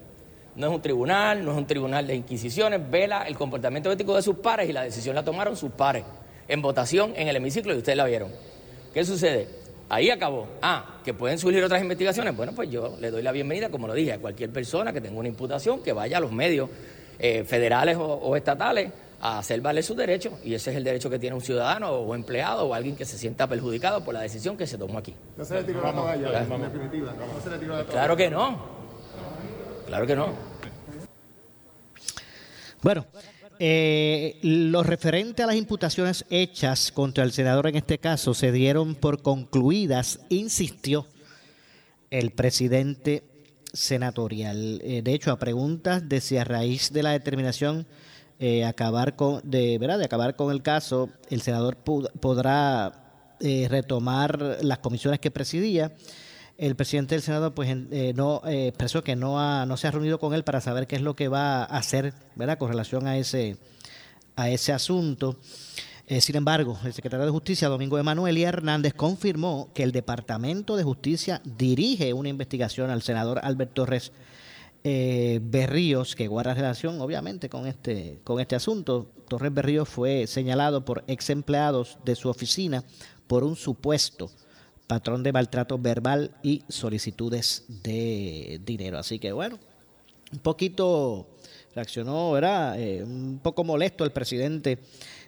No 0.56 0.70
es 0.70 0.74
un 0.74 0.82
tribunal, 0.82 1.46
no 1.46 1.52
es 1.52 1.58
un 1.60 1.68
tribunal 1.68 2.08
de 2.08 2.16
inquisiciones, 2.16 2.82
vela 2.90 3.28
el 3.28 3.38
comportamiento 3.38 3.92
ético 3.92 4.16
de 4.16 4.24
sus 4.24 4.38
pares 4.38 4.68
y 4.68 4.74
la 4.74 4.82
decisión 4.82 5.14
la 5.14 5.24
tomaron 5.24 5.56
sus 5.56 5.70
pares 5.70 6.04
en 6.48 6.64
votación 6.64 7.14
en 7.16 7.28
el 7.28 7.36
hemiciclo 7.36 7.76
y 7.76 7.78
ustedes 7.78 7.96
la 7.96 8.06
vieron. 8.06 8.32
¿Qué 8.92 9.06
sucede? 9.06 9.67
Ahí 9.90 10.10
acabó. 10.10 10.48
Ah, 10.62 11.00
que 11.04 11.14
pueden 11.14 11.40
surgir 11.40 11.64
otras 11.64 11.82
investigaciones. 11.82 12.36
Bueno, 12.36 12.52
pues 12.54 12.70
yo 12.70 12.98
le 13.00 13.10
doy 13.10 13.22
la 13.22 13.32
bienvenida, 13.32 13.70
como 13.70 13.88
lo 13.88 13.94
dije, 13.94 14.14
a 14.14 14.20
cualquier 14.20 14.52
persona 14.52 14.92
que 14.92 15.00
tenga 15.00 15.18
una 15.18 15.30
imputación 15.30 15.82
que 15.82 15.94
vaya 15.94 16.18
a 16.18 16.20
los 16.20 16.32
medios 16.32 16.70
eh, 17.20 17.44
federales 17.46 17.96
o, 17.98 18.04
o 18.04 18.36
estatales 18.36 18.92
a 19.22 19.40
hacer 19.40 19.62
valer 19.62 19.84
sus 19.84 19.96
derechos. 19.96 20.34
Y 20.44 20.54
ese 20.54 20.72
es 20.72 20.78
el 20.78 20.84
derecho 20.84 21.10
que 21.10 21.20
tiene 21.20 21.36
un 21.36 21.42
ciudadano 21.42 21.90
o 21.92 22.16
empleado 22.16 22.66
o 22.66 22.74
alguien 22.74 22.96
que 22.96 23.06
se 23.06 23.18
sienta 23.18 23.48
perjudicado 23.48 24.04
por 24.04 24.14
la 24.14 24.22
decisión 24.22 24.58
que 24.58 24.68
se 24.68 24.78
tomó 24.78 24.98
aquí. 24.98 25.16
No 25.38 25.46
se 25.46 25.56
le 25.56 25.64
tiró 25.64 25.82
la 25.82 25.94
toalla, 25.94 26.44
en 26.44 26.62
definitiva. 26.62 27.14
No 27.14 27.42
se 27.42 27.50
le 27.50 27.58
tiró 27.58 27.74
la 27.74 27.84
toalla. 27.84 27.92
Claro 27.92 28.18
que 28.18 28.30
no. 28.30 28.78
Claro 29.88 30.06
que 30.06 30.16
no. 30.16 30.34
Bueno, 32.84 33.06
eh, 33.60 34.40
lo 34.42 34.84
referente 34.84 35.44
a 35.44 35.48
las 35.48 35.56
imputaciones 35.56 36.26
hechas 36.30 36.92
contra 36.92 37.24
el 37.24 37.32
senador 37.32 37.68
en 37.68 37.76
este 37.76 37.98
caso 37.98 38.34
se 38.34 38.52
dieron 38.52 38.96
por 38.96 39.22
concluidas, 39.22 40.20
insistió 40.30 41.08
el 42.10 42.32
presidente 42.32 43.24
senatorial. 43.74 44.82
Eh, 44.84 45.02
de 45.02 45.14
hecho, 45.14 45.32
a 45.32 45.40
preguntas 45.40 46.08
de 46.08 46.22
si 46.22 46.38
a 46.38 46.44
raíz 46.44 46.92
de 46.92 47.04
la 47.04 47.12
determinación 47.12 47.86
eh, 48.40 48.66
acabar 48.66 49.16
de 49.44 50.06
acabar 50.06 50.36
con 50.36 50.52
el 50.52 50.62
caso, 50.62 51.10
el 51.30 51.42
senador 51.42 51.78
podrá 51.78 53.08
eh, 53.40 53.68
retomar 53.70 54.60
las 54.62 54.80
comisiones 54.80 55.20
que 55.20 55.32
presidía. 55.32 55.92
El 56.58 56.76
presidente 56.76 57.16
del 57.16 57.22
Senado 57.22 57.54
pues 57.54 57.70
eh, 57.70 58.14
no 58.16 58.42
eh, 58.46 58.68
expresó 58.70 59.04
que 59.04 59.16
no 59.16 59.40
ha, 59.40 59.68
se 59.78 59.88
ha 59.88 59.92
reunido 59.92 60.20
con 60.20 60.34
él 60.34 60.44
para 60.44 60.60
saber 60.60 60.88
qué 60.88 60.96
es 60.96 61.02
lo 61.02 61.16
que 61.16 61.28
va 61.28 61.64
a 61.64 61.78
hacer, 61.78 62.14
¿verdad? 62.36 62.58
Con 62.58 62.70
relación 62.70 63.08
a 63.08 63.18
ese 63.18 63.58
a 64.38 64.50
ese 64.50 64.72
asunto. 64.72 65.38
Eh, 66.08 66.22
sin 66.22 66.38
embargo, 66.38 66.80
el 66.86 66.94
secretario 66.94 67.26
de 67.26 67.32
Justicia, 67.32 67.68
Domingo 67.68 67.98
Emanuel 67.98 68.38
Hernández, 68.38 68.94
confirmó 68.94 69.72
que 69.74 69.84
el 69.84 69.92
Departamento 69.92 70.78
de 70.78 70.84
Justicia 70.84 71.42
dirige 71.44 72.14
una 72.14 72.30
investigación 72.30 72.90
al 72.90 73.02
senador 73.02 73.42
Albert 73.44 73.74
Torres 73.74 74.14
eh, 74.86 75.42
Berríos, 75.44 76.16
que 76.16 76.30
guarda 76.30 76.54
relación, 76.54 77.02
obviamente, 77.02 77.50
con 77.50 77.68
este, 77.68 78.22
con 78.24 78.40
este 78.40 78.56
asunto. 78.56 79.12
Torres 79.28 79.54
Berríos 79.54 79.90
fue 79.90 80.28
señalado 80.28 80.86
por 80.86 81.04
ex 81.08 81.30
empleados 81.30 81.98
de 82.06 82.16
su 82.16 82.30
oficina 82.30 82.86
por 83.28 83.44
un 83.44 83.58
supuesto 83.58 84.30
patrón 84.88 85.22
de 85.22 85.34
maltrato 85.34 85.78
verbal 85.78 86.32
y 86.42 86.64
solicitudes 86.70 87.66
de 87.68 88.60
dinero. 88.64 88.98
Así 88.98 89.20
que 89.20 89.32
bueno, 89.32 89.60
un 90.32 90.40
poquito 90.40 91.28
reaccionó, 91.76 92.38
era 92.38 92.78
eh, 92.80 93.04
un 93.04 93.40
poco 93.44 93.64
molesto 93.64 94.04
el 94.04 94.12
presidente 94.12 94.80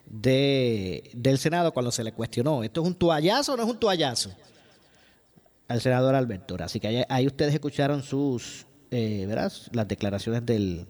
de, 0.10 1.12
del 1.14 1.38
Senado 1.38 1.72
cuando 1.74 1.91
se 1.91 2.03
le 2.03 2.12
cuestionó, 2.14 2.64
¿esto 2.64 2.82
es 2.82 2.88
un 2.88 2.95
toallazo 2.95 3.53
o 3.53 3.57
no 3.57 3.64
es 3.64 3.70
un 3.70 3.80
toallazo? 3.80 4.32
Al 5.68 5.82
senador 5.82 6.16
Alberto. 6.16 6.57
Así 6.60 6.80
que 6.80 6.88
ahí, 6.88 7.03
ahí 7.07 7.28
ustedes 7.28 7.53
escucharon 7.53 8.01
sus, 8.01 8.66
eh, 8.89 9.26
¿verdad? 9.28 9.53
Las 9.72 9.88
declaraciones 9.88 10.43
del, 10.43 10.88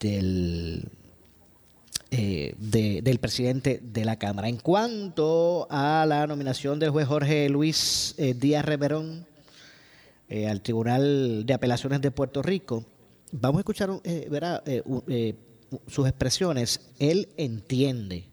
del, 0.00 0.90
eh, 2.10 2.54
de- 2.58 3.02
del 3.02 3.18
presidente 3.18 3.80
de 3.82 4.04
la 4.04 4.16
Cámara. 4.18 4.48
En 4.48 4.56
cuanto 4.56 5.66
a 5.70 6.06
la 6.06 6.26
nominación 6.26 6.78
del 6.78 6.90
juez 6.90 7.06
Jorge 7.06 7.48
Luis 7.48 8.14
eh, 8.16 8.34
Díaz 8.34 8.64
Reverón 8.64 9.26
eh, 10.28 10.46
al 10.48 10.62
Tribunal 10.62 11.44
de 11.44 11.54
Apelaciones 11.54 12.00
de 12.00 12.10
Puerto 12.10 12.42
Rico, 12.42 12.84
vamos 13.32 13.58
a 13.58 13.60
escuchar 13.60 13.90
sus 15.86 16.06
expresiones. 16.08 16.80
Él 16.98 17.28
entiende 17.36 18.24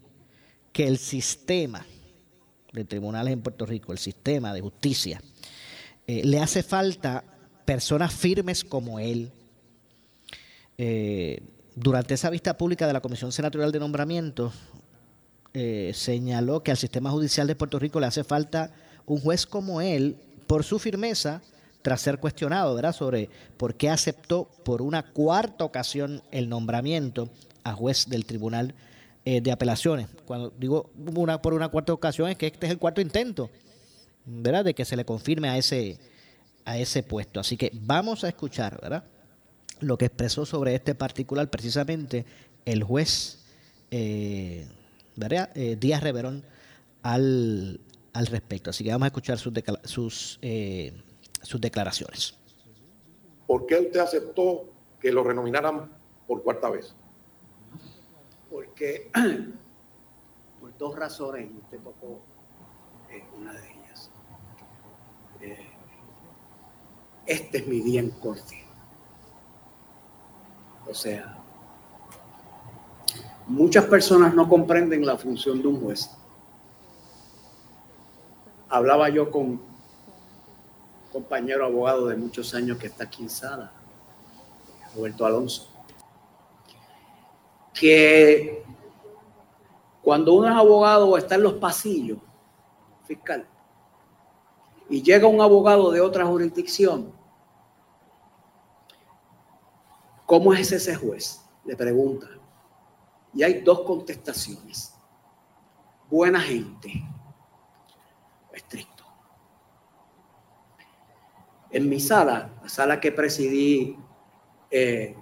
que 0.72 0.88
el 0.88 0.98
sistema 0.98 1.86
de 2.72 2.86
tribunales 2.86 3.34
en 3.34 3.42
Puerto 3.42 3.66
Rico, 3.66 3.92
el 3.92 3.98
sistema 3.98 4.54
de 4.54 4.62
justicia, 4.62 5.22
le 6.08 6.40
hace 6.40 6.64
falta 6.64 7.24
personas 7.66 8.14
firmes 8.14 8.64
como 8.64 9.00
él. 9.00 9.32
Durante 11.76 12.14
esa 12.14 12.30
vista 12.30 12.58
pública 12.58 12.88
de 12.88 12.94
la 12.94 13.02
Comisión 13.02 13.32
Senatorial 13.32 13.72
de 13.72 13.80
Nombramientos, 13.80 14.54
eh, 15.54 15.92
señaló 15.94 16.64
que 16.64 16.72
al 16.72 16.78
sistema 16.78 17.12
judicial 17.12 17.48
de 17.48 17.56
Puerto 17.56 17.80
Rico 17.80 18.00
le 18.00 18.08
hace 18.08 18.24
falta 18.24 18.72
un 19.06 19.20
juez 19.20 19.46
como 19.46 19.82
él 19.82 20.18
por 20.48 20.64
su 20.64 20.80
firmeza 20.80 21.42
tras 21.82 22.02
ser 22.02 22.20
cuestionado, 22.20 22.74
¿verdad?, 22.74 22.94
sobre 22.94 23.30
por 23.58 23.76
qué 23.76 23.90
aceptó 23.90 24.50
por 24.64 24.82
una 24.82 25.04
cuarta 25.04 25.64
ocasión 25.64 26.24
el 26.32 26.50
nombramiento 26.50 27.30
a 27.64 27.74
juez 27.74 28.10
del 28.10 28.26
Tribunal 28.26 28.74
eh, 29.24 29.42
de 29.42 29.52
Apelaciones. 29.52 30.08
Cuando 30.26 30.52
digo 30.58 30.90
una 31.16 31.42
por 31.42 31.54
una 31.54 31.70
cuarta 31.70 31.94
ocasión 31.94 32.30
es 32.30 32.38
que 32.38 32.48
este 32.48 32.66
es 32.66 32.72
el 32.72 32.80
cuarto 32.80 33.02
intento, 33.02 33.50
¿verdad?, 34.26 34.66
de 34.66 34.74
que 34.74 34.86
se 34.86 34.96
le 34.96 35.06
confirme 35.06 35.50
a 35.50 35.58
ese 35.58 36.00
a 36.64 36.80
ese 36.80 37.04
puesto. 37.04 37.40
Así 37.40 37.58
que 37.58 37.70
vamos 37.74 38.24
a 38.24 38.30
escuchar, 38.30 38.80
¿verdad?, 38.82 39.04
lo 39.80 39.98
que 39.98 40.06
expresó 40.06 40.46
sobre 40.46 40.76
este 40.76 40.96
particular 40.96 41.50
precisamente 41.50 42.26
el 42.66 42.84
juez 42.84 43.46
eh. 43.92 44.68
Eh, 45.56 45.78
Díaz 45.80 46.04
Reverón 46.04 46.44
al, 47.04 47.80
al 48.14 48.28
respecto. 48.28 48.70
Así 48.72 48.84
que 48.84 48.92
vamos 48.92 49.06
a 49.06 49.08
escuchar 49.08 49.38
sus, 49.38 49.54
decla- 49.54 49.80
sus, 49.86 50.40
eh, 50.42 50.94
sus 51.42 51.62
declaraciones. 51.62 52.36
¿Por 53.48 53.66
qué 53.66 53.80
usted 53.80 54.00
aceptó 54.00 54.66
que 55.00 55.12
lo 55.12 55.24
renominaran 55.24 55.90
por 56.28 56.44
cuarta 56.44 56.70
vez? 56.70 56.96
porque 58.50 59.12
por 60.62 60.78
dos 60.78 60.96
razones, 60.96 61.50
y 61.52 61.58
usted 61.58 61.78
tocó 61.80 62.22
eh, 63.12 63.24
una 63.38 63.54
de 63.54 63.60
ellas. 63.72 64.12
Eh, 65.42 65.58
este 67.26 67.58
es 67.58 67.68
mi 67.68 67.82
día 67.82 68.00
en 68.00 68.12
corte. 68.12 68.65
O 70.88 70.94
sea, 70.94 71.38
muchas 73.48 73.86
personas 73.86 74.34
no 74.34 74.48
comprenden 74.48 75.06
la 75.06 75.18
función 75.18 75.62
de 75.62 75.68
un 75.68 75.82
juez. 75.82 76.12
Hablaba 78.70 79.10
yo 79.10 79.30
con 79.32 79.44
un 79.44 79.62
compañero 81.12 81.66
abogado 81.66 82.08
de 82.08 82.18
muchos 82.18 82.54
años 82.54 82.78
que 82.78 82.88
está 82.88 83.06
aquí 83.06 83.24
en 83.24 83.30
sala, 83.30 83.72
Roberto 84.96 85.26
Alonso, 85.26 85.70
que 87.74 88.64
cuando 90.02 90.34
uno 90.34 90.48
es 90.48 90.56
abogado 90.56 91.18
está 91.18 91.36
en 91.36 91.44
los 91.44 91.54
pasillos, 91.54 92.20
fiscal, 93.06 93.48
y 94.90 95.02
llega 95.02 95.28
un 95.28 95.42
abogado 95.42 95.92
de 95.92 96.02
otra 96.02 96.26
jurisdicción, 96.26 97.12
¿cómo 100.26 100.54
es 100.54 100.72
ese 100.72 100.96
juez? 100.96 101.42
Le 101.66 101.76
pregunta. 101.76 102.28
Y 103.34 103.44
hay 103.44 103.62
dos 103.62 103.82
contestaciones. 103.82 104.94
Buena 106.10 106.40
gente 106.40 107.04
estricto. 108.54 109.04
En 111.70 111.90
mi 111.90 112.00
sala, 112.00 112.52
la 112.62 112.70
sala 112.70 113.00
que 113.00 113.12
presidí 113.12 113.98
eh, 114.72 115.16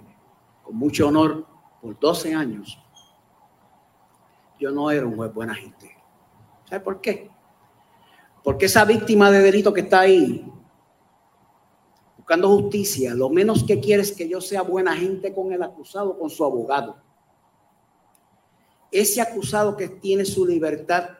con 0.62 0.76
mucho 0.76 1.08
honor 1.08 1.46
por 1.80 1.98
12 1.98 2.34
años, 2.34 2.78
yo 4.58 4.70
no 4.70 4.90
era 4.90 5.04
un 5.04 5.16
juez 5.16 5.34
buena 5.34 5.54
gente. 5.54 5.96
¿Sabe 6.64 6.80
por 6.80 7.00
qué? 7.00 7.30
Porque 8.42 8.66
esa 8.66 8.84
víctima 8.84 9.30
de 9.30 9.40
delito 9.40 9.72
que 9.72 9.80
está 9.80 10.00
ahí, 10.00 10.50
buscando 12.24 12.48
justicia, 12.48 13.14
lo 13.14 13.28
menos 13.28 13.64
que 13.64 13.78
quiere 13.78 14.00
es 14.00 14.12
que 14.12 14.26
yo 14.26 14.40
sea 14.40 14.62
buena 14.62 14.96
gente 14.96 15.34
con 15.34 15.52
el 15.52 15.62
acusado, 15.62 16.18
con 16.18 16.30
su 16.30 16.42
abogado. 16.42 16.96
Ese 18.90 19.20
acusado 19.20 19.76
que 19.76 19.88
tiene 19.88 20.24
su 20.24 20.46
libertad 20.46 21.10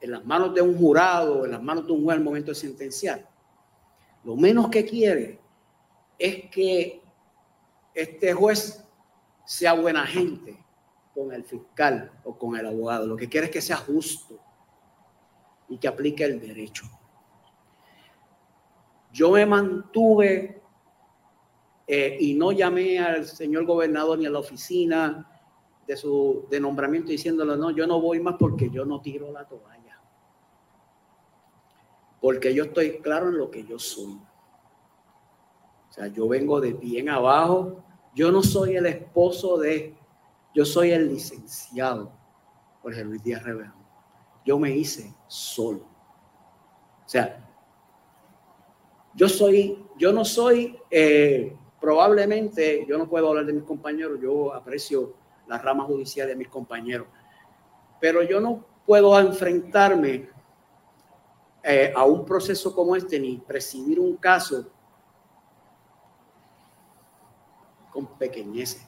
en 0.00 0.12
las 0.12 0.24
manos 0.24 0.54
de 0.54 0.62
un 0.62 0.78
jurado, 0.78 1.44
en 1.44 1.50
las 1.50 1.62
manos 1.62 1.86
de 1.86 1.92
un 1.92 2.04
juez 2.04 2.16
al 2.16 2.24
momento 2.24 2.52
de 2.52 2.54
sentenciar, 2.54 3.28
lo 4.24 4.34
menos 4.34 4.70
que 4.70 4.86
quiere 4.86 5.38
es 6.18 6.48
que 6.48 7.02
este 7.92 8.32
juez 8.32 8.82
sea 9.44 9.74
buena 9.74 10.06
gente 10.06 10.58
con 11.14 11.34
el 11.34 11.44
fiscal 11.44 12.10
o 12.24 12.38
con 12.38 12.56
el 12.56 12.64
abogado. 12.64 13.06
Lo 13.06 13.16
que 13.16 13.28
quiere 13.28 13.48
es 13.48 13.52
que 13.52 13.60
sea 13.60 13.76
justo 13.76 14.40
y 15.68 15.76
que 15.76 15.86
aplique 15.86 16.24
el 16.24 16.40
derecho. 16.40 16.86
Yo 19.14 19.30
me 19.30 19.46
mantuve 19.46 20.60
eh, 21.86 22.16
y 22.18 22.34
no 22.34 22.50
llamé 22.50 22.98
al 22.98 23.26
señor 23.26 23.64
gobernador 23.64 24.18
ni 24.18 24.26
a 24.26 24.30
la 24.30 24.40
oficina 24.40 25.30
de 25.86 25.96
su 25.96 26.48
de 26.50 26.58
nombramiento 26.58 27.12
diciéndole, 27.12 27.56
no, 27.56 27.70
yo 27.70 27.86
no 27.86 28.00
voy 28.00 28.18
más 28.18 28.34
porque 28.36 28.68
yo 28.70 28.84
no 28.84 29.00
tiro 29.00 29.30
la 29.30 29.46
toalla. 29.46 30.00
Porque 32.20 32.52
yo 32.52 32.64
estoy 32.64 32.98
claro 32.98 33.28
en 33.28 33.38
lo 33.38 33.52
que 33.52 33.64
yo 33.64 33.78
soy. 33.78 34.18
O 35.90 35.92
sea, 35.92 36.08
yo 36.08 36.26
vengo 36.26 36.60
de 36.60 36.72
bien 36.72 37.08
abajo. 37.08 37.84
Yo 38.16 38.32
no 38.32 38.42
soy 38.42 38.74
el 38.74 38.86
esposo 38.86 39.58
de, 39.58 39.94
yo 40.52 40.64
soy 40.64 40.90
el 40.90 41.08
licenciado 41.08 42.10
Jorge 42.82 43.04
Luis 43.04 43.22
Díaz 43.22 43.44
Rivera. 43.44 43.76
Yo 44.44 44.58
me 44.58 44.74
hice 44.74 45.14
solo. 45.28 45.82
O 47.04 47.08
sea, 47.08 47.43
yo 49.14 49.28
soy, 49.28 49.84
yo 49.96 50.12
no 50.12 50.24
soy, 50.24 50.78
eh, 50.90 51.56
probablemente, 51.80 52.84
yo 52.88 52.98
no 52.98 53.08
puedo 53.08 53.28
hablar 53.28 53.46
de 53.46 53.52
mis 53.52 53.64
compañeros, 53.64 54.18
yo 54.20 54.52
aprecio 54.52 55.14
la 55.46 55.58
rama 55.58 55.84
judicial 55.84 56.26
de 56.28 56.36
mis 56.36 56.48
compañeros, 56.48 57.06
pero 58.00 58.22
yo 58.22 58.40
no 58.40 58.64
puedo 58.86 59.18
enfrentarme 59.18 60.28
eh, 61.62 61.92
a 61.94 62.04
un 62.04 62.24
proceso 62.24 62.74
como 62.74 62.96
este 62.96 63.18
ni 63.18 63.38
presidir 63.38 63.98
un 64.00 64.16
caso 64.16 64.70
con 67.90 68.06
pequeñeces. 68.18 68.86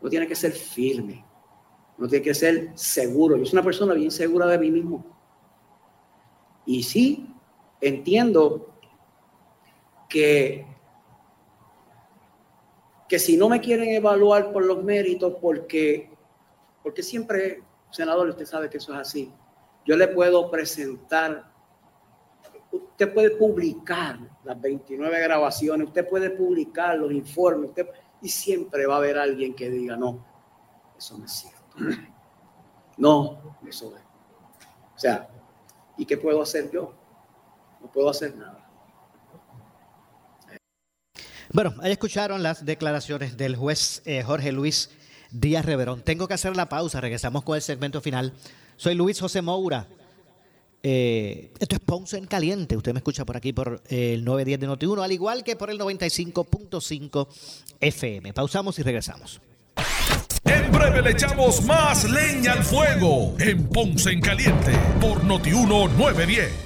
No 0.00 0.08
tiene 0.08 0.26
que 0.26 0.34
ser 0.34 0.52
firme, 0.52 1.24
no 1.98 2.06
tiene 2.06 2.24
que 2.24 2.34
ser 2.34 2.72
seguro. 2.74 3.36
Yo 3.36 3.44
soy 3.44 3.54
una 3.54 3.64
persona 3.64 3.92
bien 3.94 4.10
segura 4.10 4.46
de 4.46 4.58
mí 4.58 4.70
mismo. 4.70 5.04
Y 6.64 6.82
sí, 6.82 7.35
entiendo 7.80 8.74
que, 10.08 10.66
que 13.08 13.18
si 13.18 13.36
no 13.36 13.48
me 13.48 13.60
quieren 13.60 13.90
evaluar 13.90 14.52
por 14.52 14.64
los 14.64 14.82
méritos, 14.82 15.34
porque, 15.40 16.10
porque 16.82 17.02
siempre, 17.02 17.62
senador, 17.90 18.28
usted 18.28 18.46
sabe 18.46 18.70
que 18.70 18.78
eso 18.78 18.92
es 18.94 19.00
así, 19.00 19.32
yo 19.84 19.96
le 19.96 20.08
puedo 20.08 20.50
presentar, 20.50 21.52
usted 22.72 23.12
puede 23.12 23.30
publicar 23.30 24.18
las 24.44 24.60
29 24.60 25.20
grabaciones, 25.20 25.88
usted 25.88 26.08
puede 26.08 26.30
publicar 26.30 26.98
los 26.98 27.12
informes, 27.12 27.70
y 28.22 28.28
siempre 28.28 28.86
va 28.86 28.94
a 28.94 28.98
haber 28.98 29.18
alguien 29.18 29.54
que 29.54 29.70
diga, 29.70 29.96
no, 29.96 30.24
eso 30.96 31.18
no 31.18 31.24
es 31.24 31.32
cierto. 31.32 31.76
No, 32.98 33.58
eso 33.68 33.94
es. 33.94 34.02
O 34.02 34.98
sea, 34.98 35.28
¿y 35.98 36.06
qué 36.06 36.16
puedo 36.16 36.40
hacer 36.40 36.70
yo? 36.70 36.94
No 37.86 37.92
puedo 37.92 38.10
hacer 38.10 38.36
nada. 38.36 38.68
Bueno, 41.52 41.72
ahí 41.80 41.92
escucharon 41.92 42.42
las 42.42 42.64
declaraciones 42.64 43.36
del 43.36 43.54
juez 43.54 44.02
eh, 44.06 44.24
Jorge 44.24 44.50
Luis 44.50 44.90
Díaz 45.30 45.64
Reverón. 45.64 46.02
Tengo 46.02 46.26
que 46.26 46.34
hacer 46.34 46.56
la 46.56 46.68
pausa, 46.68 47.00
regresamos 47.00 47.44
con 47.44 47.54
el 47.54 47.62
segmento 47.62 48.00
final. 48.00 48.32
Soy 48.76 48.96
Luis 48.96 49.20
José 49.20 49.40
Moura. 49.40 49.86
Eh, 50.82 51.52
esto 51.60 51.76
es 51.76 51.80
Ponce 51.80 52.18
en 52.18 52.26
Caliente. 52.26 52.76
Usted 52.76 52.92
me 52.92 52.98
escucha 52.98 53.24
por 53.24 53.36
aquí 53.36 53.52
por 53.52 53.80
el 53.88 54.24
910 54.24 54.60
de 54.60 54.68
Noti1, 54.68 55.04
al 55.04 55.12
igual 55.12 55.44
que 55.44 55.54
por 55.54 55.70
el 55.70 55.78
95.5 55.78 57.28
FM. 57.78 58.32
Pausamos 58.32 58.80
y 58.80 58.82
regresamos. 58.82 59.40
En 60.44 60.72
breve 60.72 61.02
le 61.02 61.10
echamos 61.12 61.64
más 61.64 62.02
leña 62.10 62.54
al 62.54 62.64
fuego 62.64 63.36
en 63.38 63.68
Ponce 63.68 64.10
en 64.10 64.20
Caliente 64.20 64.72
por 65.00 65.22
Notiuno 65.22 65.86
910. 65.86 66.65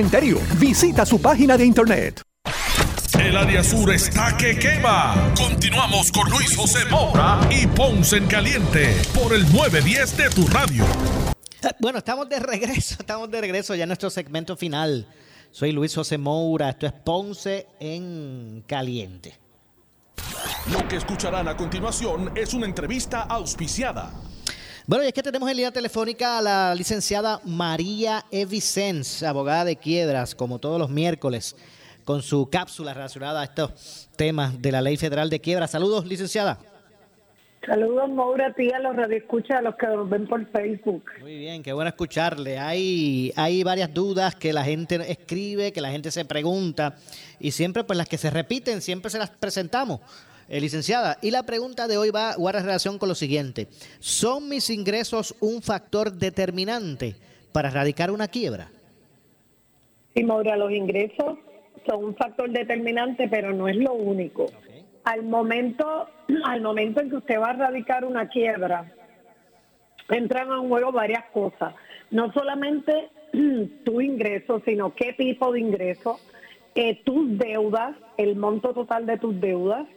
Visita 0.57 1.05
su 1.05 1.21
página 1.21 1.57
de 1.57 1.65
internet. 1.65 2.21
El 3.19 3.37
área 3.37 3.63
sur 3.63 3.91
está 3.91 4.35
que 4.35 4.57
quema. 4.57 5.33
Continuamos 5.37 6.11
con 6.11 6.29
Luis 6.29 6.55
José 6.55 6.85
Moura 6.89 7.39
y 7.51 7.67
Ponce 7.67 8.17
en 8.17 8.27
Caliente 8.27 8.95
por 9.13 9.33
el 9.33 9.43
910 9.53 10.17
de 10.17 10.29
tu 10.29 10.47
radio. 10.47 10.85
Bueno, 11.79 11.99
estamos 11.99 12.27
de 12.27 12.39
regreso, 12.39 12.95
estamos 12.99 13.29
de 13.29 13.41
regreso 13.41 13.75
ya 13.75 13.83
en 13.83 13.89
nuestro 13.89 14.09
segmento 14.09 14.57
final. 14.57 15.07
Soy 15.51 15.71
Luis 15.71 15.93
José 15.93 16.17
Moura, 16.17 16.69
esto 16.69 16.87
es 16.87 16.93
Ponce 16.93 17.67
en 17.79 18.63
Caliente. 18.65 19.37
Lo 20.71 20.87
que 20.87 20.95
escucharán 20.95 21.47
a 21.47 21.57
continuación 21.57 22.31
es 22.35 22.53
una 22.53 22.65
entrevista 22.65 23.21
auspiciada. 23.23 24.11
Bueno, 24.87 25.03
y 25.03 25.07
es 25.07 25.13
que 25.13 25.21
tenemos 25.21 25.49
en 25.49 25.57
línea 25.57 25.71
telefónica 25.71 26.39
a 26.39 26.41
la 26.41 26.75
licenciada 26.75 27.39
María 27.45 28.25
Evicens, 28.31 29.21
abogada 29.21 29.65
de 29.65 29.75
quiebras, 29.75 30.33
como 30.33 30.57
todos 30.57 30.79
los 30.79 30.89
miércoles, 30.89 31.55
con 32.03 32.23
su 32.23 32.49
cápsula 32.49 32.93
relacionada 32.93 33.41
a 33.41 33.43
estos 33.43 34.09
temas 34.15 34.59
de 34.59 34.71
la 34.71 34.81
Ley 34.81 34.97
Federal 34.97 35.29
de 35.29 35.39
Quiebras. 35.39 35.69
Saludos, 35.69 36.07
licenciada. 36.07 36.57
Saludos, 37.63 38.09
Maura, 38.09 38.47
a 38.47 38.53
ti, 38.53 38.71
a 38.71 38.79
los 38.79 38.95
radioescuchas, 38.95 39.59
a 39.59 39.61
los 39.61 39.75
que 39.75 39.85
nos 39.85 40.09
ven 40.09 40.25
por 40.25 40.43
Facebook. 40.47 41.03
Muy 41.19 41.37
bien, 41.37 41.61
qué 41.61 41.73
bueno 41.73 41.89
escucharle. 41.89 42.57
Hay, 42.57 43.31
hay 43.35 43.61
varias 43.61 43.93
dudas 43.93 44.33
que 44.33 44.51
la 44.51 44.63
gente 44.63 44.95
escribe, 45.11 45.71
que 45.71 45.79
la 45.79 45.91
gente 45.91 46.09
se 46.09 46.25
pregunta, 46.25 46.95
y 47.39 47.51
siempre, 47.51 47.83
pues 47.83 47.97
las 47.97 48.09
que 48.09 48.17
se 48.17 48.31
repiten, 48.31 48.81
siempre 48.81 49.11
se 49.11 49.19
las 49.19 49.29
presentamos. 49.29 49.99
Eh, 50.53 50.59
licenciada, 50.59 51.17
y 51.21 51.31
la 51.31 51.43
pregunta 51.43 51.87
de 51.87 51.97
hoy 51.97 52.09
va 52.09 52.31
a 52.31 52.35
guardar 52.35 52.65
relación 52.65 52.97
con 52.97 53.07
lo 53.07 53.15
siguiente. 53.15 53.69
¿Son 53.99 54.49
mis 54.49 54.69
ingresos 54.69 55.33
un 55.39 55.61
factor 55.61 56.11
determinante 56.11 57.15
para 57.53 57.69
erradicar 57.69 58.11
una 58.11 58.27
quiebra? 58.27 58.69
Sí, 60.13 60.25
Maura, 60.25 60.57
los 60.57 60.73
ingresos 60.73 61.37
son 61.87 62.03
un 62.03 62.15
factor 62.17 62.49
determinante, 62.49 63.29
pero 63.29 63.53
no 63.53 63.69
es 63.69 63.77
lo 63.77 63.93
único. 63.93 64.47
Al 65.05 65.23
momento, 65.23 66.09
al 66.43 66.59
momento 66.59 66.99
en 66.99 67.11
que 67.11 67.15
usted 67.15 67.39
va 67.39 67.51
a 67.51 67.53
erradicar 67.53 68.03
una 68.03 68.27
quiebra, 68.27 68.91
entran 70.09 70.51
en 70.51 70.67
juego 70.67 70.91
varias 70.91 71.23
cosas. 71.31 71.75
No 72.09 72.33
solamente 72.33 73.07
tu 73.85 74.01
ingreso, 74.01 74.61
sino 74.65 74.93
qué 74.95 75.13
tipo 75.13 75.53
de 75.53 75.61
ingreso, 75.61 76.19
eh, 76.75 77.01
tus 77.05 77.37
deudas, 77.37 77.95
el 78.17 78.35
monto 78.35 78.73
total 78.73 79.05
de 79.05 79.17
tus 79.17 79.39
deudas, 79.39 79.87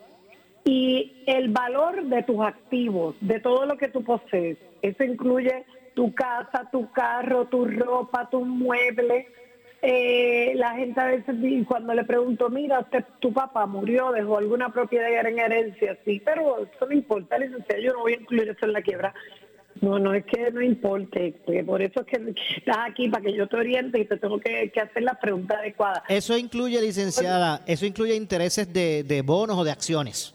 y 0.64 1.22
el 1.26 1.50
valor 1.50 2.04
de 2.04 2.22
tus 2.22 2.40
activos, 2.40 3.14
de 3.20 3.38
todo 3.40 3.66
lo 3.66 3.76
que 3.76 3.88
tú 3.88 4.02
posees. 4.02 4.56
Eso 4.80 5.04
incluye 5.04 5.64
tu 5.94 6.14
casa, 6.14 6.68
tu 6.72 6.90
carro, 6.90 7.46
tu 7.46 7.66
ropa, 7.66 8.28
tus 8.30 8.46
muebles. 8.46 9.26
Eh, 9.82 10.52
la 10.56 10.74
gente 10.76 10.98
a 10.98 11.06
veces 11.06 11.36
cuando 11.68 11.92
le 11.92 12.04
pregunto, 12.04 12.48
mira, 12.48 12.80
usted, 12.80 13.04
tu 13.20 13.34
papá 13.34 13.66
murió, 13.66 14.12
dejó 14.12 14.38
alguna 14.38 14.72
propiedad 14.72 15.10
en 15.26 15.38
herencia, 15.38 15.98
sí, 16.06 16.22
pero 16.24 16.64
eso 16.64 16.86
no 16.86 16.92
importa, 16.92 17.36
licenciado, 17.36 17.82
yo 17.82 17.92
no 17.92 18.00
voy 18.00 18.14
a 18.14 18.20
incluir 18.20 18.48
eso 18.48 18.64
en 18.64 18.72
la 18.72 18.80
quiebra. 18.80 19.14
No, 19.82 19.98
no 19.98 20.14
es 20.14 20.24
que 20.24 20.50
no 20.52 20.62
importe, 20.62 21.34
por 21.66 21.82
eso 21.82 22.00
es 22.00 22.06
que, 22.06 22.34
estás 22.56 22.78
aquí, 22.88 23.08
para 23.08 23.24
que 23.24 23.34
yo 23.34 23.46
te 23.46 23.56
oriente 23.56 23.98
y 23.98 24.06
te 24.06 24.16
tengo 24.16 24.40
que, 24.40 24.72
hacer 24.80 25.02
la 25.02 25.20
pregunta 25.20 25.58
adecuada. 25.58 26.04
Eso 26.08 26.38
incluye, 26.38 26.80
licenciada, 26.80 27.60
eso 27.66 27.84
incluye 27.84 28.14
intereses 28.14 28.72
de, 28.72 29.02
de 29.02 29.20
bonos 29.20 29.58
o 29.58 29.64
de 29.64 29.72
acciones. 29.72 30.34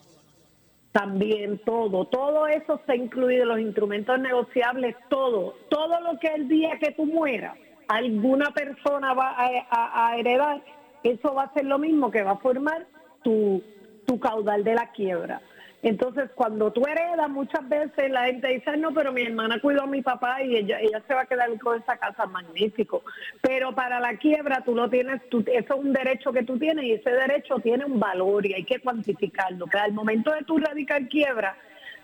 También 0.91 1.59
todo, 1.65 2.05
todo 2.05 2.47
eso 2.47 2.81
se 2.87 2.95
incluye 2.95 3.45
los 3.45 3.59
instrumentos 3.59 4.19
negociables, 4.19 4.95
todo, 5.07 5.55
todo 5.69 6.01
lo 6.01 6.19
que 6.19 6.27
el 6.29 6.47
día 6.47 6.79
que 6.79 6.91
tú 6.93 7.05
mueras, 7.05 7.55
alguna 7.87 8.51
persona 8.51 9.13
va 9.13 9.35
a, 9.37 10.17
heredar, 10.17 10.63
eso 11.03 11.35
va 11.35 11.43
a 11.43 11.53
ser 11.53 11.65
lo 11.65 11.77
mismo 11.77 12.09
que 12.09 12.23
va 12.23 12.31
a 12.31 12.37
formar 12.37 12.87
tu, 13.23 13.61
tu 14.05 14.19
caudal 14.19 14.63
de 14.63 14.73
la 14.73 14.91
quiebra. 14.91 15.41
Entonces, 15.81 16.29
cuando 16.35 16.71
tú 16.71 16.85
heredas, 16.85 17.29
muchas 17.29 17.67
veces 17.69 18.11
la 18.11 18.25
gente 18.25 18.49
dice, 18.49 18.75
no, 18.75 18.93
pero 18.93 19.13
mi 19.13 19.21
hermana 19.21 19.61
cuidó 19.61 19.83
a 19.83 19.87
mi 19.87 20.01
papá 20.01 20.43
y 20.43 20.57
ella, 20.57 20.79
ella 20.81 21.01
se 21.07 21.13
va 21.13 21.21
a 21.21 21.25
quedar 21.25 21.57
con 21.59 21.79
esa 21.81 21.97
casa, 21.97 22.25
magnífico. 22.25 23.03
Pero 23.41 23.73
para 23.73 24.01
la 24.01 24.17
quiebra, 24.17 24.61
tú 24.65 24.75
no 24.75 24.89
tienes, 24.89 25.21
eso 25.23 25.45
es 25.47 25.71
un 25.71 25.93
derecho 25.93 26.33
que 26.33 26.43
tú 26.43 26.59
tienes 26.59 26.83
y 26.83 26.93
ese 26.93 27.11
derecho 27.11 27.59
tiene 27.59 27.85
un 27.85 27.97
valor 27.97 28.45
y 28.45 28.55
hay 28.55 28.65
que 28.65 28.79
cuantificarlo. 28.79 29.67
Que 29.67 29.77
al 29.77 29.93
momento 29.93 30.33
de 30.33 30.43
tú 30.43 30.57
radicar 30.57 31.07
quiebra, 31.07 31.55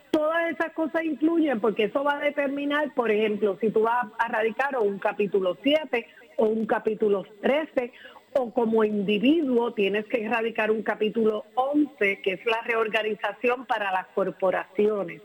todas 0.10 0.50
esas 0.52 0.72
cosas 0.72 1.04
influyen 1.04 1.60
porque 1.60 1.86
eso 1.86 2.02
va 2.02 2.18
a 2.18 2.20
determinar, 2.20 2.94
por 2.94 3.12
ejemplo, 3.12 3.58
si 3.60 3.72
tú 3.72 3.82
vas 3.82 4.08
a 4.18 4.28
radicar 4.30 4.78
o 4.78 4.84
un 4.84 5.00
capítulo 5.00 5.58
7 5.62 6.08
o 6.38 6.46
un 6.46 6.66
capítulo 6.66 7.26
13 7.42 7.92
o 8.38 8.52
como 8.52 8.84
individuo 8.84 9.74
tienes 9.74 10.06
que 10.06 10.26
erradicar 10.26 10.70
un 10.70 10.84
capítulo 10.84 11.46
11, 11.56 12.22
que 12.22 12.34
es 12.34 12.46
la 12.46 12.62
reorganización 12.62 13.66
para 13.66 13.92
las 13.92 14.08
corporaciones. 14.08 15.22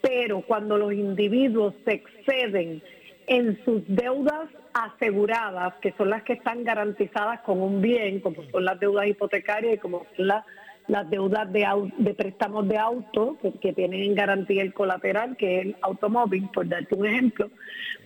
Pero 0.00 0.42
cuando 0.42 0.78
los 0.78 0.92
individuos 0.92 1.74
se 1.84 1.94
exceden 1.94 2.82
en 3.26 3.58
sus 3.64 3.82
deudas 3.88 4.48
aseguradas, 4.72 5.74
que 5.80 5.92
son 5.92 6.10
las 6.10 6.22
que 6.22 6.34
están 6.34 6.62
garantizadas 6.62 7.40
con 7.40 7.60
un 7.60 7.80
bien, 7.80 8.20
como 8.20 8.44
son 8.50 8.64
las 8.64 8.78
deudas 8.78 9.08
hipotecarias 9.08 9.74
y 9.74 9.78
como 9.78 10.06
son 10.16 10.28
las 10.28 10.44
las 10.86 11.08
deudas 11.08 11.50
de, 11.52 11.66
de 11.98 12.14
préstamos 12.14 12.68
de 12.68 12.76
auto 12.76 13.36
que, 13.60 13.72
tienen 13.72 14.02
en 14.02 14.14
garantía 14.14 14.62
el 14.62 14.74
colateral, 14.74 15.36
que 15.36 15.58
es 15.58 15.66
el 15.66 15.76
automóvil, 15.80 16.48
por 16.52 16.68
darte 16.68 16.94
un 16.94 17.06
ejemplo, 17.06 17.50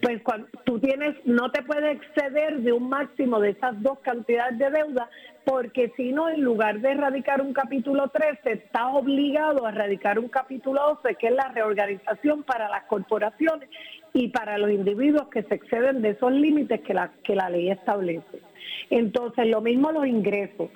pues 0.00 0.22
cuando 0.22 0.46
tú 0.64 0.78
tienes, 0.78 1.16
no 1.24 1.50
te 1.50 1.62
puedes 1.62 1.96
exceder 1.96 2.60
de 2.60 2.72
un 2.72 2.88
máximo 2.88 3.40
de 3.40 3.50
esas 3.50 3.80
dos 3.82 3.98
cantidades 4.00 4.58
de 4.58 4.70
deuda, 4.70 5.10
porque 5.44 5.92
si 5.96 6.12
no, 6.12 6.28
en 6.28 6.42
lugar 6.42 6.80
de 6.80 6.92
erradicar 6.92 7.40
un 7.40 7.52
capítulo 7.52 8.08
13, 8.08 8.52
estás 8.52 8.86
obligado 8.92 9.66
a 9.66 9.70
erradicar 9.70 10.18
un 10.18 10.28
capítulo 10.28 10.98
12, 11.02 11.16
que 11.16 11.28
es 11.28 11.34
la 11.34 11.48
reorganización 11.48 12.44
para 12.44 12.68
las 12.68 12.84
corporaciones 12.84 13.68
y 14.12 14.28
para 14.28 14.58
los 14.58 14.70
individuos 14.70 15.28
que 15.28 15.42
se 15.42 15.54
exceden 15.54 16.02
de 16.02 16.10
esos 16.10 16.32
límites 16.32 16.80
que 16.82 16.94
la, 16.94 17.10
que 17.24 17.34
la 17.34 17.50
ley 17.50 17.70
establece. 17.70 18.47
Entonces, 18.90 19.46
lo 19.46 19.60
mismo 19.60 19.92
los 19.92 20.06
ingresos. 20.06 20.70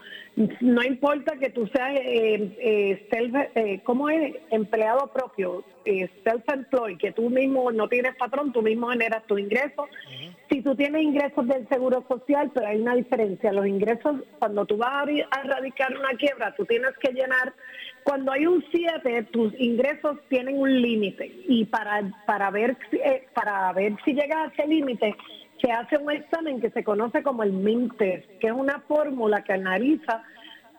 No 0.61 0.83
importa 0.83 1.37
que 1.37 1.51
tú 1.51 1.67
seas 1.67 1.95
eh, 1.95 2.57
eh, 2.59 3.07
self, 3.11 3.35
eh, 3.55 3.81
¿cómo 3.85 4.09
es? 4.09 4.35
empleado 4.51 5.13
propio, 5.13 5.65
eh, 5.85 6.09
self-employed, 6.25 6.99
que 6.99 7.13
tú 7.13 7.29
mismo 7.29 7.71
no 7.71 7.89
tienes 7.89 8.15
patrón, 8.17 8.53
tú 8.53 8.63
mismo 8.63 8.89
generas 8.89 9.27
tu 9.27 9.37
ingreso. 9.37 9.87
Si 10.51 10.63
tú 10.63 10.75
tienes 10.75 11.03
ingresos 11.03 11.47
del 11.47 11.69
seguro 11.69 12.05
social, 12.09 12.51
pero 12.55 12.67
hay 12.67 12.81
una 12.81 12.95
diferencia. 12.95 13.53
Los 13.53 13.67
ingresos, 13.67 14.23
cuando 14.39 14.65
tú 14.65 14.77
vas 14.77 15.07
a, 15.07 15.41
erradicar 15.41 15.97
una 15.97 16.11
quiebra, 16.17 16.55
tú 16.55 16.65
tienes 16.65 16.93
que 16.99 17.13
llenar 17.13 17.53
cuando 18.05 18.33
hay 18.33 18.47
un 18.47 18.65
7, 18.71 19.23
tus 19.31 19.53
ingresos 19.61 20.19
tienen 20.29 20.59
un 20.59 20.83
límite 20.83 21.31
y 21.47 21.65
para, 21.67 22.03
para, 22.27 22.51
ver, 22.51 22.77
para 23.35 23.73
ver 23.73 23.97
si 24.05 24.13
llegas 24.13 24.39
a 24.39 24.53
ese 24.53 24.67
límite, 24.67 25.15
se 25.63 25.71
hace 25.71 25.97
un 25.97 26.11
examen 26.11 26.61
que 26.61 26.71
se 26.71 26.83
conoce 26.83 27.23
como 27.23 27.45
el 27.45 27.53
MINTES, 27.53 28.27
que 28.41 28.49
es 28.49 28.53
una 28.53 28.81
fórmula 28.81 29.45
que 29.45 29.53
analiza 29.53 30.23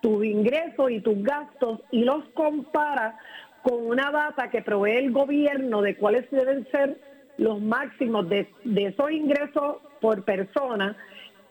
tus 0.02 0.26
ingresos 0.26 0.92
y 0.92 1.00
tus 1.00 1.24
gastos 1.24 1.80
y 1.92 2.04
los 2.04 2.26
compara 2.34 3.18
con 3.62 3.88
una 3.88 4.12
data 4.12 4.50
que 4.50 4.62
provee 4.62 4.98
el 4.98 5.12
gobierno 5.12 5.82
de 5.82 5.96
cuáles 5.96 6.30
deben 6.30 6.68
ser 6.70 7.00
los 7.38 7.62
máximos 7.62 8.28
de, 8.28 8.50
de 8.66 8.88
esos 8.88 9.10
ingresos 9.10 9.78
por 10.02 10.24
persona 10.24 10.98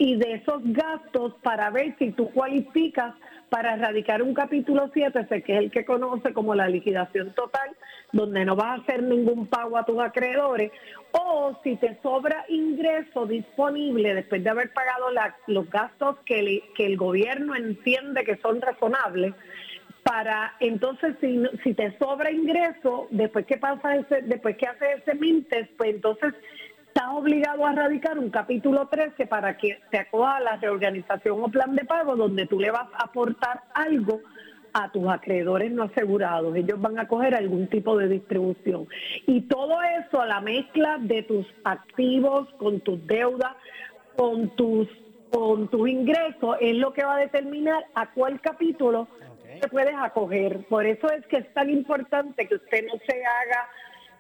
y 0.03 0.17
de 0.17 0.33
esos 0.33 0.61
gastos 0.65 1.35
para 1.45 1.71
ver 1.71 1.95
si 1.97 2.11
tú 2.11 2.29
cualificas 2.33 3.15
para 3.51 3.75
erradicar 3.75 4.21
un 4.21 4.35
capítulo 4.35 4.91
7, 4.93 5.29
que 5.45 5.53
es 5.53 5.59
el 5.61 5.71
que 5.71 5.85
conoce 5.85 6.33
como 6.33 6.57
la 6.57 6.69
liquidación 6.69 7.33
total, 7.35 7.71
donde 8.11 8.45
no 8.45 8.57
vas 8.57 8.81
a 8.81 8.83
hacer 8.83 9.01
ningún 9.05 9.47
pago 9.47 9.79
a 9.79 9.85
tus 9.85 10.01
acreedores, 10.01 10.73
o 11.13 11.57
si 11.63 11.77
te 11.77 12.01
sobra 12.03 12.45
ingreso 12.49 13.27
disponible 13.27 14.13
después 14.17 14.43
de 14.43 14.51
haber 14.51 14.73
pagado 14.73 15.07
los 15.47 15.71
gastos 15.71 16.17
que, 16.25 16.65
que 16.75 16.87
el 16.87 16.97
gobierno 16.97 17.55
entiende 17.55 18.25
que 18.25 18.39
son 18.39 18.61
razonables, 18.61 19.35
para 20.03 20.57
entonces 20.59 21.15
si, 21.21 21.45
si 21.63 21.75
te 21.75 21.97
sobra 21.99 22.33
ingreso, 22.33 23.07
después 23.11 23.47
que 23.47 23.57
pasa 23.57 23.95
ese, 23.95 24.23
después 24.23 24.57
que 24.57 24.67
hace 24.67 24.95
ese 24.95 25.15
mintes, 25.15 25.69
pues 25.77 25.91
entonces 25.95 26.35
estás 26.95 27.09
obligado 27.11 27.65
a 27.65 27.73
radicar 27.73 28.19
un 28.19 28.29
capítulo 28.29 28.87
13 28.87 29.27
para 29.27 29.57
que 29.57 29.81
te 29.91 29.99
acoja 29.99 30.37
a 30.37 30.41
la 30.41 30.57
reorganización 30.57 31.43
o 31.43 31.49
plan 31.49 31.75
de 31.75 31.87
pago 31.87 32.17
donde 32.17 32.45
tú 32.45 32.61
le 32.61 32.71
vas 32.71 32.87
a 32.93 33.05
aportar 33.05 33.63
algo 33.73 34.21
a 34.75 34.93
tus 34.93 35.09
acreedores 35.09 35.73
no 35.73 35.85
asegurados. 35.85 36.55
Ellos 36.55 36.79
van 36.79 36.99
a 36.99 37.09
coger 37.09 37.35
algún 37.35 37.67
tipo 37.69 37.97
de 37.97 38.09
distribución. 38.09 38.87
Y 39.27 39.41
todo 39.43 39.79
eso 39.83 40.21
a 40.21 40.27
la 40.27 40.43
mezcla 40.43 40.99
de 41.01 41.23
tus 41.23 41.47
activos 41.65 42.47
con 42.59 42.81
tus 42.81 43.07
deudas, 43.07 43.53
con 44.15 44.51
tus 44.51 44.87
con 45.31 45.69
tus 45.69 45.89
ingresos 45.89 46.57
es 46.61 46.77
lo 46.77 46.93
que 46.93 47.07
va 47.07 47.15
a 47.15 47.21
determinar 47.21 47.87
a 47.95 48.13
cuál 48.13 48.39
capítulo 48.43 49.09
te 49.63 49.69
puedes 49.69 49.95
acoger. 49.97 50.67
Por 50.69 50.85
eso 50.85 51.11
es 51.11 51.27
que 51.29 51.39
es 51.39 51.55
tan 51.55 51.71
importante 51.71 52.47
que 52.47 52.57
usted 52.57 52.85
no 52.85 52.99
se 53.07 53.17
haga 53.25 53.69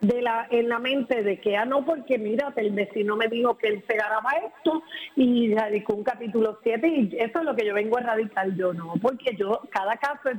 de 0.02 0.20
la 0.20 0.48
en 0.50 0.68
la 0.68 0.80
mente 0.80 1.22
de 1.22 1.38
que 1.38 1.56
ah 1.56 1.64
no 1.64 1.84
porque 1.84 2.18
mira 2.18 2.52
el 2.56 2.72
vecino 2.72 3.16
me 3.16 3.28
dijo 3.28 3.56
que 3.56 3.68
él 3.68 3.84
se 3.86 3.96
ganaba 3.96 4.30
esto 4.44 4.82
y 5.14 5.54
radicó 5.54 5.94
un 5.94 6.02
capítulo 6.02 6.58
7 6.60 6.88
y 6.88 7.16
eso 7.18 7.38
es 7.38 7.44
lo 7.44 7.54
que 7.54 7.64
yo 7.64 7.72
vengo 7.72 7.98
a 7.98 8.02
radicar 8.02 8.52
yo 8.56 8.72
no 8.74 8.94
porque 9.00 9.36
yo 9.36 9.60
cada 9.70 9.96
caso 9.96 10.30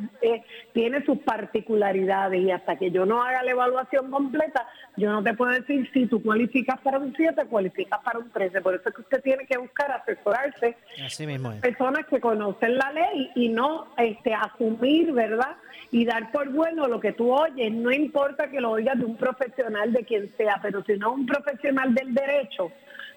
tiene 0.73 1.05
sus 1.05 1.19
particularidades 1.19 2.41
y 2.41 2.51
hasta 2.51 2.75
que 2.75 2.91
yo 2.91 3.05
no 3.05 3.23
haga 3.23 3.41
la 3.41 3.51
evaluación 3.51 4.11
completa 4.11 4.67
yo 4.97 5.09
no 5.13 5.23
te 5.23 5.33
puedo 5.33 5.53
decir 5.53 5.89
si 5.93 6.07
tú 6.07 6.21
cualificas 6.21 6.81
para 6.81 6.99
un 6.99 7.13
7 7.15 7.45
cualificas 7.45 8.01
para 8.03 8.19
un 8.19 8.29
13 8.31 8.59
por 8.59 8.75
eso 8.75 8.89
es 8.89 8.95
que 8.95 9.01
usted 9.01 9.21
tiene 9.23 9.45
que 9.45 9.57
buscar 9.57 9.89
asesorarse 9.93 10.75
Así 11.05 11.25
mismo 11.25 11.53
es. 11.53 11.61
personas 11.61 12.05
que 12.07 12.19
conocen 12.19 12.77
la 12.77 12.91
ley 12.91 13.31
y 13.35 13.47
no 13.47 13.87
este 13.97 14.33
asumir 14.33 15.13
verdad 15.13 15.55
y 15.91 16.05
dar 16.05 16.31
por 16.31 16.49
bueno 16.49 16.87
lo 16.87 16.99
que 16.99 17.13
tú 17.13 17.31
oyes. 17.31 17.71
No 17.71 17.91
importa 17.91 18.49
que 18.49 18.59
lo 18.59 18.71
oigas 18.71 18.97
de 18.97 19.05
un 19.05 19.15
profesor 19.15 19.52
de 19.55 20.05
quien 20.05 20.31
sea, 20.37 20.59
pero 20.61 20.83
si 20.83 20.97
no 20.97 21.13
un 21.13 21.25
profesional 21.25 21.93
del 21.93 22.13
derecho, 22.13 22.71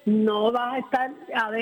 no 0.05 0.51
vas 0.51 0.75
a 0.75 0.79
estar 0.79 1.11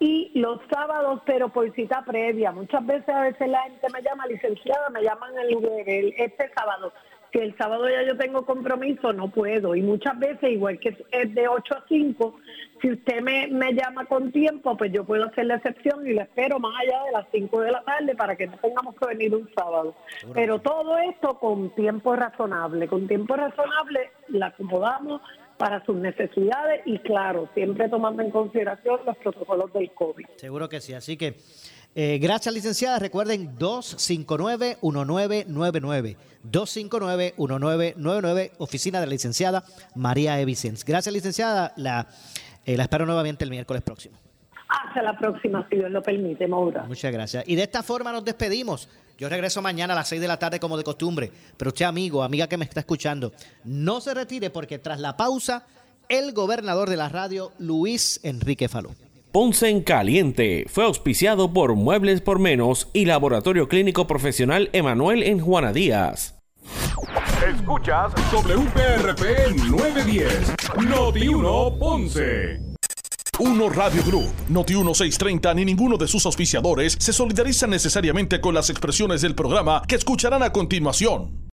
y 0.00 0.30
los 0.34 0.60
sábados, 0.70 1.22
pero 1.26 1.48
por 1.48 1.72
cita 1.74 2.04
previa. 2.04 2.52
Muchas 2.52 2.86
veces 2.86 3.08
a 3.08 3.22
veces 3.22 3.48
la 3.48 3.62
gente 3.62 3.86
me 3.92 4.00
llama, 4.02 4.26
licenciada, 4.26 4.90
me 4.90 5.02
llaman 5.02 5.32
el, 5.38 5.56
el 5.86 6.14
este 6.16 6.50
sábado 6.56 6.92
el 7.42 7.56
sábado 7.56 7.88
ya 7.88 8.02
yo 8.02 8.16
tengo 8.16 8.44
compromiso, 8.44 9.12
no 9.12 9.30
puedo. 9.30 9.74
Y 9.74 9.82
muchas 9.82 10.18
veces, 10.18 10.50
igual 10.50 10.78
que 10.78 10.96
es 11.10 11.34
de 11.34 11.48
8 11.48 11.74
a 11.74 11.84
5, 11.88 12.40
si 12.80 12.92
usted 12.92 13.20
me, 13.20 13.48
me 13.48 13.72
llama 13.72 14.04
con 14.06 14.30
tiempo, 14.32 14.76
pues 14.76 14.92
yo 14.92 15.04
puedo 15.04 15.24
hacer 15.24 15.46
la 15.46 15.56
excepción 15.56 16.06
y 16.06 16.14
le 16.14 16.22
espero 16.22 16.58
más 16.58 16.72
allá 16.80 17.04
de 17.04 17.12
las 17.12 17.26
5 17.32 17.60
de 17.60 17.72
la 17.72 17.82
tarde 17.82 18.14
para 18.14 18.36
que 18.36 18.46
no 18.46 18.56
tengamos 18.58 18.94
que 18.96 19.06
venir 19.06 19.34
un 19.34 19.48
sábado. 19.54 19.94
Pero 20.32 20.60
todo 20.60 20.98
esto 20.98 21.38
con 21.38 21.74
tiempo 21.74 22.14
razonable. 22.14 22.88
Con 22.88 23.08
tiempo 23.08 23.36
razonable 23.36 24.10
la 24.28 24.46
acomodamos 24.48 25.20
para 25.58 25.84
sus 25.84 25.96
necesidades 25.96 26.82
y 26.86 26.98
claro, 27.00 27.48
siempre 27.52 27.88
tomando 27.88 28.22
en 28.22 28.30
consideración 28.30 29.00
los 29.04 29.16
protocolos 29.18 29.72
del 29.72 29.90
COVID. 29.90 30.26
Seguro 30.36 30.68
que 30.68 30.80
sí, 30.80 30.94
así 30.94 31.16
que 31.16 31.34
eh, 32.00 32.20
gracias, 32.20 32.54
licenciada. 32.54 33.00
Recuerden 33.00 33.58
259-1999. 33.58 36.16
259-1999, 36.48 38.52
oficina 38.58 39.00
de 39.00 39.06
la 39.06 39.10
licenciada 39.10 39.64
María 39.96 40.38
Evicens. 40.38 40.84
Gracias, 40.84 41.12
licenciada. 41.12 41.72
La, 41.76 42.06
eh, 42.64 42.76
la 42.76 42.84
espero 42.84 43.04
nuevamente 43.04 43.42
el 43.42 43.50
miércoles 43.50 43.82
próximo. 43.82 44.16
Hasta 44.68 45.02
la 45.02 45.18
próxima, 45.18 45.66
si 45.68 45.74
Dios 45.74 45.90
lo 45.90 46.00
permite, 46.00 46.46
Maura. 46.46 46.84
Muchas 46.84 47.12
gracias. 47.12 47.42
Y 47.48 47.56
de 47.56 47.64
esta 47.64 47.82
forma 47.82 48.12
nos 48.12 48.24
despedimos. 48.24 48.88
Yo 49.18 49.28
regreso 49.28 49.60
mañana 49.60 49.94
a 49.94 49.96
las 49.96 50.08
6 50.08 50.20
de 50.20 50.28
la 50.28 50.38
tarde 50.38 50.60
como 50.60 50.76
de 50.76 50.84
costumbre. 50.84 51.32
Pero 51.56 51.70
usted, 51.70 51.84
amigo, 51.84 52.22
amiga 52.22 52.46
que 52.46 52.58
me 52.58 52.64
está 52.64 52.78
escuchando, 52.78 53.32
no 53.64 54.00
se 54.00 54.14
retire 54.14 54.50
porque 54.50 54.78
tras 54.78 55.00
la 55.00 55.16
pausa, 55.16 55.66
el 56.08 56.32
gobernador 56.32 56.88
de 56.88 56.96
la 56.96 57.08
radio, 57.08 57.50
Luis 57.58 58.20
Enrique 58.22 58.68
Falú. 58.68 58.94
Ponce 59.38 59.68
en 59.68 59.82
Caliente 59.82 60.64
fue 60.68 60.82
auspiciado 60.82 61.52
por 61.52 61.76
Muebles 61.76 62.20
por 62.20 62.40
Menos 62.40 62.88
y 62.92 63.04
Laboratorio 63.04 63.68
Clínico 63.68 64.08
Profesional 64.08 64.68
Emanuel 64.72 65.22
en 65.22 65.38
Juana 65.38 65.72
Díaz. 65.72 66.40
Escuchas 67.48 68.12
WPRP 68.32 69.54
910, 69.70 70.54
Noti 70.88 71.28
1 71.28 71.78
Ponce. 71.78 72.58
Uno 73.38 73.68
Radio 73.68 74.02
Group, 74.02 74.32
Noti 74.48 74.74
1630 74.74 75.54
ni 75.54 75.64
ninguno 75.64 75.96
de 75.96 76.08
sus 76.08 76.26
auspiciadores 76.26 76.96
se 76.98 77.12
solidarizan 77.12 77.70
necesariamente 77.70 78.40
con 78.40 78.54
las 78.54 78.70
expresiones 78.70 79.20
del 79.22 79.36
programa 79.36 79.82
que 79.86 79.94
escucharán 79.94 80.42
a 80.42 80.50
continuación. 80.50 81.38